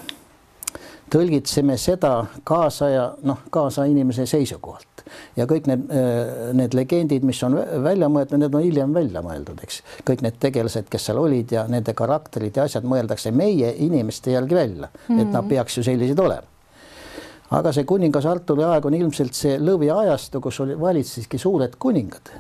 tõlgitseme 1.14 1.78
seda 1.78 2.26
kaasaja, 2.44 3.12
noh, 3.24 3.46
kaasaja 3.50 3.92
inimese 3.92 4.26
seisukohalt 4.26 4.98
ja 5.38 5.46
kõik 5.48 5.70
need, 5.70 5.86
need 6.58 6.74
legendid, 6.76 7.24
mis 7.24 7.40
on 7.48 7.56
vä- 7.56 7.68
välja 7.84 8.10
mõeldud, 8.12 8.42
need 8.42 8.56
on 8.58 8.66
hiljem 8.66 8.94
välja 8.94 9.22
mõeldud, 9.24 9.62
eks. 9.64 9.80
kõik 10.08 10.26
need 10.26 10.36
tegelased, 10.42 10.90
kes 10.92 11.08
seal 11.08 11.22
olid 11.22 11.54
ja 11.56 11.64
nende 11.72 11.94
karakterid 11.98 12.58
ja 12.58 12.66
asjad 12.68 12.84
mõeldakse 12.84 13.32
meie 13.32 13.72
inimeste 13.86 14.36
järgi 14.36 14.56
välja 14.56 14.90
mm, 14.92 15.00
-hmm. 15.08 15.22
et 15.22 15.32
nad 15.32 15.48
peaks 15.48 15.78
ju 15.78 15.84
sellised 15.88 16.20
olema 16.20 16.57
aga 17.52 17.72
see 17.72 17.88
kuningas 17.88 18.26
Arturi 18.26 18.66
aeg 18.68 18.86
on 18.86 18.98
ilmselt 18.98 19.38
see 19.38 19.56
lõviajastu, 19.62 20.42
kus 20.44 20.60
oli, 20.66 20.76
valitsesidki 20.80 21.40
suured 21.40 21.78
kuningad. 21.80 22.34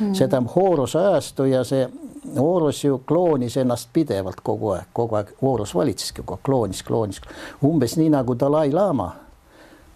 Mm.. 0.00 0.14
see 0.14 0.24
tähendab 0.24 0.54
Horuse 0.54 0.98
ajastu 0.98 1.44
ja 1.50 1.64
see 1.68 1.88
Horus 2.36 2.84
ju 2.84 3.02
kloonis 3.06 3.56
ennast 3.60 3.90
pidevalt 3.92 4.40
kogu 4.42 4.70
aeg, 4.76 4.86
kogu 4.94 5.18
aeg. 5.18 5.34
Horus 5.42 5.74
valitseski 5.74 6.22
kogu 6.22 6.38
aeg, 6.38 6.44
kloonis, 6.46 6.82
kloonis, 6.86 7.20
umbes 7.66 7.96
nii 7.98 8.12
nagu 8.14 8.36
Dalai-laama 8.38 9.10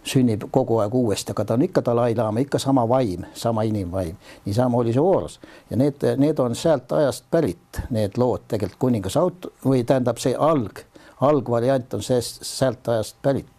sünnib 0.07 0.45
kogu 0.51 0.81
aeg 0.83 0.95
uuesti, 0.95 1.33
aga 1.33 1.45
ta 1.45 1.55
on 1.55 1.65
ikka 1.67 1.83
Dalai-laama, 1.87 2.43
ikka 2.43 2.59
sama 2.63 2.85
vaim, 2.89 3.25
sama 3.35 3.63
inimvaim, 3.67 4.19
niisama 4.45 4.79
oli 4.79 4.93
see 4.95 5.03
Horus. 5.03 5.41
Ja 5.71 5.79
need, 5.81 6.03
need 6.19 6.39
on 6.43 6.55
sealt 6.55 6.93
ajast 6.93 7.25
pärit, 7.31 7.81
need 7.91 8.19
lood 8.19 8.47
tegelikult 8.49 8.79
kuningas 8.89 9.17
Aut- 9.17 9.51
või 9.65 9.83
tähendab 9.87 10.19
see 10.23 10.35
alg, 10.35 10.83
algvariant 11.21 11.95
on 11.95 12.03
sellest, 12.03 12.45
sealt 12.47 12.89
ajast 12.93 13.23
pärit 13.23 13.51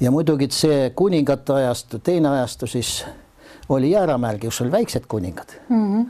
ja 0.00 0.10
muidugi 0.10 0.48
see 0.50 0.90
kuningate 0.96 1.52
ajastu, 1.52 1.98
teine 1.98 2.28
ajastu 2.28 2.66
siis 2.66 3.04
oli 3.68 3.90
Jääramäelgi, 3.90 4.46
kus 4.46 4.60
oli 4.60 4.72
väiksed 4.72 5.06
kuningad 5.08 5.48
mm. 5.68 6.02
-hmm. 6.02 6.06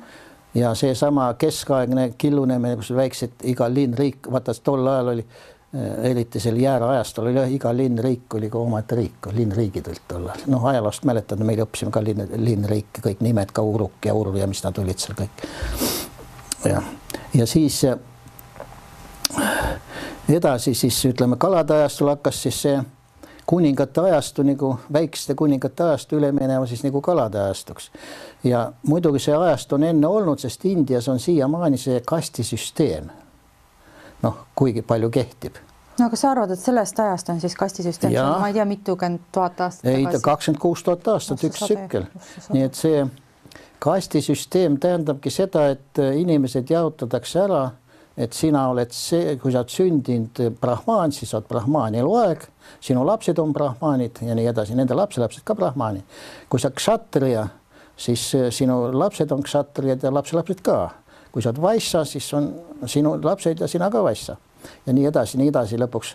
ja 0.55 0.74
seesama 0.74 1.35
keskaegne 1.35 2.12
Killuneeme, 2.18 2.76
kus 2.76 2.94
väiksed, 2.94 3.33
iga 3.42 3.74
linn, 3.74 3.98
riik, 3.98 4.31
vaata 4.33 4.53
tol 4.64 4.87
ajal 4.87 5.09
oli 5.09 5.26
äh, 5.74 6.11
eriti 6.11 6.40
sel 6.40 6.57
jääraajastul 6.57 7.26
oli 7.26 7.55
iga 7.55 7.76
linn, 7.76 7.98
riik 7.98 8.35
oli 8.35 8.50
ka 8.50 8.59
omaette 8.59 8.96
riik, 8.96 9.26
linnriigid 9.33 9.87
olid 9.87 10.07
tol 10.09 10.26
ajal, 10.26 10.46
noh 10.46 10.66
ajaloost 10.66 11.05
mäletad, 11.05 11.38
meil 11.44 11.64
õppisime 11.64 11.90
ka 11.90 12.05
linn, 12.05 12.29
linnriike, 12.37 13.03
kõik 13.03 13.20
nimed 13.20 13.53
ka 13.53 13.62
Uruk 13.62 14.07
ja 14.07 14.14
Uru 14.14 14.37
ja 14.37 14.46
mis 14.46 14.64
nad 14.64 14.79
olid 14.79 14.98
seal 14.98 15.18
kõik. 15.18 15.44
jah, 16.64 16.85
ja 17.35 17.46
siis 17.46 17.85
äh, 17.85 17.98
edasi 20.29 20.74
siis 20.74 21.05
ütleme 21.05 21.37
kalade 21.37 21.74
ajastul 21.74 22.09
hakkas 22.09 22.42
siis 22.42 22.62
see 22.62 22.81
kuningate 23.50 24.00
ajastu 24.00 24.44
nagu 24.46 24.76
väikeste 24.92 25.34
kuningate 25.34 25.82
ajastu 25.82 26.20
üle 26.20 26.28
minema 26.32 26.66
siis 26.70 26.84
nagu 26.86 27.00
kalade 27.02 27.40
ajastuks. 27.40 27.88
Ja 28.46 28.68
muidugi 28.86 29.18
see 29.24 29.34
ajastu 29.34 29.74
on 29.74 29.88
enne 29.88 30.06
olnud, 30.06 30.38
sest 30.38 30.64
Indias 30.70 31.08
on 31.10 31.18
siiamaani 31.18 31.78
see 31.78 31.98
kastisüsteem. 32.06 33.10
noh, 34.22 34.36
kuigi 34.54 34.82
palju 34.82 35.08
kehtib. 35.10 35.56
No 35.98 36.06
aga 36.06 36.16
sa 36.16 36.30
arvad, 36.30 36.50
et 36.52 36.60
sellest 36.60 36.98
ajast 37.00 37.28
on 37.32 37.40
siis 37.40 37.54
kastisüsteem, 37.56 38.12
ma 38.14 38.48
ei 38.48 38.54
tea, 38.54 38.64
mitukümmend 38.68 39.26
tuhat 39.32 39.60
aastat 39.60 39.88
ei, 39.88 40.04
tagasi? 40.04 40.22
kakskümmend 40.24 40.60
kuus 40.60 40.82
tuhat 40.84 41.08
aastat, 41.08 41.38
Oh, 41.38 41.40
see 41.40 41.48
üks 41.50 41.64
tsükkel. 41.64 42.06
nii 42.52 42.62
et 42.68 42.78
see 42.78 43.02
kastisüsteem 43.80 44.76
tähendabki 44.80 45.32
seda, 45.32 45.66
et 45.74 46.00
inimesed 46.16 46.70
jaotatakse 46.70 47.40
ära, 47.46 47.62
et 48.20 48.37
sina 48.37 48.66
oled 48.68 48.92
see, 48.92 49.37
kui 49.40 49.52
sa 49.52 49.62
oled 49.62 49.72
sündinud 49.72 50.40
brahmaan, 50.61 51.12
siis 51.14 51.30
sa 51.33 51.38
oled 51.38 51.48
brahmaan 51.48 51.96
eluaeg, 51.96 52.44
sinu 52.85 53.04
lapsed 53.06 53.38
on 53.40 53.54
brahmaanid 53.56 54.20
ja 54.26 54.37
nii 54.37 54.50
edasi, 54.50 54.76
nende 54.76 54.96
lapselapsed 54.98 55.44
ka 55.46 55.56
brahmaanid. 55.56 56.04
kui 56.50 56.61
sa 56.61 56.70
kšatrija, 56.74 57.46
siis 57.96 58.26
sinu 58.56 58.83
lapsed 58.92 59.33
on 59.33 59.42
kšatrijad 59.46 60.04
ja 60.04 60.12
lapselapsed 60.12 60.61
ka. 60.62 60.90
kui 61.33 61.42
sa 61.42 61.52
oled 61.52 61.62
vaissa, 61.62 62.04
siis 62.04 62.28
on 62.35 62.52
sinu 62.87 63.16
lapsed 63.22 63.61
ja 63.61 63.68
sina 63.68 63.90
ka 63.90 64.02
vaissa 64.04 64.37
ja 64.87 64.92
nii 64.92 65.06
edasi, 65.09 65.38
nii 65.40 65.48
edasi 65.48 65.78
lõpuks. 65.80 66.14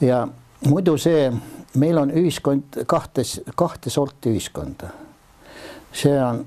ja 0.00 0.26
muidu 0.66 0.96
see, 0.98 1.30
meil 1.78 1.98
on 1.98 2.10
ühiskond 2.10 2.82
kahtes, 2.86 3.40
kahte 3.54 3.90
sorti 3.90 4.34
ühiskonda. 4.34 4.90
see 5.92 6.18
on 6.22 6.46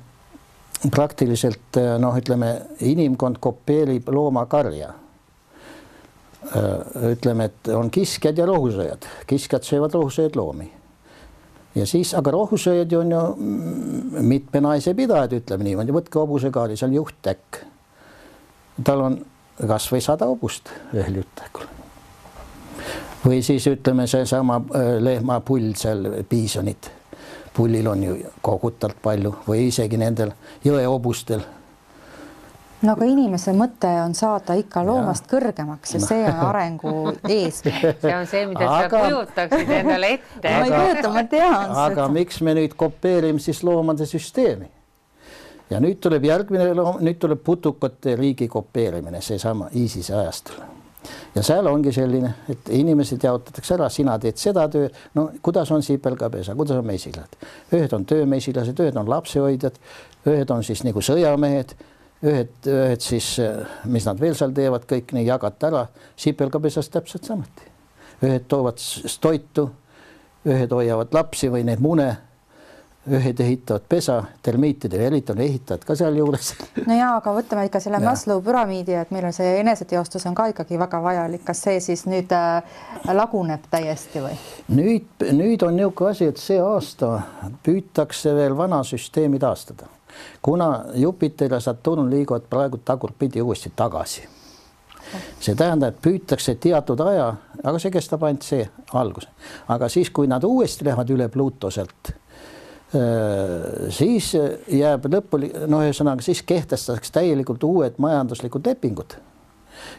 praktiliselt 0.92 1.80
noh, 2.00 2.16
ütleme 2.18 2.52
inimkond 2.86 3.40
kopeerib 3.40 4.10
loomakarja. 4.14 4.94
ütleme, 7.10 7.46
et 7.50 7.68
on 7.74 7.90
kiskjad 7.90 8.38
ja 8.38 8.46
rohusööjad, 8.46 9.06
kiskjad 9.28 9.64
söövad 9.66 9.94
rohusööjad 9.98 10.36
loomi. 10.38 10.72
ja 11.76 11.86
siis, 11.86 12.14
aga 12.14 12.32
rohusööjad 12.32 12.94
on 12.94 13.12
ju 13.12 13.22
mitme 14.22 14.62
naise 14.62 14.94
pidajad, 14.94 15.34
ütleme 15.34 15.64
niimoodi, 15.64 15.96
võtke 15.96 16.20
hobusekaari, 16.22 16.78
seal 16.78 16.94
juhttäkk. 16.94 17.64
tal 18.84 19.02
on 19.02 19.18
kasvõi 19.68 20.02
sada 20.02 20.30
hobust 20.30 20.70
ühel 20.94 21.24
juhttäkul 21.24 21.66
või 23.26 23.42
siis 23.42 23.66
ütleme, 23.68 24.08
seesama 24.08 24.60
lehmapull 25.00 25.74
seal, 25.78 26.06
piisonid 26.30 26.92
pullil 27.58 27.88
on 27.88 28.04
ju 28.04 28.18
kohutavalt 28.42 28.98
palju 29.02 29.36
või 29.48 29.68
isegi 29.70 29.98
nendel 29.98 30.34
jõehobustel. 30.66 31.42
no 32.82 32.94
aga 32.94 33.08
inimese 33.10 33.54
mõte 33.56 33.90
on 34.04 34.14
saada 34.16 34.58
ikka 34.60 34.84
loomast 34.86 35.26
ja. 35.26 35.32
kõrgemaks 35.36 35.96
ja 35.96 36.04
see 36.04 36.22
on 36.28 36.44
arengu 36.50 36.94
eesmärk. 37.30 38.02
see 38.02 38.16
on 38.20 38.28
see, 38.28 38.46
mida 38.52 38.70
aga... 38.70 38.90
sa 38.90 39.08
kujutaksid 39.08 39.74
endale 39.80 40.14
ette. 40.18 40.46
ma 40.60 40.66
ei 40.66 40.76
kujuta, 40.76 41.14
ma 41.18 41.26
tean. 41.36 41.58
aga 41.72 41.90
seda. 41.96 42.08
miks 42.20 42.42
me 42.42 42.56
nüüd 42.60 42.78
kopeerime 42.78 43.40
siis 43.40 43.64
loomade 43.64 44.08
süsteemi? 44.10 44.72
ja 45.70 45.82
nüüd 45.82 46.00
tuleb 46.04 46.28
järgmine 46.28 46.74
loom, 46.78 47.04
nüüd 47.06 47.20
tuleb 47.20 47.44
putukate 47.44 48.16
riigi 48.20 48.48
kopeerimine, 48.52 49.22
seesama 49.22 49.72
ISISe 49.74 50.14
ajastul 50.14 50.75
ja 51.36 51.44
seal 51.44 51.68
ongi 51.70 51.92
selline, 51.96 52.32
et 52.50 52.70
inimesed 52.74 53.24
jaotatakse 53.24 53.76
ära, 53.78 53.90
sina 53.90 54.18
teed 54.22 54.40
seda 54.42 54.68
töö, 54.72 54.90
no 55.16 55.28
kuidas 55.46 55.72
on 55.76 55.84
sipelgapesa, 55.86 56.56
kuidas 56.56 56.80
on 56.82 56.88
mesilad, 56.88 57.38
ühed 57.74 57.94
on 57.96 58.06
töömesilased, 58.10 58.80
ühed 58.80 59.00
on 59.00 59.10
lapsehoidjad, 59.12 59.80
ühed 60.32 60.52
on 60.54 60.64
siis 60.66 60.84
nagu 60.88 61.04
sõjamehed, 61.06 61.76
ühed, 62.26 62.54
ühed 62.72 63.06
siis, 63.06 63.36
mis 63.92 64.08
nad 64.08 64.22
veel 64.22 64.38
seal 64.38 64.54
teevad, 64.56 64.88
kõik 64.90 65.16
nii 65.16 65.26
jagata 65.28 65.72
ära, 65.72 65.88
sipelgapesas 66.20 66.90
täpselt 66.94 67.28
samuti. 67.28 67.72
ühed 68.24 68.46
toovad 68.48 68.80
toitu, 69.22 69.70
ühed 70.48 70.72
hoiavad 70.72 71.14
lapsi 71.14 71.50
või 71.52 71.66
neid 71.68 71.82
mune 71.84 72.10
ühed 73.10 73.40
ehitavad 73.40 73.82
pesa, 73.90 74.24
termiitidel 74.44 75.00
eriti 75.00 75.32
on 75.32 75.42
ehitajad 75.42 75.84
ka 75.86 75.96
sealjuures. 75.96 76.54
no 76.88 76.98
ja, 76.98 77.12
aga 77.20 77.34
võtame 77.38 77.66
ikka 77.68 77.80
selle 77.84 78.00
Maslow 78.02 78.42
püramiidi, 78.44 78.96
et 78.98 79.12
meil 79.14 79.28
on 79.30 79.36
see 79.36 79.60
eneseteostus 79.60 80.26
on 80.26 80.36
ka 80.36 80.48
ikkagi 80.54 80.80
väga 80.82 81.02
vajalik, 81.04 81.44
kas 81.46 81.62
see 81.68 81.80
siis 81.84 82.06
nüüd 82.10 82.34
äh, 82.34 82.80
laguneb 83.14 83.68
täiesti 83.72 84.24
või? 84.26 84.40
nüüd, 84.74 85.28
nüüd 85.38 85.68
on 85.68 85.78
niisugune 85.78 86.16
asi, 86.16 86.32
et 86.34 86.42
see 86.42 86.58
aasta 86.62 87.20
püütakse 87.66 88.34
veel 88.36 88.58
vana 88.58 88.82
süsteemi 88.84 89.40
taastada, 89.40 89.90
kuna 90.42 90.72
Jupiter 90.96 91.54
ja 91.54 91.62
Saturn 91.62 92.10
liiguvad 92.10 92.50
praegu 92.50 92.82
tagurpidi 92.82 93.42
uuesti 93.42 93.74
tagasi. 93.76 94.26
See 95.40 95.54
tähendab, 95.54 95.94
et 95.94 96.02
püütakse 96.02 96.56
teatud 96.58 97.00
aja, 97.06 97.30
aga 97.62 97.80
see 97.80 97.94
kestab 97.94 98.26
ainult 98.26 98.44
see 98.48 98.66
algus, 98.98 99.30
aga 99.70 99.90
siis, 99.94 100.10
kui 100.10 100.26
nad 100.26 100.44
uuesti 100.44 100.88
lähevad 100.88 101.12
üle 101.14 101.30
Pluto 101.30 101.70
sealt 101.70 102.16
siis 103.90 104.34
jääb 104.72 105.08
lõpuni, 105.10 105.50
noh, 105.68 105.84
ühesõnaga 105.84 106.24
siis 106.24 106.44
kehtestatakse 106.46 107.12
täielikult 107.16 107.64
uued 107.64 107.98
majanduslikud 107.98 108.68
lepingud. 108.68 109.16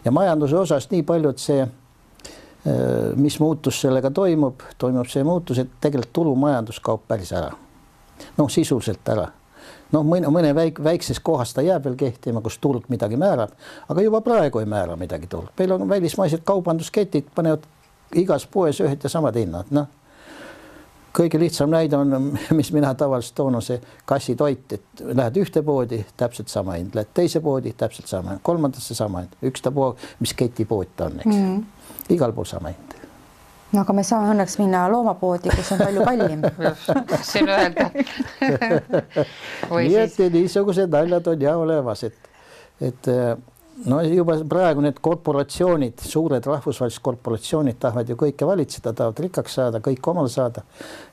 ja 0.04 0.12
majanduse 0.12 0.56
osas 0.56 0.90
nii 0.90 1.02
palju, 1.02 1.30
et 1.30 1.38
see, 1.38 1.62
äh, 1.62 3.16
mis 3.16 3.40
muutus 3.40 3.80
sellega 3.80 4.10
toimub, 4.10 4.62
toimub 4.78 5.08
see 5.10 5.24
muutus, 5.24 5.58
et 5.58 5.74
tegelikult 5.80 6.12
turumajandus 6.12 6.80
kaob 6.80 7.02
päris 7.08 7.32
ära. 7.32 7.50
noh, 8.38 8.48
sisuliselt 8.48 9.08
ära. 9.08 9.28
noh, 9.92 10.04
mõne, 10.04 10.30
mõne 10.30 10.54
väik-, 10.54 10.82
väikses 10.84 11.20
kohas 11.20 11.54
ta 11.54 11.62
jääb 11.62 11.84
veel 11.84 11.96
kehtima, 11.96 12.40
kus 12.40 12.58
turg 12.58 12.88
midagi 12.88 13.16
määrab, 13.16 13.50
aga 13.88 14.02
juba 14.02 14.20
praegu 14.20 14.58
ei 14.58 14.66
määra 14.66 14.96
midagi 14.96 15.26
turg. 15.26 15.50
meil 15.58 15.72
on 15.72 15.88
välismaised 15.88 16.44
kaubandusketid, 16.44 17.34
panevad 17.34 17.66
igas 18.14 18.46
poes 18.46 18.80
ühed 18.80 19.02
ja 19.02 19.08
samad 19.08 19.34
hinnad, 19.34 19.66
noh 19.70 19.86
kõige 21.16 21.40
lihtsam 21.40 21.70
näide 21.72 21.96
on, 21.96 22.32
mis 22.58 22.72
mina 22.72 22.92
tavaliselt 22.94 23.36
toon, 23.38 23.56
on 23.58 23.64
see 23.64 23.80
kassitoit, 24.08 24.76
et 24.76 25.04
lähed 25.06 25.40
ühte 25.40 25.62
poodi, 25.66 26.02
täpselt 26.16 26.52
sama 26.52 26.76
hind, 26.76 26.94
lähed 26.98 27.14
teise 27.16 27.40
poodi, 27.44 27.72
täpselt 27.78 28.10
sama, 28.10 28.38
kolmandasse 28.42 28.94
sama 28.94 29.24
hind, 29.24 29.38
ükstapuha, 29.50 29.94
mis 30.20 30.36
ketipood 30.36 30.92
ta 30.96 31.10
on, 31.10 31.20
eks 31.24 31.32
mm. 31.32 31.56
-hmm. 31.56 32.14
igal 32.16 32.36
pool 32.36 32.48
sama 32.48 32.74
hind 32.74 32.96
no 33.72 33.82
aga 33.82 33.92
me 33.96 34.04
saame 34.06 34.30
õnneks 34.34 34.58
minna 34.60 34.84
loomapoodi, 34.92 35.50
kus 35.56 35.72
on 35.74 35.82
palju 35.82 36.04
kallim 36.06 36.44
tahtsin 37.10 37.50
öelda 37.50 37.90
nii 39.74 39.98
et 40.04 40.18
niisugused 40.32 40.92
naljad 40.92 41.26
on 41.32 41.42
ja 41.42 41.56
olemas, 41.56 42.04
et, 42.04 42.30
et 42.80 43.10
no 43.84 44.00
juba 44.02 44.38
praegu 44.48 44.84
need 44.84 45.00
korporatsioonid, 45.04 46.00
suured 46.00 46.46
rahvusvahelised 46.48 47.02
korporatsioonid 47.04 47.78
tahavad 47.80 48.08
ju 48.08 48.16
kõike 48.20 48.48
valitseda, 48.48 48.94
tahavad 48.96 49.20
rikkaks 49.26 49.58
saada, 49.60 49.82
kõik 49.84 50.08
omale 50.12 50.32
saada. 50.32 50.64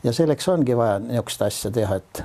ja 0.04 0.14
selleks 0.14 0.48
ongi 0.48 0.78
vaja 0.78 1.00
niisugust 1.04 1.42
asja 1.42 1.72
teha, 1.72 2.00
et 2.00 2.24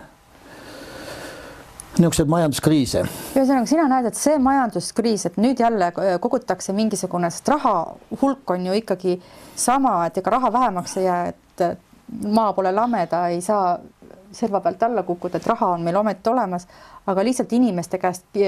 niisuguseid 1.98 2.30
majanduskriise. 2.30 3.02
ühesõnaga, 3.34 3.66
sina 3.66 3.88
näed, 3.90 4.08
et 4.12 4.18
see 4.18 4.38
majanduskriis, 4.42 5.26
et 5.26 5.36
nüüd 5.42 5.60
jälle 5.60 5.90
kogutakse 6.22 6.72
mingisugune, 6.72 7.30
sest 7.34 7.48
raha 7.48 7.74
hulk 8.22 8.50
on 8.50 8.66
ju 8.70 8.78
ikkagi 8.78 9.18
sama, 9.56 10.00
et 10.06 10.18
ega 10.22 10.36
raha 10.38 10.52
vähemaks 10.52 10.96
ei 10.96 11.04
jää, 11.08 11.28
et 11.28 11.66
maa 12.26 12.52
pole 12.56 12.72
lame, 12.72 13.06
ta 13.06 13.26
ei 13.28 13.40
saa 13.44 13.78
serva 14.32 14.60
pealt 14.60 14.82
alla 14.82 15.02
kukkuda, 15.02 15.38
et 15.38 15.46
raha 15.46 15.70
on 15.74 15.84
meil 15.86 15.96
ometi 15.96 16.30
olemas, 16.30 16.66
aga 17.06 17.24
lihtsalt 17.24 17.52
inimeste 17.56 17.98
käest 17.98 18.38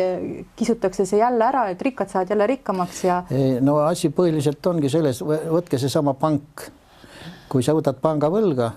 kisutakse 0.56 1.06
see 1.08 1.20
jälle 1.20 1.44
ära, 1.44 1.68
et 1.72 1.82
rikkad 1.82 2.10
saavad 2.12 2.30
jälle 2.30 2.46
rikkamaks 2.46 3.04
ja. 3.04 3.22
no 3.60 3.78
asi 3.86 4.10
põhiliselt 4.14 4.66
ongi 4.66 4.92
selles, 4.92 5.22
võtke 5.24 5.78
seesama 5.78 6.14
pank. 6.14 6.68
kui 7.50 7.64
sa 7.66 7.74
võtad 7.74 7.96
panga 7.98 8.28
võlga, 8.30 8.70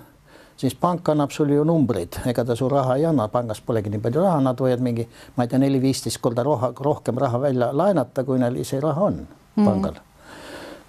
siis 0.57 0.75
pank 0.75 1.09
annab 1.09 1.31
sulle 1.31 1.53
ju 1.53 1.65
numbreid, 1.67 2.17
ega 2.29 2.45
ta 2.45 2.55
su 2.55 2.69
raha 2.69 2.95
ei 2.97 3.05
anna, 3.05 3.27
pangas 3.29 3.61
polegi 3.61 3.91
nii 3.93 4.01
palju 4.01 4.23
raha, 4.23 4.39
nad 4.41 4.59
võivad 4.59 4.81
mingi, 4.81 5.05
ma 5.35 5.45
ei 5.45 5.51
tea, 5.51 5.59
neli-viisteist 5.61 6.21
korda 6.21 6.43
roha, 6.43 6.71
rohkem 6.79 7.19
raha 7.21 7.41
välja 7.41 7.69
laenata, 7.73 8.23
kui 8.23 8.39
neil 8.41 8.57
ise 8.63 8.79
raha 8.81 9.09
on 9.11 9.21
mm. 9.21 9.67
pangal. 9.67 10.01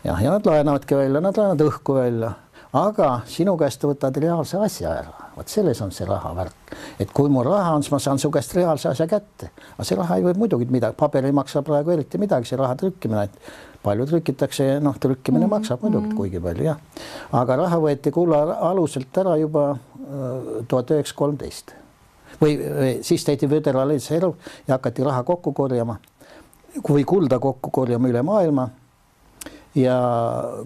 jah, 0.05 0.23
ja 0.23 0.33
nad 0.33 0.47
laenavadki 0.47 0.97
välja, 0.97 1.21
nad 1.21 1.37
laenavad 1.37 1.67
õhku 1.69 1.99
välja 1.99 2.33
aga 2.75 3.11
sinu 3.31 3.55
käest 3.59 3.85
võtad 3.87 4.17
reaalse 4.19 4.59
asja 4.59 4.95
ära, 4.99 5.29
vot 5.37 5.51
selles 5.51 5.81
on 5.85 5.93
see 5.95 6.07
raha 6.09 6.33
värk, 6.35 6.73
et 7.01 7.13
kui 7.15 7.31
mul 7.31 7.47
raha 7.47 7.77
on, 7.77 7.85
siis 7.85 7.95
ma 7.95 8.01
saan 8.03 8.19
su 8.19 8.31
käest 8.35 8.57
reaalse 8.59 8.89
asja 8.91 9.07
kätte, 9.11 9.53
aga 9.77 9.87
see 9.87 9.99
raha 9.99 10.19
ei 10.19 10.27
või 10.27 10.35
muidugi 10.43 10.67
midagi, 10.71 10.99
paber 10.99 11.29
ei 11.29 11.37
maksa 11.37 11.63
praegu 11.67 11.95
eriti 11.95 12.19
midagi, 12.19 12.51
see 12.51 12.59
raha 12.59 12.75
trükkimine, 12.81 13.29
et 13.29 13.39
palju 13.85 14.09
trükitakse, 14.11 14.69
noh, 14.83 14.99
trükkimine 14.99 15.45
mm 15.45 15.51
-hmm. 15.51 15.55
maksab 15.61 15.83
muidugi 15.87 16.07
mm 16.07 16.13
-hmm. 16.13 16.17
kuigi 16.17 16.41
palju 16.41 16.65
jah, 16.65 16.79
aga 17.33 17.57
raha 17.57 17.81
võeti 17.87 18.11
kulla 18.11 18.43
aluselt 18.71 19.19
ära 19.19 19.37
juba 19.37 19.71
äh, 19.71 20.67
tuhat 20.69 20.91
üheksasada 20.91 21.19
kolmteist. 21.19 21.75
Või, 22.43 22.57
või 22.59 23.03
siis 23.03 23.25
tehti 23.25 23.49
föderaalse 23.49 24.17
elu 24.17 24.37
ja 24.69 24.75
hakati 24.75 25.05
raha 25.05 25.23
kokku 25.23 25.53
korjama. 25.53 25.97
Või 26.89 27.05
kulda 27.05 27.39
kokku 27.39 27.71
korjama 27.71 28.09
üle 28.09 28.23
maailma 28.23 28.69
ja 29.75 29.97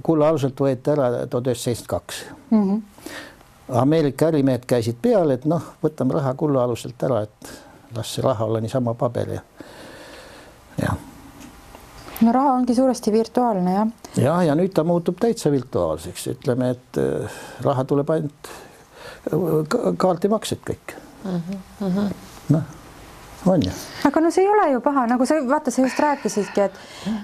kulla 0.03 0.29
aluselt 0.29 0.61
võeti 0.61 0.93
ära 0.93 1.11
tuhat 1.27 1.51
üheksasada 1.51 1.65
seitsekümmend 1.65 1.89
kaks. 1.95 2.23
Mhm. 2.51 2.79
Ameerika 3.79 4.31
ärimehed 4.31 4.65
käisid 4.69 4.97
peale, 5.03 5.35
et 5.37 5.45
noh, 5.45 5.65
võtame 5.83 6.17
raha 6.17 6.33
kulla 6.41 6.63
aluselt 6.65 7.03
ära, 7.05 7.21
et 7.27 7.51
las 7.97 8.15
see 8.15 8.25
raha 8.25 8.45
olla 8.45 8.63
niisama 8.65 8.95
paber 8.95 9.35
ja 9.35 9.43
jah. 10.79 10.97
no 12.21 12.33
raha 12.33 12.55
ongi 12.55 12.75
suuresti 12.75 13.13
virtuaalne 13.13 13.75
jah. 13.75 13.93
jah, 14.17 14.41
ja 14.47 14.57
nüüd 14.57 14.73
ta 14.77 14.85
muutub 14.89 15.21
täitsa 15.21 15.53
virtuaalseks, 15.53 16.27
ütleme, 16.33 16.73
et 16.77 17.01
äh, 17.03 17.39
raha 17.65 17.85
tuleb 17.85 18.11
ainult 18.17 18.51
kaardimaksed 19.99 20.65
kõik 20.65 20.97
mm 21.25 21.41
-hmm.. 21.81 22.13
noh 22.57 22.78
on 23.47 23.63
ju. 23.63 23.71
Aga 24.09 24.21
no 24.21 24.31
see 24.31 24.45
ei 24.45 24.51
ole 24.51 24.71
ju 24.73 24.81
paha, 24.81 25.07
nagu 25.11 25.27
sa 25.27 25.39
vaata, 25.47 25.71
sa 25.71 25.83
just 25.83 26.01
rääkisidki, 26.01 26.61
et 26.61 26.79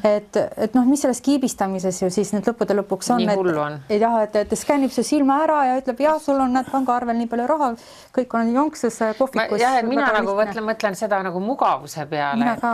et, 0.05 0.37
et 0.67 0.75
noh, 0.77 0.85
mis 0.89 1.01
selles 1.03 1.21
kiibistamises 1.25 2.01
ju 2.03 2.11
siis 2.13 2.31
nüüd 2.35 2.47
lõppude 2.49 2.77
lõpuks 2.79 3.11
on, 3.15 3.25
et 3.25 3.93
ei 3.93 4.01
taha, 4.01 4.23
et, 4.27 4.37
et 4.43 4.51
ta 4.51 4.59
skännib 4.59 4.93
su 4.95 5.05
silma 5.07 5.41
ära 5.45 5.59
ja 5.69 5.79
ütleb 5.81 6.01
jah, 6.05 6.19
sul 6.23 6.41
on 6.41 6.55
näed 6.55 6.69
pangaarvel 6.73 7.17
nii 7.19 7.31
palju 7.31 7.47
raha, 7.51 7.71
kõik 8.15 8.37
on 8.39 8.53
jonksus 8.55 8.99
kohvikus. 9.19 9.61
jah, 9.63 9.79
et 9.81 9.89
mina 9.89 10.11
nagu 10.15 10.37
mõtlen, 10.39 10.67
mõtlen 10.67 10.99
seda 10.99 11.21
nagu 11.25 11.43
mugavuse 11.43 12.07
peale, 12.11 12.55
et, 12.55 12.67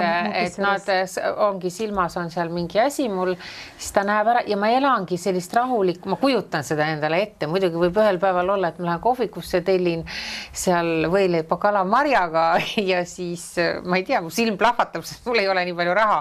et 0.44 0.60
nad 0.62 0.90
ongi 1.48 1.72
silmas 1.74 2.16
on 2.20 2.30
seal 2.32 2.52
mingi 2.54 2.80
asi 2.82 3.08
mul, 3.12 3.34
siis 3.78 3.94
ta 3.96 4.04
näeb 4.06 4.32
ära 4.34 4.44
ja 4.48 4.58
ma 4.60 4.70
elangi 4.74 5.18
sellist 5.20 5.54
rahulikku, 5.56 6.10
ma 6.12 6.20
kujutan 6.20 6.66
seda 6.66 6.90
endale 6.94 7.22
ette, 7.24 7.48
muidugi 7.50 7.80
võib 7.80 8.00
ühel 8.02 8.20
päeval 8.22 8.56
olla, 8.56 8.72
et 8.72 8.80
ma 8.80 8.92
lähen 8.92 9.04
kohvikusse, 9.04 9.62
tellin 9.66 10.04
seal 10.52 11.08
võileiba 11.10 11.58
kalamarjaga 11.60 12.46
ja 12.90 13.04
siis 13.08 13.29
ma 13.84 14.00
ei 14.00 14.06
tea, 14.08 14.22
mu 14.24 14.32
silm 14.34 14.58
plahvatab, 14.60 15.04
sest 15.06 15.26
mul 15.28 15.42
ei 15.42 15.48
ole 15.50 15.64
nii 15.68 15.76
palju 15.78 15.94
raha 15.98 16.18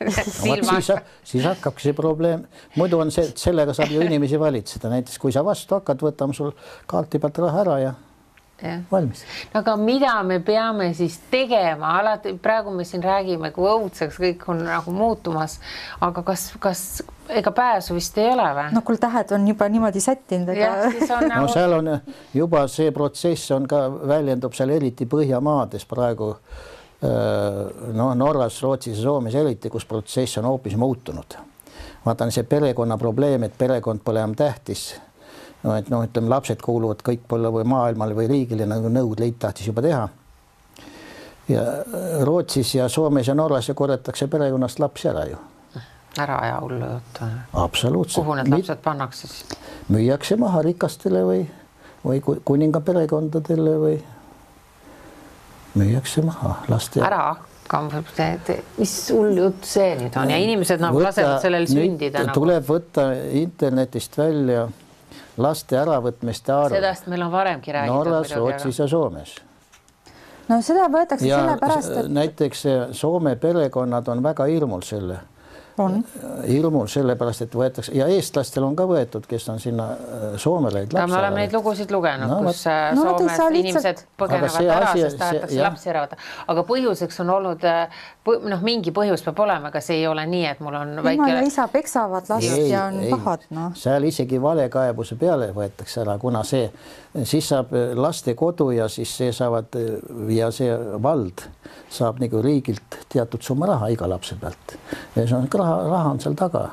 siis, 0.12 0.92
siis 1.32 1.48
hakkabki 1.48 1.88
see 1.88 1.96
probleem, 1.96 2.46
muidu 2.78 3.00
on 3.02 3.12
see, 3.14 3.26
et 3.32 3.42
sellega 3.42 3.74
saab 3.76 3.92
ju 3.94 4.04
inimesi 4.04 4.40
valitseda, 4.40 4.92
näiteks 4.92 5.18
kui 5.22 5.34
sa 5.34 5.44
vastu 5.46 5.78
hakkad, 5.78 6.02
võtame 6.04 6.36
sul 6.36 6.54
kaarti 6.90 7.22
pealt 7.22 7.44
raha 7.46 7.66
ära 7.66 7.78
Ja. 7.82 7.92
Valmis. 8.90 9.24
aga 9.54 9.76
mida 9.76 10.14
me 10.22 10.38
peame 10.40 10.92
siis 10.94 11.18
tegema, 11.30 11.96
alati 12.00 12.34
praegu 12.42 12.70
me 12.74 12.84
siin 12.84 13.02
räägime, 13.04 13.50
kui 13.54 13.68
õudseks 13.68 14.20
kõik 14.22 14.46
on 14.52 14.64
nagu 14.66 14.94
muutumas, 14.94 15.58
aga 16.00 16.22
kas, 16.26 16.50
kas 16.62 16.84
ega 17.28 17.52
pääsu 17.54 17.94
vist 17.96 18.18
ei 18.18 18.30
ole 18.32 18.48
või? 18.56 18.68
no 18.74 18.82
kuule, 18.86 19.00
tähed 19.02 19.32
on 19.36 19.46
juba 19.48 19.68
niimoodi 19.72 20.00
sättinud, 20.00 20.52
ega. 20.54 20.72
Nagu... 21.22 21.46
no 21.46 21.48
seal 21.52 21.78
on 21.78 21.90
juba 22.34 22.66
see 22.70 22.92
protsess 22.94 23.50
on 23.54 23.66
ka 23.68 23.84
väljendub 23.90 24.54
seal 24.56 24.74
eriti 24.74 25.06
Põhjamaades 25.12 25.86
praegu 25.88 26.32
äh, 26.32 27.88
noh, 27.94 28.12
Norras, 28.18 28.60
Rootsis 28.62 28.98
ja 28.98 29.06
Soomes 29.06 29.34
eriti, 29.38 29.70
kus 29.72 29.86
protsess 29.88 30.38
on 30.40 30.50
hoopis 30.50 30.76
muutunud. 30.76 31.38
vaatan 32.04 32.32
see 32.34 32.42
perekonna 32.42 32.98
probleem, 32.98 33.42
et 33.46 33.58
perekond 33.58 34.02
pole 34.04 34.18
enam 34.18 34.34
tähtis. 34.34 34.92
No 35.62 35.76
et 35.78 35.90
noh, 35.92 36.02
ütleme, 36.06 36.30
lapsed 36.32 36.62
kuuluvad 36.64 37.02
kõik 37.06 37.24
poole 37.28 37.52
või 37.54 37.64
maailmale 37.68 38.16
või 38.18 38.28
riigile, 38.30 38.66
nagu 38.68 38.90
Nõukogude 38.90 39.26
Liit 39.26 39.38
tahtis 39.42 39.68
juba 39.70 39.84
teha. 39.84 40.08
ja 41.48 41.62
Rootsis 42.26 42.74
ja 42.74 42.88
Soomes 42.88 43.28
ja 43.28 43.34
Norras 43.34 43.68
ju 43.68 43.74
korjatakse 43.74 44.26
perekonnast 44.26 44.78
lapsi 44.78 45.08
ära 45.08 45.26
ju. 45.30 45.38
ära 46.18 46.38
aja 46.38 46.58
hullu 46.60 46.86
juttu. 46.94 47.30
absoluutselt. 47.52 48.24
kuhu 48.24 48.34
need 48.34 48.48
lapsed 48.48 48.82
pannakse 48.82 49.26
siis? 49.26 49.44
müüakse 49.90 50.36
maha 50.36 50.62
rikastele 50.62 51.22
või, 51.26 51.46
või 52.04 52.20
kuninga 52.44 52.80
perekondadele 52.80 53.78
või 53.86 53.96
müüakse 55.74 56.22
maha 56.22 56.58
laste. 56.68 57.00
ära 57.00 57.22
hakka, 57.32 58.02
mis 58.78 58.94
hull 59.14 59.38
jutt 59.38 59.64
see 59.64 59.94
nüüd 59.96 60.16
on 60.20 60.30
ja 60.30 60.38
inimesed 60.42 60.82
nagu 60.82 60.98
võtta, 60.98 61.08
lasevad 61.08 61.42
sellel 61.42 61.66
sündida. 61.70 62.26
Nagu. 62.26 62.40
tuleb 62.40 62.66
võtta 62.68 63.12
internetist 63.38 64.18
välja 64.18 64.68
laste 65.36 65.78
äravõtmiste 65.78 66.52
arv. 66.52 66.74
sellest 66.74 67.06
meil 67.06 67.22
on 67.22 67.32
varemgi 67.32 67.72
räägitud. 67.72 67.96
Norras, 67.96 68.36
Rootsis 68.36 68.78
ja 68.78 68.88
Soomes. 68.88 69.34
no 70.48 70.60
seda 70.62 70.88
võetakse 70.92 71.28
sellepärast, 71.28 71.90
et. 72.04 72.08
näiteks 72.08 72.64
Soome 72.98 73.36
perekonnad 73.36 74.08
on 74.08 74.22
väga 74.22 74.48
hirmul 74.50 74.82
selle. 74.86 75.20
Hirmul 76.46 76.88
sellepärast, 76.90 77.46
et 77.46 77.54
võetakse 77.56 77.94
ja 77.96 78.06
eestlastel 78.12 78.64
on 78.66 78.74
ka 78.76 78.84
võetud, 78.88 79.24
kes 79.28 79.48
on 79.52 79.60
sinna 79.62 79.88
äh, 79.92 80.24
Soomele. 80.40 80.84
me 80.92 81.04
oleme 81.06 81.42
neid 81.42 81.54
lugusid 81.56 81.92
lugenud 81.94 82.28
no,, 82.28 82.40
kus 82.46 82.64
äh, 82.70 82.90
no, 82.96 83.06
Soomes 83.06 83.30
lihtsalt... 83.30 83.58
inimesed 83.60 84.02
põgenevad 84.20 84.68
ära, 84.76 84.92
sest 84.96 85.18
tahetakse 85.20 85.54
see, 85.54 85.62
lapsi 85.64 85.92
ära 85.92 86.04
võtta, 86.04 86.18
aga 86.52 86.64
põhjuseks 86.68 87.22
on 87.24 87.32
olnud 87.36 87.64
äh, 87.68 88.02
noh, 88.52 88.64
mingi 88.64 88.92
põhjus 88.94 89.24
peab 89.26 89.44
olema, 89.46 89.72
aga 89.72 89.82
see 89.84 90.02
ei 90.02 90.08
ole 90.10 90.26
nii, 90.28 90.44
et 90.52 90.62
mul 90.64 90.76
on 90.82 90.94
väike. 91.00 91.16
ema 91.20 91.30
ja 91.32 91.46
isa 91.46 91.68
peksavad 91.72 92.28
last 92.32 92.48
ei, 92.48 92.68
ja 92.72 92.86
on 92.90 93.00
ei, 93.02 93.12
pahad, 93.14 93.48
noh. 93.56 93.72
seal 93.78 94.04
isegi 94.08 94.40
valekaebuse 94.42 95.16
peale 95.20 95.52
võetakse 95.56 96.02
ära, 96.04 96.18
kuna 96.22 96.44
see, 96.46 96.68
siis 97.24 97.48
saab 97.48 97.72
lastekodu 97.94 98.70
ja 98.70 98.88
siis 98.88 99.16
see 99.16 99.32
saavad 99.32 99.76
ja 100.32 100.50
see 100.50 100.72
vald 101.02 101.44
saab 101.92 102.22
nagu 102.22 102.40
riigilt 102.42 103.02
teatud 103.12 103.42
summa 103.42 103.68
raha 103.68 103.90
iga 103.92 104.08
lapse 104.08 104.36
pealt. 104.40 104.76
ühesõnaga 105.16 105.58
raha, 105.58 105.76
raha 105.90 106.14
on 106.14 106.20
seal 106.20 106.38
taga 106.38 106.68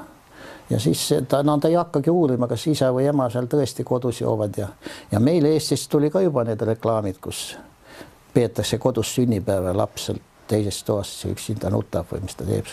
ja 0.70 0.80
siis 0.80 1.10
ta, 1.28 1.44
nad 1.44 1.66
ei 1.66 1.76
hakkagi 1.76 2.10
uurima, 2.10 2.48
kas 2.48 2.68
isa 2.68 2.92
või 2.96 3.10
ema 3.10 3.30
seal 3.30 3.50
tõesti 3.52 3.84
kodus 3.84 4.22
joovad 4.22 4.58
ja, 4.58 4.70
ja 5.12 5.20
meil 5.20 5.46
Eestis 5.50 5.88
tuli 5.88 6.12
ka 6.14 6.22
juba 6.22 6.46
need 6.48 6.62
reklaamid, 6.62 7.20
kus 7.22 7.58
peetakse 8.34 8.78
kodus 8.78 9.16
sünnipäeva 9.16 9.74
laps 9.76 10.10
sealt 10.10 10.26
teisest 10.50 10.86
toast, 10.86 11.20
see 11.22 11.34
üksinda 11.34 11.70
nutab 11.70 12.10
või 12.10 12.24
mis 12.26 12.38
ta 12.38 12.46
teeb. 12.48 12.70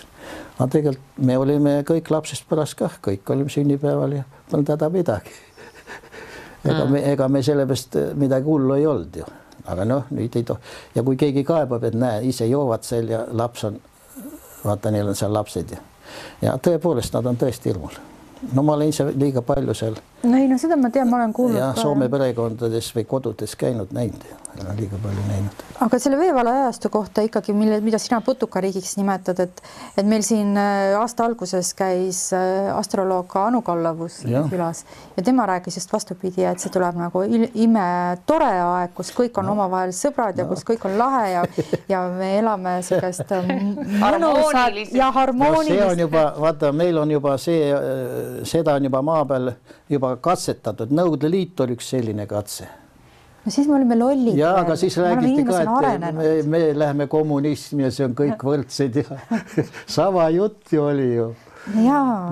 aga 0.57 0.69
tegelikult 0.73 1.19
me 1.29 1.37
olime 1.39 1.75
kõik 1.89 2.09
lapsest 2.11 2.47
pärast 2.49 2.77
kah, 2.79 2.95
kõik 3.05 3.29
olime 3.35 3.53
sünnipäeval 3.53 4.17
ja 4.17 4.25
polnud 4.51 4.73
häda 4.73 4.89
midagi. 4.93 5.35
Ega 6.67 6.87
me, 6.91 7.03
ega 7.13 7.29
me 7.29 7.43
selle 7.43 7.67
pärast 7.67 7.99
midagi 8.15 8.49
hullu 8.51 8.75
ei 8.77 8.87
olnud 8.87 9.21
ju 9.23 9.27
aga 9.67 9.87
noh, 9.89 10.11
nüüd 10.15 10.37
ei 10.39 10.47
tohi 10.47 10.95
ja 10.95 11.05
kui 11.07 11.19
keegi 11.21 11.45
kaebab, 11.47 11.85
et 11.89 11.97
näe, 11.99 12.23
ise 12.31 12.47
joovad 12.47 12.87
seal 12.87 13.11
ja 13.11 13.25
laps 13.37 13.65
on, 13.69 13.79
vaata, 14.65 14.93
neil 14.95 15.09
on 15.11 15.19
seal 15.19 15.35
lapsed 15.35 15.75
ja, 15.75 15.81
ja 16.43 16.59
tõepoolest, 16.63 17.15
nad 17.17 17.33
on 17.33 17.41
tõesti 17.41 17.73
hirmul. 17.73 17.99
No 18.55 18.63
ma 18.63 18.77
olen 18.77 18.93
ise 18.93 19.09
liiga 19.13 19.43
palju 19.43 19.75
seal. 19.75 20.01
no 20.23 20.37
ei 20.37 20.49
no 20.49 20.59
seda 20.59 20.77
ma 20.81 20.91
tean, 20.91 21.11
ma 21.11 21.21
olen 21.23 21.33
kuulnud. 21.37 21.61
ja 21.61 21.73
Soome 21.79 22.11
perekondades 22.13 22.93
või 22.97 23.07
kodudes 23.09 23.57
käinud, 23.57 23.95
näinud 23.97 24.47
liiga 24.77 24.97
palju 25.03 25.23
näinud. 25.29 25.63
aga 25.81 25.99
selle 26.01 26.19
veevale 26.19 26.51
ajastu 26.51 26.89
kohta 26.91 27.23
ikkagi, 27.27 27.53
mille, 27.53 27.81
mida 27.85 27.99
sina 28.01 28.21
putukariigiks 28.25 28.97
nimetad, 28.97 29.41
et 29.45 29.63
et 29.97 30.07
meil 30.07 30.23
siin 30.25 30.57
äh, 30.57 30.95
aasta 30.99 31.27
alguses 31.27 31.73
käis 31.77 32.31
äh, 32.37 32.71
astroloog 32.77 33.37
Anu 33.41 33.63
Kallavus 33.63 34.23
ja. 34.25 34.45
külas 34.51 34.85
ja 35.17 35.23
tema 35.23 35.47
rääkis 35.47 35.77
just 35.77 35.93
vastupidi, 35.93 36.45
et 36.45 36.63
see 36.63 36.73
tuleb 36.73 36.97
nagu 37.01 37.23
imetore 37.55 38.51
aeg, 38.63 38.95
kus 38.97 39.13
kõik 39.17 39.37
on 39.43 39.53
omavahel 39.53 39.93
sõbrad 39.97 40.39
ja 40.39 40.47
no. 40.47 40.55
kus 40.55 40.65
kõik 40.69 40.87
on 40.89 40.97
lahe 40.99 41.25
ja 41.35 41.45
ja 41.93 42.03
me 42.13 42.33
elame 42.39 42.79
sellist 42.87 43.33
äh, 43.37 43.53
mõnusat 44.01 44.95
ja 44.97 45.11
harmoonilist 45.13 45.71
no,. 45.71 45.83
see 45.83 45.91
on 45.93 46.05
juba, 46.07 46.27
vaata, 46.41 46.73
meil 46.73 47.03
on 47.03 47.13
juba 47.17 47.37
see, 47.41 47.61
seda 48.45 48.75
on 48.77 48.89
juba 48.89 49.03
maa 49.03 49.25
peal 49.29 49.53
juba 49.91 50.17
katsetatud, 50.23 50.93
Nõukogude 50.93 51.31
Liit 51.31 51.61
oli 51.65 51.77
üks 51.79 51.93
selline 51.95 52.27
katse. 52.31 52.69
No 53.47 53.53
siis 53.55 53.69
me 53.71 53.77
olime 53.79 53.95
lollid. 53.99 54.35
ja, 54.39 54.57
aga 54.59 54.75
siis 54.77 54.97
räägiti 54.99 55.45
ka, 55.47 55.61
et 55.63 56.07
me, 56.15 56.31
me 56.51 56.63
läheme 56.75 57.07
kommunismi 57.07 57.87
ja 57.87 57.93
see 57.95 58.09
on 58.09 58.17
kõik 58.19 58.43
võrdsed 58.43 58.99
ja 58.99 59.21
sama 59.99 60.27
jutt 60.35 60.73
ju 60.75 60.83
oli 60.83 61.13
ju 61.15 61.29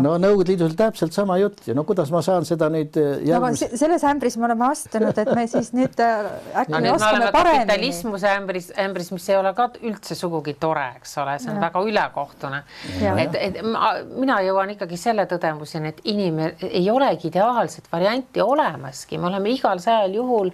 no 0.05 0.15
Nõukogude 0.21 0.53
Liidus 0.53 0.75
täpselt 0.79 1.15
sama 1.17 1.37
jutt 1.41 1.67
ja 1.69 1.75
no 1.77 1.85
kuidas 1.89 2.11
ma 2.15 2.21
saan 2.25 2.47
seda 2.47 2.69
nüüd 2.73 2.97
äh, 3.01 3.25
järgmis... 3.27 3.65
no, 3.65 3.79
selles 3.81 4.05
ämbris 4.07 4.37
me 4.39 4.47
oleme 4.49 4.69
astunud, 4.69 5.19
et 5.19 5.31
me 5.35 5.47
siis 5.51 5.73
nüüd 5.75 6.03
äh, 6.03 6.29
äkki 6.63 6.75
no, 6.75 6.83
nüüd 6.85 6.95
oskame 6.95 7.31
paremini. 7.35 7.65
kapitalismuse 7.65 8.31
ämbris, 8.31 8.71
ämbris, 8.85 9.11
mis 9.15 9.29
ei 9.33 9.39
ole 9.41 9.55
ka 9.57 9.69
üldse 9.83 10.17
sugugi 10.19 10.57
tore, 10.61 10.87
eks 11.01 11.17
ole, 11.23 11.37
see 11.43 11.51
on 11.51 11.59
ja. 11.59 11.65
väga 11.67 11.85
ülekohtune. 11.91 12.63
et, 13.25 13.39
et 13.41 13.61
ma, 13.67 13.95
mina 14.15 14.39
jõuan 14.47 14.75
ikkagi 14.77 14.99
selle 15.01 15.27
tõdemuseni, 15.31 15.95
et 15.95 16.05
inimene 16.15 16.71
ei 16.71 16.87
olegi 16.93 17.31
ideaalset 17.33 17.91
varianti 17.93 18.43
olemaski, 18.45 19.19
me 19.19 19.31
oleme 19.33 19.55
igal 19.55 19.83
sajal 19.83 20.15
juhul 20.15 20.53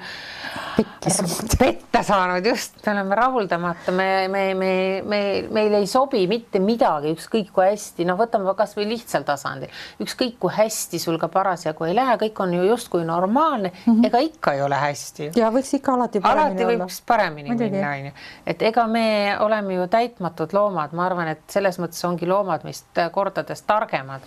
petta 1.60 2.02
saanud, 2.06 2.46
just, 2.46 2.78
me 2.86 2.94
oleme 2.94 3.18
rahuldamata, 3.18 3.92
me, 3.92 4.10
me, 4.32 4.44
me, 4.54 4.72
me, 5.06 5.20
meil 5.52 5.76
ei 5.80 5.86
sobi 5.90 6.24
mitte 6.30 6.62
midagi, 6.62 7.14
ükskõik 7.16 7.52
kui 7.54 7.68
hästi, 7.70 8.06
noh, 8.08 8.18
võtame 8.20 8.54
kas 8.58 8.69
kasvõi 8.70 8.86
lihtsal 8.88 9.24
tasandil, 9.26 9.70
ükskõik 10.02 10.38
kui 10.40 10.52
hästi 10.54 10.98
sul 11.02 11.18
ka 11.20 11.28
parasjagu 11.32 11.88
ei 11.88 11.94
lähe, 11.96 12.16
kõik 12.20 12.38
on 12.44 12.54
ju 12.54 12.66
justkui 12.68 13.04
normaalne 13.04 13.72
mm, 13.72 13.92
-hmm. 13.92 14.06
ega 14.06 14.18
ikka 14.18 14.52
ei 14.52 14.62
ole 14.62 14.76
hästi. 14.78 15.30
ja 15.36 15.50
võiks 15.50 15.74
ikka 15.74 15.94
alati 15.94 16.20
paremini 16.20 16.62
alati 16.62 16.82
võiks 16.82 17.00
paremini 17.06 17.48
Muidugi. 17.48 17.70
minna, 17.70 17.90
onju. 17.90 18.12
et 18.46 18.62
ega 18.62 18.86
me 18.86 19.36
oleme 19.40 19.74
ju 19.74 19.86
täitmatud 19.88 20.52
loomad, 20.52 20.92
ma 20.92 21.06
arvan, 21.06 21.28
et 21.28 21.42
selles 21.48 21.78
mõttes 21.78 22.04
ongi 22.06 22.26
loomad 22.26 22.64
meist 22.64 23.02
kordades 23.12 23.62
targemad 23.62 24.20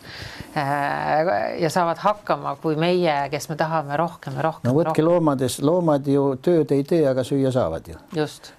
äh, 0.57 1.59
ja 1.61 1.69
saavad 1.69 1.97
hakkama 1.97 2.55
kui 2.61 2.75
meie, 2.75 3.29
kes 3.29 3.49
me 3.49 3.55
tahame 3.55 3.97
rohkem 3.97 4.35
ja 4.35 4.41
rohkem. 4.41 4.69
no 4.69 4.75
võtke 4.79 5.03
loomades, 5.03 5.59
loomad 5.61 6.07
ju 6.07 6.35
tööd 6.41 6.71
ei 6.71 6.83
tee, 6.83 7.07
aga 7.07 7.23
süüa 7.23 7.51
saavad 7.51 7.87
ju. 7.87 7.95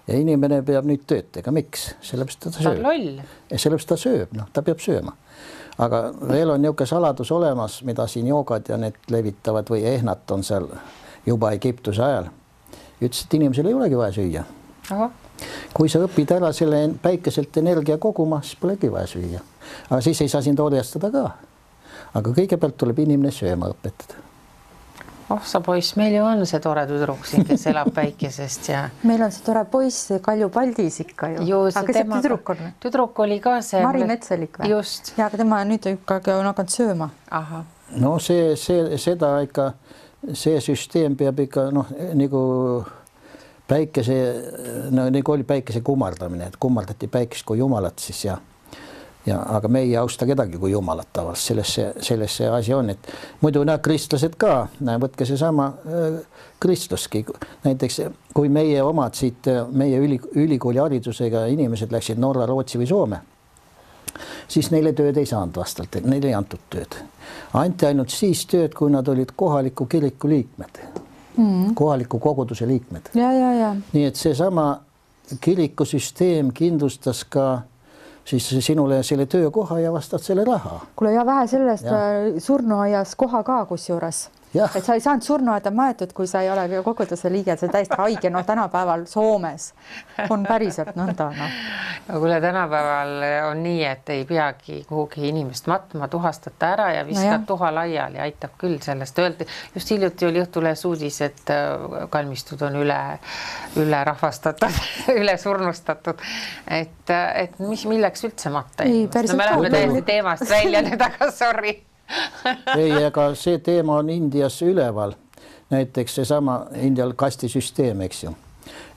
ja 0.07 0.17
inimene 0.17 0.63
peab 0.63 0.85
nüüd 0.85 1.05
tööd 1.07 1.33
tegema, 1.33 1.61
miks? 1.61 1.95
sellepärast 2.01 2.41
ta 2.41 2.51
sööb. 2.51 2.65
ta 2.65 2.71
on 2.71 2.83
loll. 2.83 3.21
sellepärast 3.57 3.89
ta 3.89 3.97
sööb, 3.97 4.33
noh, 4.33 4.49
ta 4.53 4.63
peab 4.63 4.81
sööma 4.81 5.17
aga 5.79 6.03
veel 6.29 6.51
on 6.51 6.63
niisugune 6.63 6.87
saladus 6.87 7.33
olemas, 7.33 7.83
mida 7.83 8.07
siin 8.07 8.27
joogad 8.27 8.69
ja 8.69 8.77
need 8.79 8.99
levitavad 9.11 9.71
või 9.71 9.85
Ehnat 9.91 10.31
on 10.31 10.45
seal 10.45 10.69
juba 11.27 11.53
Egiptuse 11.53 12.03
ajal. 12.03 12.31
ütles, 13.01 13.25
et 13.25 13.35
inimesel 13.35 13.67
ei 13.67 13.75
olegi 13.75 13.97
vaja 13.97 14.13
süüa. 14.13 14.45
kui 15.75 15.89
sa 15.89 15.99
õpid 15.99 16.31
ära 16.37 16.53
selle 16.53 16.89
päikeselt 17.03 17.57
energia 17.57 17.99
koguma, 17.99 18.43
siis 18.43 18.61
polegi 18.61 18.93
vaja 18.93 19.07
süüa. 19.07 19.41
aga 19.91 20.01
siis 20.01 20.21
ei 20.21 20.29
saa 20.29 20.43
sind 20.43 20.59
orjastada 20.59 21.11
ka. 21.11 21.31
aga 22.15 22.31
kõigepealt 22.31 22.77
tuleb 22.77 22.99
inimene 22.99 23.33
sööma 23.33 23.73
õpetada. 23.75 24.23
Oh 25.31 25.41
sa 25.45 25.61
poiss, 25.65 25.97
meil 25.97 26.15
ju 26.17 26.25
on 26.25 26.45
see 26.49 26.61
tore 26.63 26.85
tüdruk 26.89 27.27
siin, 27.29 27.45
kes 27.49 27.67
elab 27.73 27.91
päikesest 27.97 28.69
ja. 28.73 28.85
meil 29.09 29.23
on 29.25 29.33
see 29.35 29.45
tore 29.47 29.65
poiss, 29.71 30.13
Kalju 30.23 30.51
Paldis 30.55 31.01
ikka 31.05 31.31
ju. 31.35 31.47
ju 31.49 31.61
aga 31.71 31.85
kes 31.89 32.01
see 32.01 32.09
tüdruk 32.13 32.55
on? 32.55 32.65
tüdruk 32.83 33.23
oli 33.25 33.39
ka 33.45 33.59
see. 33.65 33.83
Mari 33.85 34.05
Metselik 34.09 34.59
või? 34.61 34.73
just. 34.75 35.15
ja 35.19 35.29
aga 35.29 35.41
tema 35.41 35.63
nüüd 35.69 35.89
ikkagi 35.95 36.35
on 36.35 36.51
hakanud 36.51 36.75
sööma. 36.75 37.11
no 38.01 38.17
see, 38.23 38.55
see, 38.61 38.99
seda 39.01 39.37
ikka, 39.47 39.71
see 40.33 40.61
süsteem 40.65 41.17
peab 41.21 41.41
ikka 41.47 41.69
noh, 41.75 41.91
nagu 42.19 42.43
päikese, 43.69 44.19
no 44.93 45.09
nagu 45.13 45.33
oli 45.33 45.47
päikese 45.49 45.81
kummardamine, 45.85 46.51
et 46.53 46.59
kummardati 46.61 47.09
päikest 47.09 47.47
kui 47.49 47.59
jumalat 47.63 47.99
siis 48.03 48.27
ja 48.27 48.37
ja 49.27 49.41
aga 49.57 49.69
me 49.69 49.81
ei 49.81 49.97
austa 49.97 50.27
kedagi 50.27 50.59
kui 50.61 50.71
jumalat 50.73 51.09
tavaliselt, 51.13 51.47
selles 51.47 51.75
see, 51.75 51.93
selles 52.05 52.37
see 52.37 52.49
asi 52.49 52.75
on, 52.75 52.91
et 52.93 53.13
muidu 53.41 53.65
näe, 53.65 53.81
kristlased 53.85 54.37
ka, 54.41 54.67
võtke 55.01 55.27
seesama 55.29 55.71
äh, 55.89 56.19
kristluski, 56.61 57.25
näiteks 57.65 58.01
kui 58.35 58.49
meie 58.53 58.83
omad 58.83 59.17
siit, 59.17 59.49
meie 59.73 60.01
üli, 60.01 60.19
ülikooli 60.35 60.83
haridusega 60.83 61.47
inimesed 61.53 61.93
läksid 61.93 62.21
Norra, 62.21 62.47
Rootsi 62.49 62.81
või 62.81 62.89
Soome, 62.89 63.21
siis 64.49 64.71
neile 64.75 64.93
tööd 64.97 65.19
ei 65.21 65.29
saanud 65.29 65.57
vastavalt, 65.61 66.01
neile 66.05 66.33
ei 66.33 66.39
antud 66.39 66.63
tööd. 66.71 66.97
anti 67.53 67.87
ainult 67.87 68.11
siis 68.11 68.47
tööd, 68.51 68.75
kui 68.75 68.93
nad 68.93 69.09
olid 69.09 69.33
kohaliku 69.37 69.87
kiriku 69.87 70.29
liikmed. 70.29 70.81
Mm, 71.37 71.75
kohaliku 71.75 72.19
koguduse 72.19 72.67
liikmed. 72.67 73.11
nii 73.93 74.05
et 74.05 74.17
seesama 74.17 74.81
kirikusüsteem 75.41 76.53
kindlustas 76.55 77.25
ka 77.25 77.63
siis 78.25 78.67
sinule 78.67 79.03
selle 79.03 79.27
töökoha 79.27 79.79
ja 79.81 79.93
vastad 79.93 80.19
selle 80.19 80.45
raha. 80.45 80.81
kuule 80.97 81.13
ja 81.13 81.27
vähe 81.27 81.47
sellest 81.47 81.87
äh, 81.87 82.39
surnuaias 82.39 83.17
koha 83.17 83.43
ka 83.43 83.65
kusjuures 83.67 84.29
et 84.55 84.85
sa 84.85 84.95
ei 84.95 85.03
saanud 85.03 85.23
surnuaeda 85.23 85.71
maetud, 85.75 86.13
kui 86.15 86.27
sa 86.31 86.41
ei 86.45 86.51
ole 86.51 86.83
koguduse 86.85 87.31
liige, 87.33 87.57
see 87.59 87.69
on 87.69 87.73
täiesti 87.75 87.99
haige, 87.99 88.31
noh, 88.31 88.45
tänapäeval 88.47 89.05
Soomes 89.11 89.73
on 90.31 90.45
päriselt 90.47 90.95
nõnda, 90.99 91.29
noh. 91.35 91.57
no 92.09 92.21
kuule, 92.23 92.41
tänapäeval 92.43 93.15
on 93.51 93.63
nii, 93.65 93.83
et 93.89 94.13
ei 94.15 94.25
peagi 94.29 94.81
kuhugi 94.89 95.29
inimest 95.29 95.67
matma, 95.71 96.09
tuhastad 96.09 96.57
ta 96.59 96.73
ära 96.77 96.91
ja 96.95 97.07
viskad 97.07 97.43
no 97.43 97.49
tuha 97.49 97.73
laiali, 97.75 98.21
aitab 98.23 98.55
küll 98.61 98.79
sellest. 98.85 99.19
Öeldi, 99.19 99.47
just 99.75 99.91
hiljuti 99.91 100.29
oli 100.29 100.43
Õhtulehes 100.45 100.85
uudis, 100.89 101.21
et 101.25 101.51
äh, 101.55 102.07
kalmistud 102.13 102.63
on 102.67 102.79
üle, 102.83 103.01
ülerahvastatud 103.81 104.83
üle 105.21 105.37
surnustatud. 105.41 106.23
et, 106.69 107.11
et 107.11 107.59
mis, 107.59 107.87
milleks 107.91 108.25
üldse 108.29 108.55
matta? 108.55 108.87
No, 108.87 109.39
me 109.39 109.51
läheme 109.51 109.75
täiesti 109.75 110.07
teemast 110.07 110.49
välja 110.51 110.85
nüüd, 110.85 111.03
aga 111.03 111.31
sorry 111.35 111.81
ei, 112.79 112.91
ega 113.05 113.29
see 113.35 113.59
teema 113.59 113.99
on 114.03 114.11
Indias 114.11 114.63
üleval, 114.63 115.15
näiteks 115.71 116.21
seesama 116.21 116.67
Indial 116.81 117.13
kastisüsteem, 117.17 118.01
eks 118.01 118.25
ju. 118.25 118.35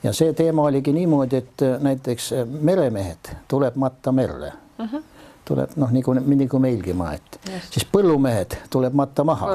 ja 0.02 0.12
see 0.12 0.32
teema 0.32 0.62
oligi 0.62 0.92
niimoodi, 0.92 1.36
et 1.36 1.68
näiteks 1.80 2.32
meremehed 2.60 3.32
tuleb 3.48 3.76
matta 3.76 4.12
merre 4.12 4.52
uh. 4.52 4.84
Mhm. 4.84 4.96
-huh 4.96 5.02
tuleb 5.48 5.76
noh, 5.80 5.92
nagu, 5.92 6.12
nagu 6.12 6.58
meilgi 6.60 6.92
maeti, 6.92 7.40
siis 7.72 7.86
põllumehed 7.92 8.56
tuleb 8.70 8.96
matta 8.98 9.24
maha, 9.24 9.54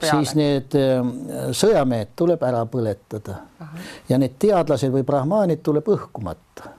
siis 0.00 0.34
need 0.38 0.76
äh, 0.78 1.10
sõjamehed 1.52 2.14
tuleb 2.16 2.42
ära 2.48 2.64
põletada 2.66 3.36
-huh. 3.60 3.88
ja 4.08 4.18
need 4.18 4.38
teadlased 4.38 4.92
või 4.94 5.04
brahmaanid 5.04 5.60
tuleb 5.62 5.88
õhku 5.88 6.24
matta. 6.24 6.72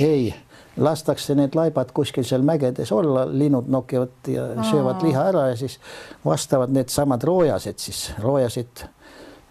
ei 0.00 0.34
lastakse 0.78 1.34
need 1.34 1.56
laibad 1.58 1.90
kuskil 1.94 2.24
seal 2.24 2.44
mägedes 2.46 2.92
olla, 2.92 3.26
linnud 3.30 3.68
nokivad 3.68 4.30
ja 4.30 4.44
Aa. 4.56 4.64
söövad 4.70 5.02
liha 5.02 5.24
ära 5.32 5.48
ja 5.48 5.56
siis 5.56 5.78
vastavad 6.24 6.70
needsamad 6.74 7.22
roojased 7.22 7.78
siis, 7.82 8.12
roojased, 8.22 8.84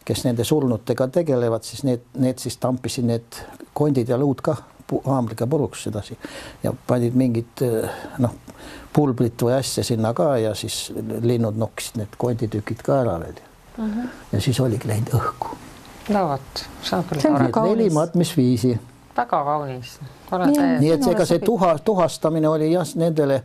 kes 0.06 0.24
nende 0.24 0.44
surnutega 0.48 1.08
tegelevad, 1.08 1.68
siis 1.68 1.84
need, 1.84 2.08
need 2.18 2.40
siis 2.40 2.58
tampisid 2.58 3.08
need 3.08 3.42
kondid 3.74 4.10
ja 4.10 4.18
luud 4.18 4.42
ka 4.42 4.56
haamriga 5.06 5.48
puruks 5.48 5.84
sedasi 5.84 6.18
ja 6.64 6.74
panid 6.88 7.16
mingit 7.16 7.64
noh, 8.24 8.36
pulbrit 8.94 9.42
või 9.44 9.58
asja 9.58 9.84
sinna 9.84 10.14
ka 10.16 10.36
ja 10.42 10.56
siis 10.56 10.88
linnud 11.22 11.60
nokkisid 11.60 12.02
need 12.02 12.16
konditükid 12.18 12.84
ka 12.88 13.02
ära 13.04 13.18
veel 13.20 13.36
uh. 13.36 13.84
-huh. 13.84 14.08
ja 14.32 14.42
siis 14.42 14.60
oligi 14.60 14.88
läinud 14.88 15.18
õhku. 15.20 15.58
no 16.10 16.28
vot, 16.30 16.68
see 16.82 16.98
on 16.98 17.04
küll 17.10 17.52
tore. 17.52 17.70
neli 17.70 17.90
matmisviisi 17.90 18.78
väga 19.18 19.44
kaunis. 19.44 19.98
nii 20.32 20.92
et 20.92 21.08
ega 21.12 21.26
see 21.26 21.40
tuha, 21.44 21.74
tuhastamine 21.84 22.50
oli 22.50 22.72
jah, 22.72 22.88
nendele 22.96 23.42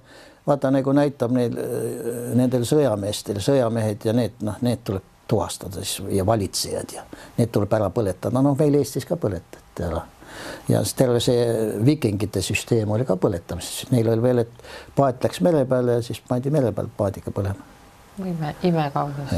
vaata 0.46 0.70
nagu 0.74 0.92
näitab 0.96 1.34
neil, 1.34 1.56
nendel 2.38 2.66
sõjameestel, 2.68 3.40
sõjamehed 3.42 4.08
ja 4.08 4.14
need 4.16 4.40
noh, 4.42 4.58
need 4.66 4.82
tuleb 4.84 5.10
tuhastada 5.30 5.84
siis 5.84 6.02
ja 6.12 6.26
valitsejad 6.26 6.96
ja 6.96 7.04
need 7.38 7.52
tuleb 7.54 7.72
ära 7.78 7.90
põletada, 7.94 8.42
noh, 8.42 8.56
meil 8.58 8.80
Eestis 8.80 9.06
ka 9.08 9.16
põletati 9.20 9.86
ära. 9.86 10.02
Ja 10.68 10.80
terve 10.96 11.20
see 11.20 11.44
vikingite 11.84 12.40
süsteem 12.42 12.90
oli 12.90 13.04
ka 13.08 13.18
põletamises, 13.20 13.90
neil 13.92 14.08
oli 14.08 14.24
veel, 14.24 14.42
et 14.46 14.64
paat 14.96 15.22
läks 15.24 15.42
mere 15.44 15.66
peale 15.68 16.00
ja 16.00 16.04
siis 16.04 16.22
pandi 16.28 16.50
mere 16.50 16.72
peal 16.72 16.88
paadiga 16.96 17.34
põlema 17.34 17.71
ime, 18.18 18.54
imekaunis. 18.62 19.32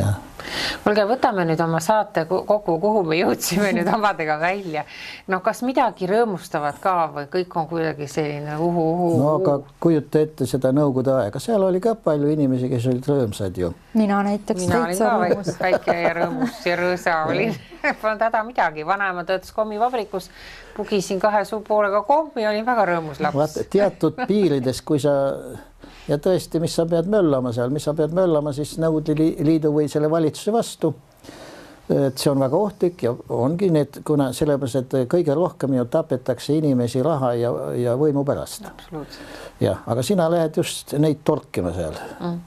kuulge, 0.85 1.05
võtame 1.09 1.45
nüüd 1.47 1.61
oma 1.63 1.79
saate 1.83 2.25
kokku, 2.29 2.77
kuhu 2.83 3.03
me 3.07 3.19
jõudsime 3.21 3.71
nüüd 3.77 3.89
omadega 3.97 4.37
välja. 4.41 4.85
no 5.31 5.41
kas 5.45 5.63
midagi 5.67 6.09
rõõmustavat 6.11 6.81
ka 6.83 6.95
või 7.15 7.29
kõik 7.33 7.57
on 7.61 7.69
kuidagi 7.71 8.09
selline 8.11 8.57
uhu-uhu? 8.59 9.11
no 9.21 9.35
aga 9.39 9.59
kujuta 9.81 10.25
ette 10.27 10.49
seda 10.51 10.73
nõukogude 10.75 11.15
aega, 11.21 11.43
seal 11.43 11.63
oli 11.63 11.81
ka 11.85 11.95
palju 11.95 12.33
inimesi, 12.35 12.71
kes 12.73 12.89
olid 12.91 13.11
rõõmsad 13.13 13.61
ju. 13.63 13.71
mina 13.95 14.23
näiteks. 14.27 14.67
mina 14.67 14.83
olin 14.85 14.99
ka 14.99 15.59
väike 15.61 16.01
ja 16.01 16.15
rõõmus 16.21 16.65
ja 16.67 16.81
rõõsa 16.81 17.21
olin 17.29 17.55
polnud 18.03 18.25
häda 18.27 18.43
midagi, 18.47 18.87
vanaema 18.87 19.25
töötas 19.29 19.53
kommivabrikus, 19.55 20.31
pugisin 20.77 21.21
kahe 21.23 21.45
suu 21.45 21.63
poolega 21.63 22.03
kommi, 22.03 22.47
olin 22.49 22.67
väga 22.67 22.89
rõõmus 22.91 23.23
laps. 23.23 23.61
teatud 23.71 24.19
piirides, 24.27 24.83
kui 24.83 24.99
sa 24.99 25.15
ja 26.09 26.19
tõesti, 26.21 26.61
mis 26.63 26.75
sa 26.77 26.87
pead 26.89 27.09
möllama 27.11 27.53
seal, 27.55 27.73
mis 27.75 27.87
sa 27.87 27.95
pead 27.97 28.15
möllama 28.17 28.53
siis 28.57 28.77
Nõukogude 28.83 29.17
Liidu 29.45 29.73
või 29.75 29.89
selle 29.91 30.11
valitsuse 30.11 30.53
vastu. 30.53 30.95
et 31.89 32.17
see 32.19 32.31
on 32.31 32.41
väga 32.41 32.57
ohtlik 32.57 33.03
ja 33.05 33.11
ongi 33.29 33.69
need, 33.71 33.99
kuna 34.09 34.31
sellepärast, 34.33 34.95
et 34.95 35.09
kõige 35.13 35.35
rohkem 35.37 35.75
ju 35.77 35.85
tapetakse 35.85 36.57
inimesi 36.57 37.03
raha 37.03 37.35
ja, 37.35 37.53
ja 37.77 37.97
võimu 37.97 38.25
pärast. 38.25 38.65
jah, 39.61 39.83
aga 39.87 40.03
sina 40.03 40.31
lähed 40.31 40.57
just 40.57 40.93
neid 40.99 41.21
torkima 41.25 41.73
seal. 41.73 41.95
Mm. 42.21 42.41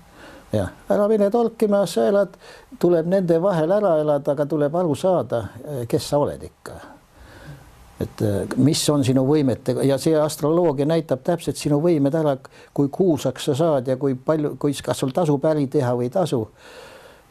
Jah, 0.52 0.70
ära 0.90 1.08
mine 1.12 1.30
torkima, 1.30 1.86
sa 1.86 2.08
elad, 2.08 2.38
tuleb 2.80 3.06
nende 3.06 3.42
vahel 3.44 3.72
ära 3.72 3.98
elada, 4.00 4.32
aga 4.32 4.46
tuleb 4.46 4.76
aru 4.76 4.96
saada, 4.96 5.44
kes 5.88 6.08
sa 6.08 6.22
oled 6.24 6.44
ikka 6.44 6.97
et 8.00 8.22
äh, 8.22 8.58
mis 8.62 8.82
on 8.94 9.06
sinu 9.06 9.24
võimetega 9.28 9.86
ja 9.86 9.98
see 10.02 10.18
astroloogia 10.20 10.86
näitab 10.90 11.24
täpselt 11.26 11.58
sinu 11.58 11.80
võimed 11.82 12.16
ära, 12.18 12.36
kui 12.74 12.92
kuulsaks 12.94 13.50
sa 13.50 13.56
saad 13.58 13.90
ja 13.90 13.98
kui 13.98 14.16
palju, 14.16 14.56
kui, 14.62 14.76
kas 14.84 15.02
sul 15.02 15.14
tasub 15.16 15.46
äri 15.50 15.68
teha 15.72 15.96
või 15.98 16.10
ei 16.10 16.14
tasu 16.14 16.44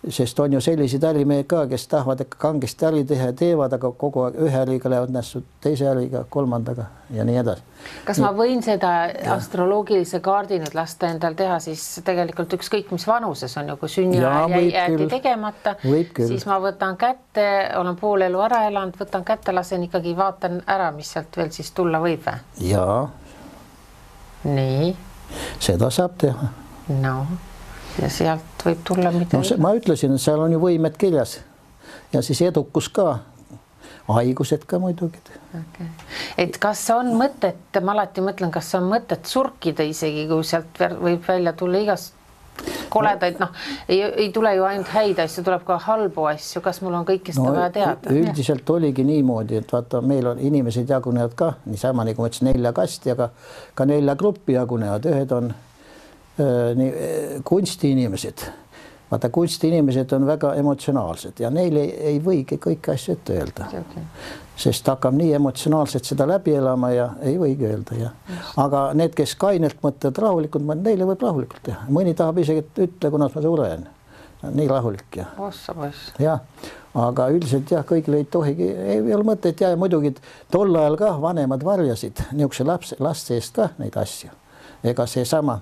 sest 0.08 0.38
on 0.40 0.52
ju 0.52 0.60
selliseid 0.60 1.04
ärimehed 1.04 1.46
ka, 1.46 1.66
kes 1.66 1.88
tahavad 1.88 2.20
ikka 2.20 2.38
kangesti 2.38 2.86
äri 2.86 3.04
teha 3.04 3.30
ja 3.30 3.32
teevad, 3.36 3.72
aga 3.72 3.90
kogu 3.98 4.22
aeg 4.26 4.36
ühe 4.46 4.58
äriga 4.60 4.90
lähevad 4.90 5.12
nässu, 5.14 5.42
teise 5.60 5.88
äriga, 5.90 6.24
kolmandaga 6.30 6.86
ja 7.14 7.24
nii 7.26 7.36
edasi. 7.42 7.62
kas 8.04 8.18
nii. 8.18 8.24
ma 8.24 8.30
võin 8.36 8.62
seda 8.62 8.92
ja. 9.10 9.34
astroloogilise 9.34 10.20
kaardi 10.24 10.60
nüüd 10.62 10.76
lasta 10.78 11.10
endal 11.10 11.34
teha 11.38 11.58
siis 11.62 11.82
tegelikult 12.06 12.54
ükskõik 12.58 12.92
mis 12.94 13.06
vanuses 13.06 13.56
on 13.58 13.72
ju, 13.72 13.76
kui 13.80 13.90
sünniajal 13.92 14.54
jäi, 14.54 14.70
jäeti 14.72 15.08
tegemata, 15.16 15.74
siis 15.82 16.46
ma 16.46 16.60
võtan 16.62 16.98
kätte, 17.00 17.48
olen 17.80 17.98
pool 17.98 18.26
elu 18.28 18.46
ära 18.46 18.62
elanud, 18.70 18.94
võtan 19.00 19.26
kätte, 19.26 19.54
lasen 19.54 19.88
ikkagi, 19.88 20.14
vaatan 20.16 20.62
ära, 20.66 20.92
mis 20.94 21.10
sealt 21.16 21.36
veel 21.36 21.50
siis 21.54 21.72
tulla 21.74 22.02
võib 22.02 22.22
või? 22.26 22.70
jaa. 22.70 23.02
nii. 24.44 24.94
seda 25.58 25.90
saab 25.90 26.18
teha. 26.22 26.54
noh 27.02 27.36
ja 28.02 28.10
sealt 28.12 28.66
võib 28.66 28.82
tulla 28.86 29.12
midagi. 29.14 29.38
no,. 29.38 29.62
ma 29.62 29.72
ütlesin, 29.76 30.16
et 30.16 30.22
seal 30.22 30.42
on 30.42 30.56
ju 30.56 30.60
võimed 30.62 30.98
kirjas. 31.00 31.38
Ja 32.12 32.22
siis 32.22 32.40
edukus 32.46 32.88
ka, 32.94 33.20
haigused 34.08 34.66
ka 34.68 34.78
muidugi. 34.82 35.22
Okay.. 35.56 35.88
et 36.38 36.58
kas 36.62 36.84
on 36.94 37.14
mõtet, 37.18 37.80
ma 37.82 37.96
alati 37.96 38.24
mõtlen, 38.24 38.52
kas 38.54 38.74
on 38.78 38.90
mõtet 38.90 39.26
surkida 39.26 39.86
isegi, 39.86 40.26
kui 40.30 40.44
sealt 40.46 40.82
võib 41.00 41.24
välja 41.26 41.56
tulla 41.56 41.82
igast 41.82 42.14
koledaid, 42.88 43.36
noh, 43.40 43.50
ei, 43.88 44.02
ei 44.02 44.30
tule 44.32 44.54
ju 44.56 44.64
ainult 44.64 44.88
häid 44.94 45.18
asju, 45.20 45.44
tuleb 45.44 45.64
ka 45.66 45.76
halbu 45.86 46.24
asju, 46.30 46.62
kas 46.64 46.80
mul 46.84 46.94
on 46.96 47.04
kõike 47.08 47.34
seda 47.34 47.44
no, 47.44 47.54
vaja 47.56 47.72
teada? 47.74 48.14
üldiselt 48.14 48.70
oligi 48.72 49.04
niimoodi, 49.04 49.60
et 49.60 49.72
vaata, 49.72 50.00
meil 50.00 50.30
on 50.32 50.40
inimesed 50.40 50.88
jagunevad 50.88 51.36
ka. 51.36 51.52
Niisama 51.68 52.06
nagu 52.08 52.22
ma 52.22 52.30
ütlesin, 52.30 52.50
nelja 52.52 52.72
kasti, 52.76 53.12
aga 53.12 53.28
ka 53.76 53.88
nelja 53.88 54.16
gruppi 54.16 54.56
jagunevad, 54.56 55.08
ühed 55.12 55.36
on 55.36 55.52
nii 56.38 56.88
äh, 56.88 57.42
kunstiinimesed, 57.44 58.44
vaata 59.10 59.28
kunstiinimesed 59.32 60.12
on 60.12 60.26
väga 60.26 60.54
emotsionaalsed 60.54 61.40
ja 61.40 61.50
neile 61.50 61.80
ei, 61.80 61.92
ei 62.12 62.20
võigi 62.20 62.58
kõiki 62.60 62.92
asju 62.92 63.14
ette 63.16 63.36
öelda 63.38 63.68
okay.. 63.70 64.02
sest 64.60 64.88
hakkab 64.90 65.14
nii 65.16 65.32
emotsionaalselt 65.38 66.04
seda 66.04 66.26
läbi 66.28 66.52
elama 66.58 66.90
ja 66.92 67.10
ei 67.22 67.38
võigi 67.40 67.68
öelda 67.70 68.00
ja, 68.00 68.10
aga 68.60 68.88
need, 68.98 69.14
kes 69.16 69.32
kainelt 69.40 69.80
mõtlevad 69.84 70.20
rahulikult, 70.26 70.66
neile 70.82 71.08
võib 71.08 71.22
rahulikult 71.24 71.62
teha, 71.70 71.86
mõni 71.88 72.12
tahab 72.18 72.42
isegi, 72.42 72.64
et 72.64 72.82
ütle, 72.88 73.12
kunas 73.14 73.36
ma 73.36 73.44
suren. 73.44 73.86
nii 74.52 74.66
rahulik 74.68 75.16
ja. 75.16 75.24
ossa 75.38 75.74
poiss. 75.74 76.10
jah, 76.20 76.42
aga 76.94 77.30
üldiselt 77.32 77.70
jah, 77.72 77.86
kõigil 77.86 78.18
ei 78.18 78.24
tohigi, 78.24 78.68
ei 78.68 79.14
ole 79.14 79.24
mõtet 79.24 79.60
ja 79.60 79.70
muidugi 79.76 80.12
tol 80.50 80.76
ajal 80.76 80.98
ka 81.00 81.14
vanemad 81.22 81.64
varjasid 81.64 82.26
niisuguse 82.32 82.68
lapse, 82.68 83.00
laste 83.00 83.34
eest 83.38 83.56
ka 83.56 83.70
neid 83.78 83.96
asju. 83.96 84.28
ega 84.84 85.06
seesama 85.06 85.60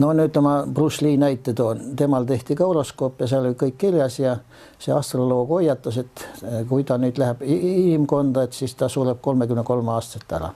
no 0.00 0.12
nüüd 0.16 0.36
ma 0.42 0.54
Bruce 0.66 1.04
Lee 1.04 1.18
näite 1.20 1.54
toon, 1.56 1.92
temal 1.96 2.26
tehti 2.28 2.56
ka 2.58 2.66
horoskoop 2.68 3.20
ja 3.20 3.28
seal 3.30 3.50
oli 3.50 3.58
kõik 3.60 3.76
kirjas 3.80 4.18
ja 4.20 4.36
see 4.80 4.94
astroloog 4.96 5.52
hoiatas, 5.56 6.00
et 6.00 6.24
eh, 6.42 6.58
kui 6.68 6.84
ta 6.88 6.98
nüüd 7.00 7.20
läheb 7.20 7.44
inimkonda, 7.44 8.46
et 8.46 8.56
siis 8.56 8.74
ta 8.78 8.88
sureb 8.88 9.20
kolmekümne 9.22 9.64
kolme 9.66 9.92
aastaselt 9.96 10.36
ära. 10.40 10.50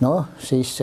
noh, 0.00 0.24
siis 0.42 0.78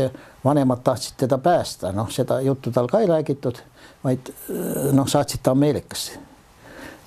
vanemad 0.46 0.84
tahtsid 0.84 1.18
teda 1.26 1.38
päästa, 1.38 1.92
noh, 1.92 2.08
seda 2.12 2.40
juttu 2.42 2.72
tal 2.72 2.88
ka 2.88 3.02
ei 3.04 3.10
räägitud, 3.10 3.60
vaid 4.04 4.32
eh, 4.32 4.90
noh, 4.94 5.08
saatsid 5.08 5.44
ta 5.44 5.58
Ameerikasse 5.58 6.29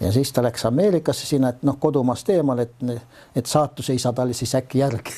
ja 0.02 0.12
siis 0.12 0.32
ta 0.32 0.42
läks 0.42 0.66
Ameerikasse 0.66 1.26
sinna, 1.26 1.48
et 1.52 1.62
noh, 1.62 1.76
kodumaast 1.80 2.28
eemal, 2.34 2.58
et, 2.58 2.74
et 3.36 3.46
saatus 3.46 3.90
ei 3.90 3.98
saa 4.02 4.12
talle 4.12 4.34
siis 4.36 4.54
äkki 4.58 4.78
järgi 4.82 5.14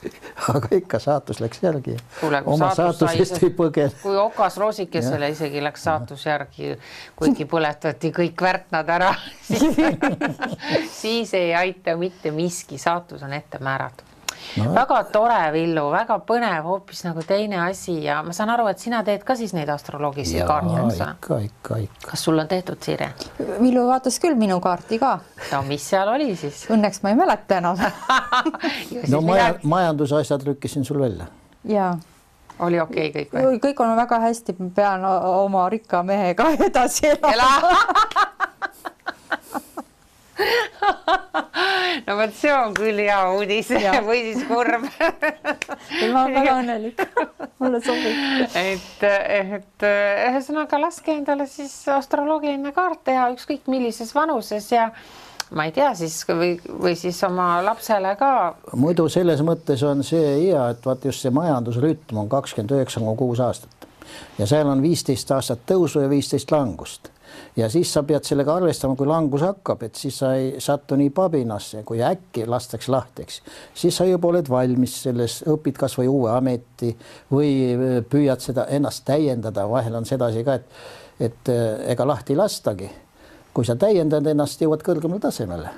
aga 0.54 0.68
ikka 0.76 0.98
saatus 0.98 1.40
läks 1.40 1.62
järgi. 1.62 1.96
oma 2.44 2.74
saatusest 2.74 3.42
ei 3.42 3.50
põgenenud. 3.56 3.98
kui 4.02 4.16
okas 4.16 4.56
roosikesele 4.56 5.32
isegi 5.34 5.62
läks 5.64 5.84
saatus 5.88 6.26
järgi, 6.26 6.76
kuigi 7.16 7.48
põletati 7.50 8.12
kõik 8.14 8.46
värtnad 8.48 8.94
ära 8.96 9.12
siis 11.02 11.34
ei 11.34 11.54
aita 11.54 11.96
mitte 11.96 12.30
miski, 12.30 12.78
saatus 12.78 13.22
on 13.22 13.32
ette 13.36 13.60
määratud 13.60 14.11
no.. 14.56 14.74
väga 14.74 14.98
tore, 15.12 15.40
Villu, 15.54 15.86
väga 15.92 16.18
põnev, 16.28 16.66
hoopis 16.66 17.04
nagu 17.06 17.24
teine 17.26 17.60
asi 17.66 17.96
ja 18.04 18.20
ma 18.26 18.34
saan 18.36 18.52
aru, 18.54 18.68
et 18.72 18.82
sina 18.82 19.02
teed 19.06 19.24
ka 19.26 19.36
siis 19.38 19.54
neid 19.56 19.70
astroloogilisi 19.72 20.42
kaarte, 20.48 20.74
eks 20.74 21.00
ole? 21.00 21.10
ikka, 21.16 21.40
ikka, 21.48 21.80
ikka. 21.86 22.10
kas 22.10 22.24
sul 22.28 22.38
on 22.42 22.48
tehtud, 22.50 22.80
Siire? 22.84 23.12
Villu 23.60 23.86
vaatas 23.88 24.18
küll 24.22 24.38
minu 24.38 24.60
kaarti 24.64 25.00
ka. 25.02 25.18
no 25.52 25.64
mis 25.68 25.88
seal 25.94 26.12
oli 26.12 26.32
siis? 26.36 26.64
Õnneks 26.72 27.02
ma 27.04 27.14
ei 27.14 27.20
mäleta 27.20 27.60
enam 27.62 27.78
no 29.12 29.20
maja, 29.26 29.52
majandusasjad 29.62 30.48
lükkasin 30.48 30.88
sul 30.88 31.02
välja. 31.02 31.28
jaa 31.68 31.92
oli 32.62 32.80
okei 32.80 33.08
okay, 33.08 33.24
kõik 33.24 33.34
või? 33.34 33.60
kõik 33.62 33.80
on 33.82 33.96
väga 33.96 34.18
hästi, 34.26 34.54
pean 34.74 35.04
oma 35.06 35.66
rikka 35.72 36.02
mehega 36.06 36.50
edasi 36.68 37.10
elama 37.14 37.76
no 42.06 42.16
vot, 42.18 42.34
see 42.36 42.52
on 42.54 42.74
küll 42.76 43.00
hea 43.02 43.18
uudis. 43.36 43.70
Või 44.08 44.22
siis 44.28 44.44
kurb. 44.48 44.86
Ei, 44.98 46.10
ma 46.12 46.24
olen 46.24 46.36
väga 46.36 46.54
õnnelik, 46.60 47.02
mulle 47.62 47.82
sobib. 47.84 48.22
et, 48.58 49.04
et 49.06 49.86
ühesõnaga 49.88 50.80
laske 50.82 51.14
endale 51.14 51.48
siis 51.50 51.74
astroloogiline 51.92 52.74
kaart 52.76 53.04
teha 53.10 53.28
ükskõik 53.34 53.68
millises 53.72 54.14
vanuses 54.16 54.70
ja 54.72 54.90
ma 55.52 55.66
ei 55.68 55.74
tea 55.76 55.92
siis 55.98 56.22
või, 56.28 56.54
või 56.64 56.94
siis 56.98 57.18
oma 57.28 57.54
lapsele 57.64 58.14
ka. 58.20 58.32
muidu 58.76 59.08
selles 59.12 59.42
mõttes 59.44 59.84
on 59.86 60.04
see 60.06 60.36
hea, 60.46 60.68
et 60.72 60.86
vaat 60.86 61.04
just 61.08 61.24
see 61.24 61.34
majandusrütm 61.34 62.24
on 62.24 62.30
kakskümmend 62.32 62.78
üheksa 62.78 63.02
koma 63.02 63.16
kuus 63.18 63.42
aastat. 63.44 63.88
Ja 64.38 64.48
seal 64.48 64.68
on 64.68 64.82
viisteist 64.82 65.30
aastat 65.32 65.66
tõusu 65.68 66.02
ja 66.02 66.10
viisteist 66.10 66.50
langust 66.52 67.11
ja 67.56 67.68
siis 67.70 67.92
sa 67.92 68.02
pead 68.06 68.24
sellega 68.26 68.54
arvestama, 68.56 68.96
kui 68.96 69.06
langus 69.08 69.44
hakkab, 69.44 69.82
et 69.86 69.98
siis 69.98 70.18
sa 70.22 70.32
ei 70.38 70.54
satu 70.62 70.96
nii 70.98 71.10
pabinasse, 71.14 71.82
kui 71.88 72.02
äkki 72.04 72.46
lastakse 72.48 72.92
lahti, 72.92 73.26
eks. 73.26 73.40
siis 73.74 73.96
sa 73.96 74.06
juba 74.08 74.30
oled 74.32 74.48
valmis 74.50 74.96
selles, 75.06 75.40
õpid 75.50 75.78
kasvõi 75.80 76.08
uue 76.10 76.32
ameti 76.32 76.92
või 77.32 77.54
äh, 77.72 77.96
püüad 78.08 78.44
seda 78.44 78.66
ennast 78.72 79.04
täiendada, 79.08 79.66
vahel 79.70 80.00
on 80.00 80.08
sedasi 80.08 80.44
ka, 80.46 80.58
et, 80.60 80.84
et 81.30 81.52
äh, 81.52 81.88
ega 81.94 82.06
lahti 82.08 82.36
ei 82.36 82.42
lastagi. 82.42 82.92
Kui 83.52 83.66
sa 83.68 83.74
täiendad 83.76 84.24
ennast, 84.30 84.62
jõuad 84.64 84.80
kõrgemale 84.80 85.20
tasemele, 85.20 85.68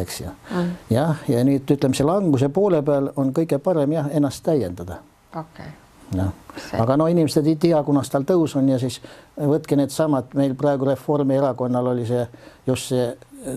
eks 0.00 0.22
ju. 0.22 0.30
Mm.. 0.48 0.70
jah, 0.94 1.26
ja 1.28 1.42
nüüd 1.44 1.68
ütleme, 1.74 1.96
see 1.96 2.06
languse 2.08 2.48
poole 2.48 2.80
peal 2.80 3.10
on 3.20 3.34
kõige 3.36 3.60
parem 3.60 3.92
jah, 3.98 4.08
ennast 4.16 4.46
täiendada. 4.48 5.02
okei. 5.34 5.66
okay 5.66 5.76
noh, 6.16 6.32
aga 6.80 6.96
no 6.96 7.06
inimesed 7.10 7.46
ei 7.46 7.56
tea, 7.60 7.80
kunas 7.84 8.10
tal 8.10 8.24
tõus 8.28 8.54
on 8.58 8.68
ja 8.70 8.78
siis 8.80 9.00
võtke 9.36 9.76
needsamad, 9.76 10.32
meil 10.38 10.54
praegu 10.58 10.88
Reformierakonnal 10.88 11.92
oli 11.92 12.06
see 12.08 12.24
just 12.66 12.92
see 12.92 13.08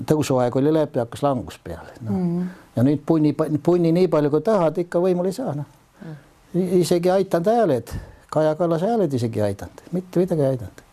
tõusuaeg 0.07 0.55
oli 0.59 0.73
läbi, 0.73 0.99
hakkas 1.01 1.23
langus 1.25 1.59
peale. 1.63 1.95
No. 2.01 2.11
mm.. 2.11 2.47
ja 2.75 2.85
nüüd 2.85 3.03
punni, 3.05 3.33
punni 3.63 3.91
nii 3.95 4.11
palju, 4.11 4.31
kui 4.33 4.45
tahad, 4.45 4.77
ikka 4.83 5.01
võimule 5.03 5.31
ei 5.31 5.37
saa 5.37 5.55
noh. 5.57 5.67
Mm.. 6.03 6.69
isegi 6.81 7.11
aitanud 7.13 7.51
hääled, 7.51 7.97
Kaja 8.31 8.55
Kallase 8.55 8.87
hääled 8.87 9.13
isegi 9.13 9.41
ei 9.41 9.49
aidanud, 9.51 9.83
mitte 9.91 10.23
midagi 10.23 10.45
ei 10.45 10.55
aidanud. 10.55 10.85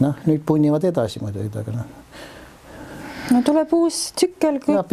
noh, 0.00 0.26
nüüd 0.26 0.44
punnivad 0.46 0.84
edasi 0.84 1.22
muidugi, 1.22 1.52
aga 1.58 1.76
noh. 1.80 1.94
No 3.28 3.42
tuleb 3.44 3.72
uus 3.76 4.12
tsükkel. 4.16 4.56
peab 4.64 4.92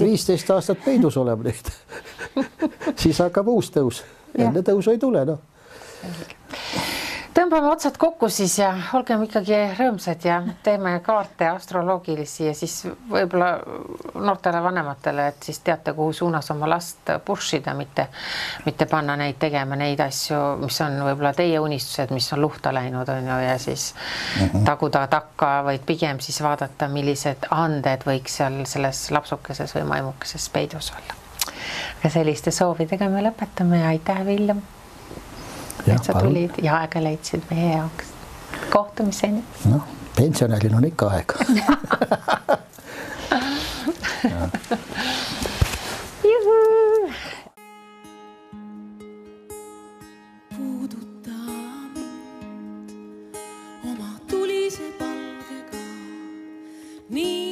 viisteist 0.00 0.50
aastat 0.52 0.82
peidus 0.84 1.16
olema 1.16 1.48
nüüd. 1.48 1.70
Siis 3.00 3.18
hakkab 3.24 3.48
uus 3.48 3.70
tõus 3.72 4.02
enne 4.38 4.62
tõusu 4.62 4.94
ei 4.94 4.98
tule, 4.98 5.24
noh. 5.24 5.38
Tõmbame 7.30 7.70
otsad 7.70 7.94
kokku 7.96 8.26
siis 8.28 8.56
ja 8.58 8.68
olgem 8.98 9.22
ikkagi 9.22 9.54
rõõmsad 9.78 10.24
ja 10.26 10.40
teeme 10.66 10.96
kaarte 11.06 11.46
astroloogilisi 11.46 12.48
ja 12.48 12.54
siis 12.58 12.74
võib-olla 13.10 13.52
noortele 14.18 14.62
vanematele, 14.64 15.28
et 15.30 15.46
siis 15.46 15.62
teate, 15.62 15.94
kuhu 15.94 16.12
suunas 16.16 16.50
oma 16.50 16.66
last 16.68 17.12
push 17.24 17.54
ida, 17.60 17.74
mitte, 17.78 18.08
mitte 18.66 18.88
panna 18.90 19.14
neid 19.20 19.38
tegema 19.38 19.78
neid 19.78 20.02
asju, 20.02 20.40
mis 20.64 20.80
on 20.82 20.98
võib-olla 21.06 21.32
teie 21.38 21.62
unistused, 21.62 22.10
mis 22.12 22.32
on 22.34 22.42
luhta 22.42 22.74
läinud, 22.74 23.08
on 23.14 23.32
ju, 23.32 23.38
ja 23.46 23.56
siis 23.62 23.94
mm 23.94 24.46
-hmm. 24.46 24.66
taguda 24.66 25.06
takka, 25.06 25.54
vaid 25.70 25.86
pigem 25.86 26.20
siis 26.20 26.42
vaadata, 26.42 26.88
millised 26.88 27.46
anded 27.50 28.06
võiks 28.10 28.42
seal 28.42 28.64
selles 28.66 29.10
lapsukeses 29.10 29.74
või 29.78 29.86
maimukeses 29.94 30.50
peidus 30.50 30.92
olla 30.98 31.19
aga 32.00 32.10
selliste 32.12 32.50
soovidega 32.54 33.08
me 33.12 33.22
lõpetame 33.28 33.80
ja 33.82 33.88
aitäh, 33.94 34.24
Villem. 34.26 34.62
et 35.86 36.04
sa 36.04 36.12
tulid 36.18 36.58
ja 36.62 36.80
aega 36.80 37.02
leidsid 37.02 37.42
meie 37.50 37.72
jaoks. 37.76 38.06
kohtumiseni. 38.70 39.44
noh, 39.72 39.84
pensionäril 40.16 40.74
on 40.74 40.84
ikka 40.84 41.10
aega 41.16 41.34
juhuu. 46.30 47.12
puuduta 50.56 51.30
mind 51.94 53.36
oma 53.84 54.10
tulise 54.28 54.82
palgega 54.98 55.84
nii. 57.10 57.49